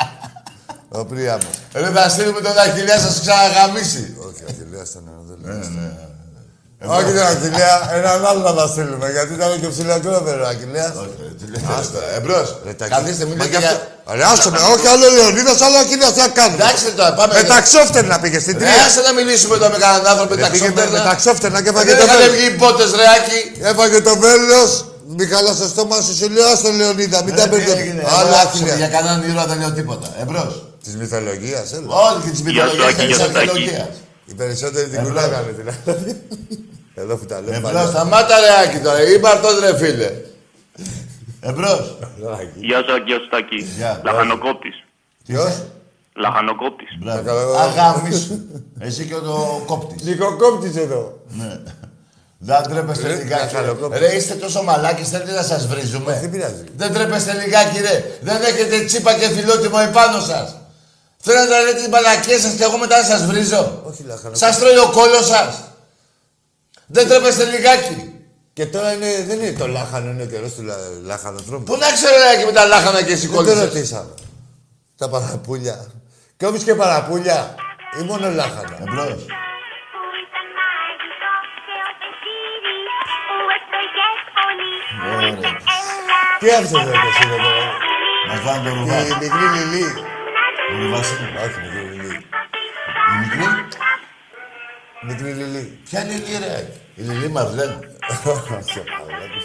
Ο 0.91 1.05
Πρίαμος. 1.05 1.55
Ρε, 1.73 1.89
θα 1.95 2.09
στείλουμε 2.09 2.41
τον 2.41 2.57
Αχιλιά 2.65 2.97
σας 2.99 3.13
ξαναγαμίσει. 3.23 4.03
Όχι, 4.27 4.41
ο 4.45 4.47
Αχιλέας 4.51 4.89
ήταν 4.89 5.03
ένα 5.07 5.53
Ναι, 5.53 5.67
ναι. 5.77 5.89
Όχι 6.97 7.11
τον 7.17 7.25
Αχιλέα, 7.33 7.75
έναν 7.99 8.25
άλλο 8.29 8.41
να 8.49 8.53
τα 8.59 8.65
στείλουμε. 8.73 9.07
Γιατί 9.15 9.31
ήταν 9.37 9.49
και 9.61 9.67
ψηλακρόβερο 9.73 10.41
ο 10.45 10.47
Αχιλέας. 10.53 10.93
Άστα, 11.79 11.99
εμπρός. 12.17 12.47
Καθίστε, 12.95 13.23
μην 13.29 13.35
Μα 13.37 13.43
λέτε 13.43 13.55
κι 13.55 13.61
για... 13.65 13.71
αυτό- 13.71 13.87
Ρε, 14.17 14.23
άσε 14.31 14.49
με, 14.55 14.59
όχι 14.75 14.87
άλλο 14.93 15.05
Λεωνίδας, 15.17 15.57
άλλο 15.65 15.77
Αχιλέας, 15.83 16.13
τι 16.15 16.19
να 16.25 16.31
κάνουμε. 16.39 16.59
Εντάξει 16.63 16.85
τώρα, 16.99 17.13
πάμε. 17.19 17.31
Με 17.39 17.43
ταξόφτερνα 17.55 18.15
πήγε 18.23 18.39
στην 18.45 18.55
Ρε, 18.57 18.59
τρία. 18.65 18.83
άσε 18.85 19.01
να 19.07 19.11
μιλήσουμε 19.19 19.53
εδώ 19.59 19.67
με 19.73 19.77
κανέναν 19.83 20.05
άνθρωπο 20.11 20.33
με 20.35 20.41
Ρε, 20.41 20.49
πήγε 20.53 20.67
με- 20.67 20.73
ταξιόφτερνα. 20.73 20.97
με 21.03 21.09
ταξόφτερνα 21.11 21.57
και 21.65 21.71
Δεν 21.71 21.75
έφαγε 21.75 21.91
το 21.99 22.03
είχαν 22.05 22.17
βέλος. 22.21 22.33
βγει 22.35 22.45
οι 22.51 22.55
πότες, 22.63 22.89
ρε, 22.99 23.05
Άκη. 23.17 23.39
Έφαγε 23.71 23.97
το 24.09 24.13
βέλος. 24.25 24.71
Μη 25.17 25.25
καλά 25.33 25.51
στο 25.59 25.67
στόμα 25.73 25.97
σου, 26.05 26.13
σου 26.19 26.27
λέω 26.35 26.47
άστο 26.53 26.69
Λεωνίδα, 26.79 27.19
μην 27.25 27.33
Ρε, 27.35 27.39
τα 27.41 27.43
τι 27.43 27.49
μπερδεύεις. 27.51 27.81
έγινε, 27.83 28.01
Άλλο 28.17 28.27
εγώ 28.29 28.37
άκουσα, 28.43 28.63
Για 28.63 28.73
Αχιλέα. 28.73 28.91
κανέναν 28.95 29.19
ήρωα 29.29 29.45
δεν 29.51 29.57
λέω 29.61 29.71
τίποτα. 29.79 30.07
Εμπρός. 30.23 30.53
Της 30.89 30.97
μυθολογίας, 30.97 31.73
έλα. 31.73 31.85
Όλη 31.87 32.23
και 32.23 32.29
της 32.29 32.41
μυθολογίας 32.41 32.87
Άκη, 32.87 32.95
και 32.95 33.05
της 33.07 33.15
γεια 33.17 33.25
σου, 33.25 33.29
Άκη. 33.29 33.37
αρχαιολογίας. 33.37 33.95
Οι 34.25 34.33
περισσότεροι 34.33 34.87
την 34.89 35.03
κουλάγανε 35.03 35.51
δηλαδή. 35.51 36.21
Εδώ 36.95 37.15
που 37.15 37.25
τα 37.25 37.41
λέμε. 37.41 37.55
Εμπρός, 37.57 37.89
σταμάτα 37.89 38.35
ρε 38.39 38.51
Άκη 38.67 38.79
τώρα. 38.83 39.01
Είμαι 39.11 39.29
αυτός 39.29 39.59
ρε 39.59 39.77
φίλε. 39.77 40.11
Εμπρός. 41.41 41.97
Γεια 42.55 42.79
σου, 42.85 42.93
Αγγέλο 42.93 43.19
Στάκη. 43.27 43.59
Γεια. 43.77 44.01
Λαχανοκόπτης. 44.03 44.83
Ποιος; 45.25 45.53
Λαχανοκόπτης. 46.15 46.97
Μπράβο. 46.99 47.55
Αγάμισου. 47.57 48.39
Εσύ 48.79 49.05
και 49.05 49.15
ο 49.15 49.63
κόπτης. 49.65 50.07
Λυκοκόπτης 50.07 50.75
εδώ. 50.75 51.19
Ναι. 51.29 51.59
Δεν 52.41 52.61
τρέπεστε 52.63 53.07
Ρε, 53.07 53.15
λιγάκι. 53.15 53.53
λαχανοκόπτης. 53.53 53.99
Ρε, 53.99 54.15
είστε 54.15 54.33
τόσο 54.33 54.63
μαλάκες, 54.63 55.09
θέλετε 55.09 55.31
να 55.31 55.43
σας 55.43 55.67
βρίζουμε. 55.67 56.17
Δεν 56.21 56.29
πειράζει. 56.29 56.63
Δεν 56.75 56.93
τρέπεστε 56.93 57.33
λιγάκι, 57.33 57.81
ρε. 57.81 58.17
Δεν 58.21 58.41
έχετε 58.41 58.85
τσίπα 58.85 59.13
και 59.13 59.27
φιλότιμο 59.27 59.77
επάνω 59.89 60.19
σας. 60.19 60.58
Θέλετε 61.23 61.47
να 61.55 61.59
λέτε 61.61 61.73
τις 61.79 61.87
μαλακίες 61.87 62.41
σας 62.41 62.53
και 62.53 62.63
εγώ 62.63 62.77
μετά 62.77 62.97
να 62.97 63.03
σας 63.03 63.25
βρίζω. 63.25 63.81
Όχι 63.89 64.03
λαχανοκόπτη. 64.03 64.37
Σας 64.39 64.57
τρώει 64.59 64.77
ο 64.77 64.89
κόλος 64.91 65.25
σας. 65.27 65.61
Δεν 66.87 67.07
τρέπεστε 67.07 67.43
λιγάκι. 67.43 68.13
Και 68.53 68.65
τώρα 68.65 68.93
είναι, 68.93 69.23
δεν 69.27 69.41
είναι 69.41 69.57
το 69.57 69.67
λάχανο, 69.67 70.09
είναι 70.11 70.23
ο 70.23 70.25
καιρός 70.25 70.53
του 70.53 70.61
λα- 70.63 70.75
λαχανοτρόμου. 71.03 71.63
Πού 71.63 71.77
να 71.77 71.91
ξέρω 71.91 72.13
ρε 72.39 72.45
με 72.45 72.51
τα 72.51 72.65
λάχανα 72.65 73.03
και 73.03 73.11
εσύ 73.11 73.27
Δεν 73.27 73.35
το 73.35 73.43
κόλλησες. 73.43 73.63
ρωτήσαμε. 73.63 74.13
Τα 74.97 75.09
παραπούλια. 75.09 75.85
Και 76.37 76.45
όμως 76.45 76.63
και 76.63 76.75
παραπούλια. 76.75 77.55
Ή 78.01 78.03
μόνο 78.03 78.29
λάχανα. 78.29 78.77
Εμπρός. 78.87 79.25
Ωραία. 85.15 85.35
Τι 86.39 86.49
άφησες 86.51 86.71
εδώ 86.81 86.91
εσύ 86.91 87.21
εδώ 87.27 87.35
πέρα. 87.35 87.65
Μας 88.27 88.39
πάνε 88.45 88.69
το 88.69 88.75
ρουβά. 88.75 88.97
Η 89.07 89.11
μικρή 89.21 89.47
Λιλή. 89.55 89.85
Ο 90.71 90.77
ρουβάς 90.83 91.07
είναι. 91.09 91.29
Όχι, 91.43 91.57
μικρή 91.63 91.83
Λιλή. 91.89 92.15
Η 93.11 93.15
μικρή. 93.21 93.45
Μικρή 95.07 95.31
Λιλή. 95.39 95.79
Ποια 95.89 95.99
είναι 96.03 96.13
η 96.13 96.17
Λίλη, 96.25 96.37
ρε; 96.45 96.57
Η 96.95 97.01
Λίλη 97.07 97.29
μας 97.29 97.53
λένε. 97.57 97.77
Σε 98.07 98.17
παρακαλώ. 98.23 99.39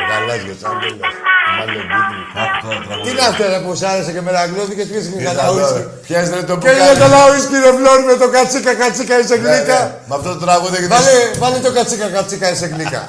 Ο 0.00 0.02
γαλάζιος, 0.10 0.58
σαν 0.58 0.78
τέλος. 0.80 1.14
Μάλλον 1.58 1.82
μπούτλι. 1.90 2.22
Άκου 2.42 2.56
τώρα 2.66 2.78
τραγούδι. 2.86 3.02
Τι 3.04 3.10
είναι 3.10 3.26
αυτό 3.30 3.42
ρε 3.52 3.58
που 3.64 3.74
σ' 3.74 3.82
άρεσε 3.82 4.12
και 4.12 4.20
με 4.20 4.30
ραγλώθηκες 4.30 4.86
και 4.86 4.92
πήγες 4.92 5.06
Κοίτα 5.08 5.22
κατά 5.34 5.46
τώρα. 5.46 5.66
ουίσκι. 5.66 5.82
Πιες 6.06 6.30
ρε 6.34 6.42
το 6.42 6.56
Και 6.58 6.68
είναι 6.70 6.78
μπουκάλι. 6.78 6.98
καλά 6.98 7.20
ουίσκι 7.30 7.56
ρε 7.64 7.72
φλόρ 7.78 7.98
με 8.10 8.14
το 8.22 8.28
κατσίκα 8.34 8.74
κατσίκα 8.74 9.14
είσαι 9.20 9.36
Ναι, 9.36 9.40
γλύκα. 9.56 9.78
ναι. 9.84 9.94
Με 10.08 10.14
αυτό 10.18 10.28
το 10.34 10.38
τραγούδι 10.44 10.76
έχετε... 10.76 10.94
Βάλε, 10.94 11.14
βάλε 11.42 11.58
το 11.66 11.72
κατσίκα 11.72 12.06
κατσίκα 12.16 12.50
είσαι 12.50 12.66
γλύκα. 12.66 13.02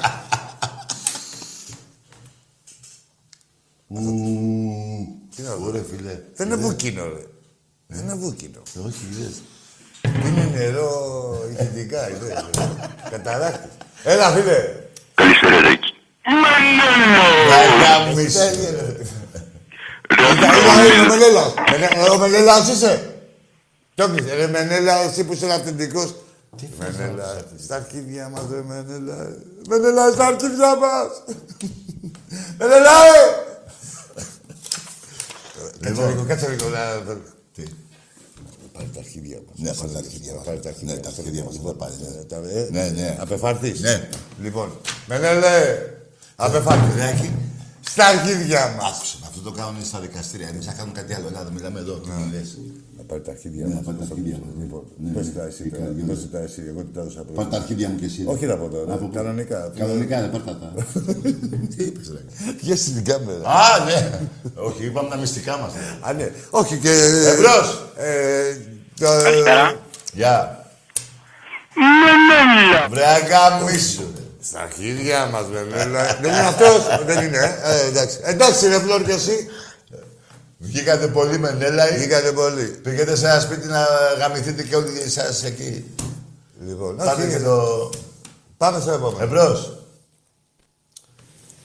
Τι 3.88 5.23
να 5.42 5.54
δω. 5.54 5.66
Ωραία, 5.66 5.82
φίλε. 5.90 6.18
Δεν 6.34 6.46
είναι 6.46 6.56
βούκινο 6.56 7.04
ρε. 7.04 7.24
Δεν 7.86 8.02
είναι 8.04 8.14
βούκινο. 8.14 8.62
Όχι, 8.86 8.98
είδες. 9.12 9.42
Είναι 10.26 10.50
νερό 10.54 10.90
ηχητικά, 11.52 12.08
είναι. 12.08 12.44
Καταράκτη. 13.10 13.68
Έλα 14.04 14.30
φίλε. 14.30 14.56
Καλησπέρα, 15.14 15.60
Ρέκη. 15.60 15.92
Αγάμισου. 17.52 18.38
Είναι 20.18 21.00
ο 21.00 21.08
Μενέλας. 21.08 21.54
Μενέ- 21.70 22.08
Ο 22.10 22.18
Μενέλας 22.18 22.68
είσαι. 22.68 23.14
Το 23.94 24.08
κλείσε. 24.08 24.34
Ρε 24.34 24.46
Μενέλα, 24.46 24.94
εσύ 25.02 25.24
που 25.24 25.32
είσαι 25.32 25.52
αυθεντικός. 25.52 26.14
Τι 26.56 26.68
Μενέλα, 26.78 27.44
στα 27.64 27.74
αρχίδια 27.76 28.28
μας 28.28 28.42
ρε 28.50 28.62
Μενέλα. 28.62 29.36
Μενέλα, 29.68 30.10
στα 30.12 30.26
αρχίδια 30.26 30.76
μας. 30.76 31.08
Μενέλα, 32.58 32.90
ε! 32.90 33.52
Κάτσε 35.80 36.06
λίγο, 36.08 36.24
κάτσε 36.24 36.48
λίγο. 36.48 36.68
να 36.68 36.98
δω. 37.06 37.16
Τι. 37.54 37.62
Πάρε 38.72 38.86
τα 38.94 38.98
αρχίδια 39.00 39.38
μας. 39.48 39.58
Ναι, 39.58 39.72
πάρε 39.78 39.92
τα 39.92 39.98
αρχίδια 39.98 40.32
μας. 40.34 40.44
Πάρε 40.44 40.58
τα 40.58 40.68
αρχίδια 40.68 40.94
Ναι, 40.94 41.00
τα 41.00 41.08
μας. 41.08 41.18
αρχίδια 41.18 41.44
μας, 41.44 41.54
θα 41.56 41.62
τα 41.62 41.74
πάρεις, 41.74 41.96
ναι. 41.98 42.08
Ε, 42.20 42.24
τα- 42.24 42.36
ε, 42.36 42.68
Ναι, 42.70 42.84
ναι. 43.00 43.16
Απεφάρθεις. 43.20 43.80
Ναι. 43.80 44.08
Λοιπόν, 44.40 44.68
Μενέλε, 45.06 45.54
απεφάρθεις. 46.36 46.94
Ρεάκι. 46.94 47.30
Στα 47.80 48.06
αρχίδια 48.06 48.74
μας. 48.80 48.96
Άκουσε, 48.96 49.16
αυτό 49.28 49.40
το 49.40 49.50
κάνουν 49.50 49.84
στα 49.84 50.00
δικαστήρια. 50.00 50.48
Εμείς 50.48 50.64
θα 50.66 50.72
κάνουμε 50.72 50.94
κάτι 51.00 51.14
άλλο. 51.14 51.26
Ελλάδα, 51.26 51.50
μιλάμε 51.50 51.78
εδώ. 51.80 51.92
Τι 51.94 52.08
μου 52.10 52.30
λες. 52.32 52.58
Να 52.93 52.93
πάρει 53.08 53.22
τα 53.22 53.30
αρχίδια 53.30 53.66
Ναι, 53.66 53.74
μας. 53.74 53.84
πάρε 53.84 53.96
τα 53.96 54.04
αρχίδια 54.10 54.36
μας. 54.42 54.52
Λοιπόν, 54.62 54.82
Ναι, 55.04 55.10
πες 55.16 55.32
τα 55.36 55.42
εσύ 55.50 55.62
τι 55.62 55.70
τώρα. 55.70 55.84
κάνει, 55.84 56.02
Πες 56.02 56.28
τα 56.32 56.38
εσύ. 56.38 56.62
Εγώ 56.70 56.80
την 56.86 56.92
τα 56.94 57.00
έδωσα 57.00 57.20
πρώτα. 57.22 57.36
Πάρ' 57.40 57.50
τα 57.52 57.56
αρχίδια 57.56 57.88
μου 57.88 57.96
και 58.00 58.04
εσύ. 58.10 58.20
ρε. 58.26 58.30
Όχι 58.32 58.44
να 58.46 58.56
πω 58.56 58.66
τώρα. 58.68 58.92
Από 58.94 59.04
πού; 59.06 59.10
Κανονικά. 59.14 59.72
Κανονικά, 59.78 60.20
ναι, 60.20 60.26
πάρ' 60.34 60.42
τα 60.48 60.54
τα. 60.62 60.68
Τι 61.76 61.80
είπες, 61.84 62.06
ρε. 62.14 62.20
Βγες 62.60 62.80
στην 62.80 63.04
κάμερα. 63.04 63.42
Α, 63.60 63.84
ναι. 63.88 63.98
Όχι, 64.54 64.84
είπαμε 64.86 65.08
τα 65.08 65.16
μυστικά 65.16 65.52
μας. 65.58 65.72
ναι. 65.74 66.08
Α, 66.08 66.12
ναι. 66.12 66.30
Όχι 66.50 66.76
και... 66.78 66.90
Εμπρός. 67.32 67.66
Ε, 67.96 68.56
το- 69.00 69.22
Καλησπέρα. 69.22 69.74
Γεια. 70.14 70.64
Μενέλα. 71.76 72.88
Βρε 72.90 73.04
αγάμισου. 73.06 74.02
Στα 74.40 74.60
αρχίδια 74.60 75.26
μας, 75.32 75.46
βέβαια. 75.52 75.84
Δεν 76.22 76.30
είναι 76.30 76.40
αυτός. 76.52 76.80
Δεν 77.06 77.24
είναι. 77.26 77.36
ε. 77.38 77.82
Ε, 77.84 77.86
εντάξει. 77.88 78.16
Εντάξει, 78.22 78.66
ρε 78.68 78.78
Φλόρ 78.78 79.02
και 79.02 79.12
εσύ. 79.12 79.46
Βγήκατε 80.64 81.08
πολύ 81.08 81.38
με 81.38 81.50
νέλα 81.50 81.94
ή 81.94 81.96
Βγήκατε 81.98 82.32
πολύ. 82.32 82.64
πήγατε 82.64 83.16
σε 83.16 83.26
ένα 83.28 83.40
σπίτι 83.40 83.66
να 83.66 83.84
γαμηθείτε 84.18 84.62
και 84.62 84.76
όλοι 84.76 85.00
εσάς 85.00 85.44
εκεί. 85.44 85.84
Λοιπόν, 86.60 86.96
Πάτε 86.96 87.22
όχι. 87.22 87.30
και 87.30 87.38
το... 87.42 87.90
Πάμε 88.56 88.80
στο 88.80 88.90
επόμενο. 88.92 89.22
Εμπρός. 89.24 89.78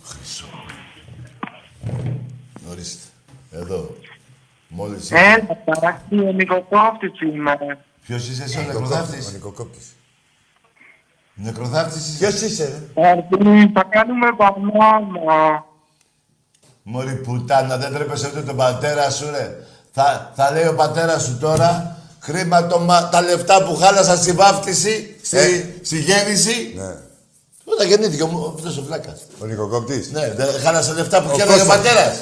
Χρυσό. 0.06 0.46
Ορίστε. 2.70 3.08
Εδώ. 3.52 3.96
Μόλις... 4.68 5.12
Έλα, 5.12 5.58
ταράκι, 5.66 6.16
ο 6.20 6.32
Νικοκόφτης 6.32 7.22
είμαι. 7.22 7.78
Ποιος 8.06 8.28
είσαι 8.30 8.44
εσύ 8.44 8.58
ο 8.58 8.62
Ο 8.62 8.66
νεκροθάφτης. 8.66 9.34
Νικοκόπτης. 9.34 9.88
Νεκροθάφτης 11.34 12.08
είσαι. 12.08 12.18
Ποιος 12.18 12.42
είσαι, 12.42 12.66
ρε; 12.96 13.10
Αρκή, 13.10 13.72
θα 13.74 13.84
κάνουμε 13.90 14.28
μπανάνα. 14.32 15.66
Μωρή 16.92 17.14
πουτάνα, 17.14 17.78
δεν 17.78 17.94
τρέπεσαι 17.94 18.28
ούτε 18.32 18.42
τον 18.42 18.56
πατέρα 18.56 19.10
σου, 19.10 19.26
ρε. 19.32 19.56
Θα, 19.94 20.32
θα 20.36 20.52
λέει 20.52 20.68
ο 20.68 20.74
πατέρας 20.74 21.24
σου 21.24 21.38
τώρα, 21.42 21.98
χρήμα 22.20 22.68
το, 22.68 22.80
μα- 22.80 23.10
τα 23.12 23.22
λεφτά 23.22 23.64
που 23.64 23.76
χάλασα 23.76 24.16
στη 24.18 24.32
βάφτιση, 24.32 25.16
στη, 25.24 25.38
Ε. 25.38 25.64
στη 25.82 25.98
γέννηση. 26.00 26.74
Ναι. 26.78 26.94
Όταν 27.66 27.88
γεννήθηκε 27.88 28.24
ο- 28.24 28.54
αυτός 28.58 28.78
ο 28.78 28.84
φλάκας. 28.88 29.20
Ο 29.42 29.46
Νικοκόπτης. 29.46 30.12
Ναι, 30.12 30.34
δεν 30.36 30.48
χάλασε 30.64 30.94
λεφτά 30.94 31.22
που 31.22 31.30
Ο 31.34 31.36
κέρδιζε 31.36 31.62
ο 31.62 31.66
Κώστας. 31.66 31.78
πατέρας. 31.78 32.16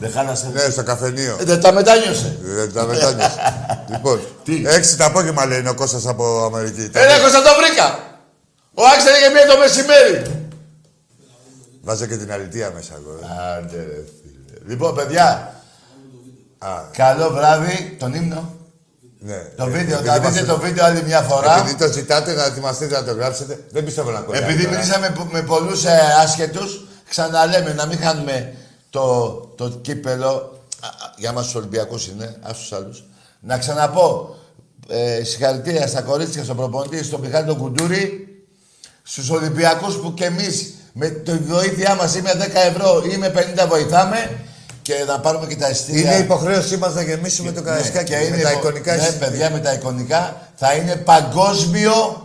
Δεν 0.00 0.12
χάλασε. 0.12 0.50
Ναι, 0.52 0.70
στο 0.70 0.82
καφενείο. 0.82 1.36
Ε, 1.40 1.44
δεν 1.44 1.60
τα 1.60 1.72
μετάνιωσε. 1.72 2.38
Δεν 2.42 2.72
τα 2.72 2.84
μετάνιωσε. 2.84 3.32
λοιπόν, 3.92 4.20
Τι; 4.44 4.62
έξι 4.66 4.96
το 4.96 5.04
απόγευμα 5.04 5.44
λέει 5.46 5.58
είναι 5.58 5.68
ο 5.70 5.74
Κώστας 5.74 6.06
από 6.06 6.44
Αμερική. 6.44 6.90
Ένα 6.92 7.18
Κώστα 7.18 7.42
το 7.42 7.50
βρήκα. 7.60 7.98
Ο 8.74 8.82
Άξ 8.94 9.04
έλεγε 9.06 9.28
μία 9.34 9.46
το 9.46 9.58
μεσημέρι. 9.58 10.43
Βάζω 11.84 12.06
και 12.06 12.16
την 12.16 12.32
αλητία 12.32 12.70
μέσα 12.74 12.92
εγώ. 12.94 13.18
ε. 13.22 13.56
Άντε 13.56 13.76
ρε 13.76 14.04
φίλε. 14.22 14.70
Λοιπόν, 14.72 14.94
παιδιά, 14.94 15.54
Α, 16.58 16.68
καλό 16.92 17.30
βράδυ, 17.30 17.96
τον 17.98 18.14
ύμνο. 18.14 18.54
ναι. 19.18 19.36
Το 19.56 19.64
Ε, 19.64 19.68
βίντεο, 19.68 19.98
επειδή 19.98 20.08
θα 20.08 20.20
δείτε 20.20 20.40
μας- 20.40 20.44
το 20.44 20.58
βίντεο 20.58 20.84
άλλη 20.84 21.02
μια 21.02 21.20
φορά. 21.22 21.58
Επειδή 21.58 21.74
το 21.76 21.92
ζητάτε 21.92 22.32
να 22.34 22.44
ετοιμαστείτε 22.44 22.94
να 22.94 23.04
το 23.04 23.12
γράψετε, 23.12 23.64
δεν 23.70 23.84
πιστεύω 23.84 24.10
να 24.10 24.20
κολλάει. 24.20 24.42
Επειδή 24.42 24.64
τώρα. 24.64 24.76
μιλήσαμε 24.76 25.08
με, 25.18 25.26
με 25.32 25.42
πολλούς 25.42 25.84
ε, 25.84 25.98
άσχετους, 26.22 26.86
ξαναλέμε 27.08 27.72
να 27.72 27.86
μην 27.86 27.98
χάνουμε 27.98 28.54
το, 28.90 29.30
το 29.56 29.68
κύπελο, 29.70 30.28
α, 30.80 30.86
α, 30.86 30.92
για 31.16 31.32
μας 31.32 31.44
τους 31.44 31.54
Ολυμπιακούς 31.54 32.06
είναι, 32.06 32.36
ας 32.42 32.58
τους 32.58 32.72
άλλους. 32.72 33.04
Να 33.40 33.58
ξαναπώ, 33.58 34.36
ε, 34.88 35.24
συγχαρητήρια 35.24 35.86
στα 35.86 36.02
κορίτσια, 36.02 36.44
στον 36.44 36.56
προπονητή, 36.56 37.04
στον 37.04 37.20
Μιχάλη 37.20 37.46
τον 37.46 37.56
Κουντούρη, 37.58 38.28
στους 39.02 39.30
Ολυμπιακούς 39.30 39.96
που 39.96 40.14
κι 40.14 40.22
εμείς 40.22 40.74
με 40.96 41.08
τη 41.08 41.32
βοήθειά 41.32 41.94
μας 41.94 42.14
ή 42.14 42.22
με 42.22 42.30
10 42.34 42.48
ευρώ 42.70 43.02
ή 43.12 43.16
με 43.16 43.32
50 43.64 43.66
βοηθάμε 43.68 44.30
και 44.82 44.94
να 45.06 45.20
πάρουμε 45.20 45.46
και 45.46 45.56
τα 45.56 45.68
ειστήρια. 45.70 46.12
Είναι 46.14 46.22
υποχρέωσή 46.24 46.76
μας 46.76 46.94
να 46.94 47.02
γεμίσουμε 47.02 47.52
το 47.52 47.62
καραϊσκάκι 47.62 48.12
Ναι, 48.12 48.18
και 48.18 48.22
με 48.30 48.34
είναι 48.36 48.42
τα 48.42 48.50
υπο- 48.50 48.58
εικονικά 48.60 48.94
Ναι, 48.96 49.02
εισιτήρια. 49.02 49.28
παιδιά, 49.28 49.50
με 49.50 49.58
τα 49.58 49.72
εικονικά. 49.72 50.40
Θα 50.54 50.72
είναι 50.74 50.96
παγκόσμιο 50.96 52.18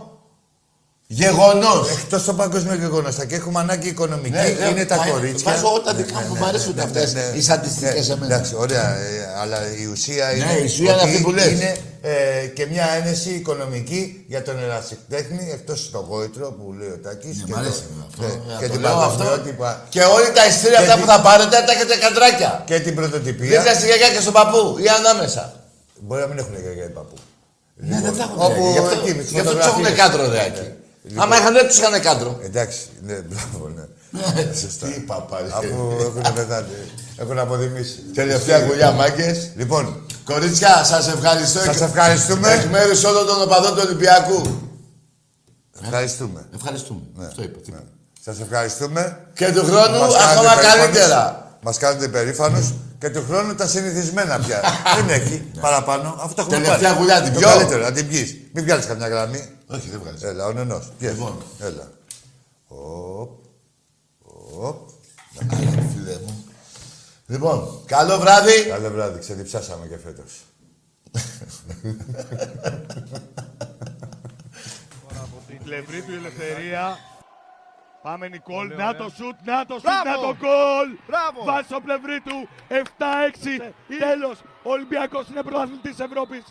Γεγονός. 1.12 1.90
Εκτός 1.90 2.24
το 2.24 2.34
παγκόσμιο 2.34 2.74
γεγονός. 2.74 3.16
Και 3.28 3.34
έχουμε 3.34 3.60
ανάγκη 3.60 3.88
οικονομική. 3.88 4.30
Ναι, 4.30 4.42
ναι, 4.60 4.66
είναι 4.70 4.84
τα 4.84 4.96
θα- 4.96 5.06
κορίτσια. 5.10 5.52
βάζω 5.52 5.66
εγώ 5.66 5.80
τα 5.80 5.94
δικά 5.94 6.24
μου, 6.28 6.34
μου 6.36 6.44
αρέσουν 6.44 6.78
αυτές, 6.80 7.14
οι 7.34 7.42
στατιστικές 7.42 8.08
ναι, 8.08 8.14
εμένα. 8.14 8.34
Εντάξει, 8.34 8.54
ωραία. 8.56 8.94
ε, 8.96 9.28
αλλά 9.40 9.56
η 9.82 9.86
ουσία 9.86 10.26
Ναι, 10.26 10.32
είναι. 10.32 10.60
η 10.60 10.64
ουσία 10.64 10.84
είναι 10.84 10.92
ότι 10.92 11.04
αυτή 11.04 11.22
που 11.22 11.30
λες. 11.32 11.46
Είναι 11.50 11.76
ε, 12.02 12.46
και 12.46 12.66
μια 12.66 12.86
ένεση 12.98 13.30
οικονομική 13.30 14.24
για 14.28 14.42
τον 14.42 14.58
ερασιτέχνη 14.62 15.50
εκτός 15.52 15.90
το 15.90 15.98
γόητρο 16.08 16.46
που 16.52 16.72
λέει 16.78 16.88
ο 16.88 16.98
Τάκης. 17.02 17.36
Ναι, 17.46 17.54
μ' 17.54 17.58
αρέσει 17.58 17.82
εμένα 17.90 18.06
αυτό. 18.10 18.24
Ε, 18.24 18.58
και 18.60 18.66
το 18.66 18.72
την 18.72 18.80
λέω 18.80 18.92
αυτό. 18.96 19.24
παγκοσμιότυπα. 19.24 19.86
Και 19.88 20.02
όλοι 20.02 20.30
τα 20.36 20.46
ειστήρια 20.46 20.78
Και 20.78 20.82
αυτά 20.84 20.94
τη- 20.94 21.00
που 21.00 21.06
θα 21.06 21.20
πάρετε 21.20 21.56
τα 21.66 21.72
έχετε 21.72 21.94
καντράκια. 22.04 22.62
Και 22.66 22.80
την 22.80 22.94
πρωτοτυπία. 22.94 23.48
Δίπλα 23.58 23.74
στη 23.78 23.86
γιαγιά 23.86 24.08
και 24.14 24.20
στον 24.20 24.32
παππού 24.32 24.62
ή 24.84 24.88
ανάμεσα. 24.98 25.42
Μπορεί 26.06 26.20
να 26.20 26.26
μην 26.30 26.38
έχουν 26.38 26.54
για 26.64 26.72
για 26.72 26.90
παππού. 26.98 27.16
Ναι, 27.88 28.00
δεν 28.04 28.16
τα 28.16 28.22
έχουν. 28.26 28.36
Όπου 28.46 28.62
Γι' 28.74 28.78
αυτό, 28.84 28.94
εκεί, 29.00 29.12
με 29.16 29.22
τις 29.22 29.30
γι' 29.30 29.40
αυτό 29.40 29.52
τους 29.54 29.64
φωτογραφίες. 29.66 29.98
έχουν 29.98 30.10
κάντρο 30.12 30.22
ρε 30.34 30.40
εκεί. 30.50 30.66
Λοιπόν. 31.08 31.22
Άμα 31.22 31.34
είχαν 31.38 31.52
δεν 31.58 31.66
τους 31.68 31.78
είχαν 31.78 32.00
κάντρο. 32.08 32.30
Εντάξει, 32.48 32.78
ναι, 33.06 33.14
μπράβο, 33.28 33.62
ναι. 33.76 33.84
Σωστά. 34.62 34.86
Τι 34.86 35.00
παπάρι. 35.00 35.48
Αφού 35.58 35.96
έχουν 36.00 36.34
πεθάνει. 36.34 36.66
Έχουν 37.16 37.38
αποδημήσει. 37.38 37.98
Τελευταία 38.14 38.58
γουλιά, 38.66 38.90
μάγκες. 38.90 39.50
Λοιπόν, 39.56 40.06
Κορίτσια, 40.24 40.84
σας 40.84 41.08
ευχαριστώ. 41.08 41.58
Σας 41.58 41.74
εκ- 41.76 41.82
ευχαριστούμε. 41.82 42.52
Εκ 42.52 42.64
μέρους 42.70 43.04
όλων 43.04 43.26
των 43.26 43.42
οπαδών 43.42 43.74
του 43.74 43.82
Ολυμπιακού. 43.84 44.42
ευχαριστούμε. 45.82 46.46
Ευχαριστούμε. 46.54 47.00
Ναι. 47.14 47.26
Αυτό 47.26 47.42
είπα. 47.42 47.58
τι- 47.58 47.72
Σας 48.24 48.40
ευχαριστούμε. 48.40 49.26
Και 49.34 49.52
του 49.52 49.64
χρόνου 49.64 49.98
Μας 49.98 50.14
κάνετε 50.14 50.32
ακόμα 50.38 50.54
περήφανους. 50.54 50.74
καλύτερα. 50.84 51.48
Μας 51.62 51.78
κάνετε 51.78 52.08
περήφανους 52.08 52.72
και 52.98 53.10
του 53.10 53.24
χρόνου 53.28 53.54
τα 53.54 53.66
συνηθισμένα 53.66 54.38
πια. 54.38 54.60
Δεν 54.96 55.08
έχει 55.20 55.44
παραπάνω. 55.60 56.16
Αυτό 56.20 56.34
το 56.34 56.42
έχουμε 56.42 56.56
Ναι. 56.58 56.64
Τελευταία 56.64 56.88
πάρει. 56.88 57.00
γουλιά 57.00 57.22
την 57.22 57.32
Το 57.32 57.38
πιω. 57.38 57.48
καλύτερο, 57.48 57.82
να 57.82 57.92
την 57.92 58.08
πιείς. 58.08 58.36
Μην 58.52 58.64
βγάλεις 58.64 58.86
καμιά 58.86 59.08
γραμμή. 59.08 59.48
Όχι, 59.66 59.88
δεν 59.90 60.00
βγάζεις. 60.02 60.22
Έλα, 60.22 60.46
ο 60.46 60.52
νενός. 60.52 60.92
Πιες. 60.98 61.12
Λοιπόν. 61.12 61.42
Έλα. 61.60 61.88
Οπ. 62.68 63.30
Οπ. 64.60 64.88
Φίλε 65.94 66.18
μου. 66.26 66.39
Λοιπόν, 67.30 67.84
καλό 67.86 68.18
βράδυ. 68.18 68.66
Καλό 68.66 68.90
βράδυ. 68.90 69.18
Ξεδιψάσαμε 69.18 69.86
και 69.86 69.98
φέτος. 69.98 70.44
Από 75.22 75.42
την 75.46 75.62
πλευρή 75.62 76.02
του 76.02 76.12
η 76.12 76.14
ελευθερία. 76.14 76.98
Πάμε 78.02 78.28
Νικόλ, 78.28 78.68
να 78.76 78.96
το 78.96 79.08
σουτ, 79.16 79.36
να 79.44 79.66
το 79.66 79.74
σουτ, 79.74 80.04
να 80.04 80.14
το 80.14 80.36
γκολ! 80.36 80.88
Βάζει 81.44 81.66
στο 81.66 81.80
πλευρή 81.80 82.20
του, 82.20 82.48
7-6, 82.68 83.74
τέλος. 83.98 84.40
Ο 84.62 84.70
Ολυμπιακός 84.70 85.28
είναι 85.28 85.42
πρωταθλητής 85.42 85.98
Ευρώπης. 85.98 86.42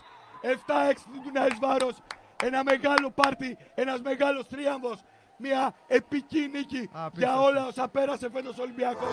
7-6 0.42 1.20
του 1.24 1.30
Νέας 1.32 1.58
Βάρος. 1.60 1.94
Ένα 2.42 2.62
μεγάλο 2.62 3.10
πάρτι, 3.14 3.56
ένας 3.74 4.00
μεγάλος 4.00 4.48
τρίαμβος. 4.48 4.98
Μια 5.36 5.74
επική 5.86 6.50
νίκη 6.52 6.90
για 7.12 7.40
όλα 7.40 7.66
όσα 7.66 7.88
πέρασε 7.88 8.28
φέτος 8.34 8.58
ο 8.58 8.62
Ολυμπιακός. 8.62 9.12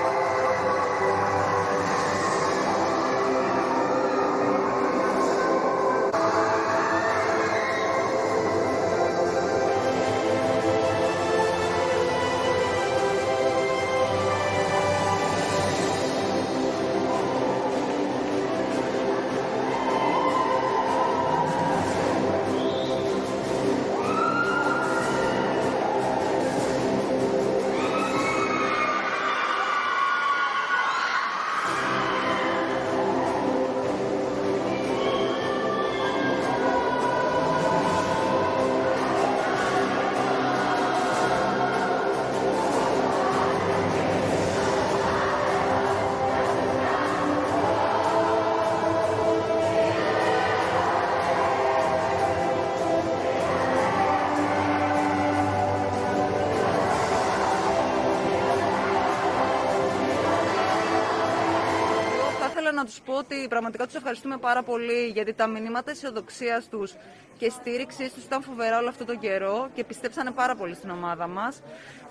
να 62.81 62.87
τους 62.87 63.01
πω 63.05 63.13
ότι 63.13 63.47
πραγματικά 63.49 63.85
τους 63.85 63.95
ευχαριστούμε 63.95 64.37
πάρα 64.37 64.63
πολύ 64.63 65.11
γιατί 65.13 65.33
τα 65.33 65.47
μηνύματα 65.47 65.91
αισιοδοξίας 65.91 66.67
τους 66.69 66.93
και 67.37 67.49
στήριξής 67.49 68.13
τους 68.13 68.23
ήταν 68.23 68.41
φοβερά 68.43 68.77
όλο 68.77 68.89
αυτό 68.89 69.05
τον 69.05 69.19
καιρό 69.19 69.69
και 69.73 69.83
πιστέψανε 69.83 70.31
πάρα 70.31 70.55
πολύ 70.55 70.75
στην 70.75 70.89
ομάδα 70.89 71.27
μας. 71.27 71.61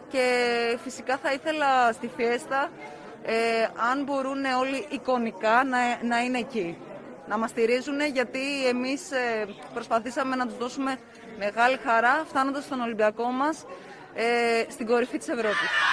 Και 0.08 0.24
φυσικά 0.82 1.16
θα 1.16 1.32
ήθελα 1.32 1.92
στη 1.92 2.10
Φιέστα, 2.16 2.70
ε, 3.22 3.34
αν 3.90 4.02
μπορούν 4.04 4.44
όλοι 4.44 4.86
εικονικά, 4.90 5.64
να, 5.64 5.78
να 6.02 6.20
είναι 6.20 6.38
εκεί. 6.38 6.78
Να 7.28 7.38
μας 7.38 7.50
στηρίζουν 7.50 8.00
γιατί 8.00 8.66
εμείς 8.66 9.10
ε, 9.10 9.46
προσπαθήσαμε 9.74 10.36
να 10.36 10.46
τους 10.46 10.56
δώσουμε 10.56 10.98
μεγάλη 11.38 11.76
χαρά 11.84 12.24
φτάνοντας 12.28 12.64
στον 12.64 12.80
Ολυμπιακό 12.80 13.24
μας 13.24 13.64
ε, 14.14 14.70
στην 14.70 14.86
κορυφή 14.86 15.18
της 15.18 15.28
Ευρώπης. 15.28 15.89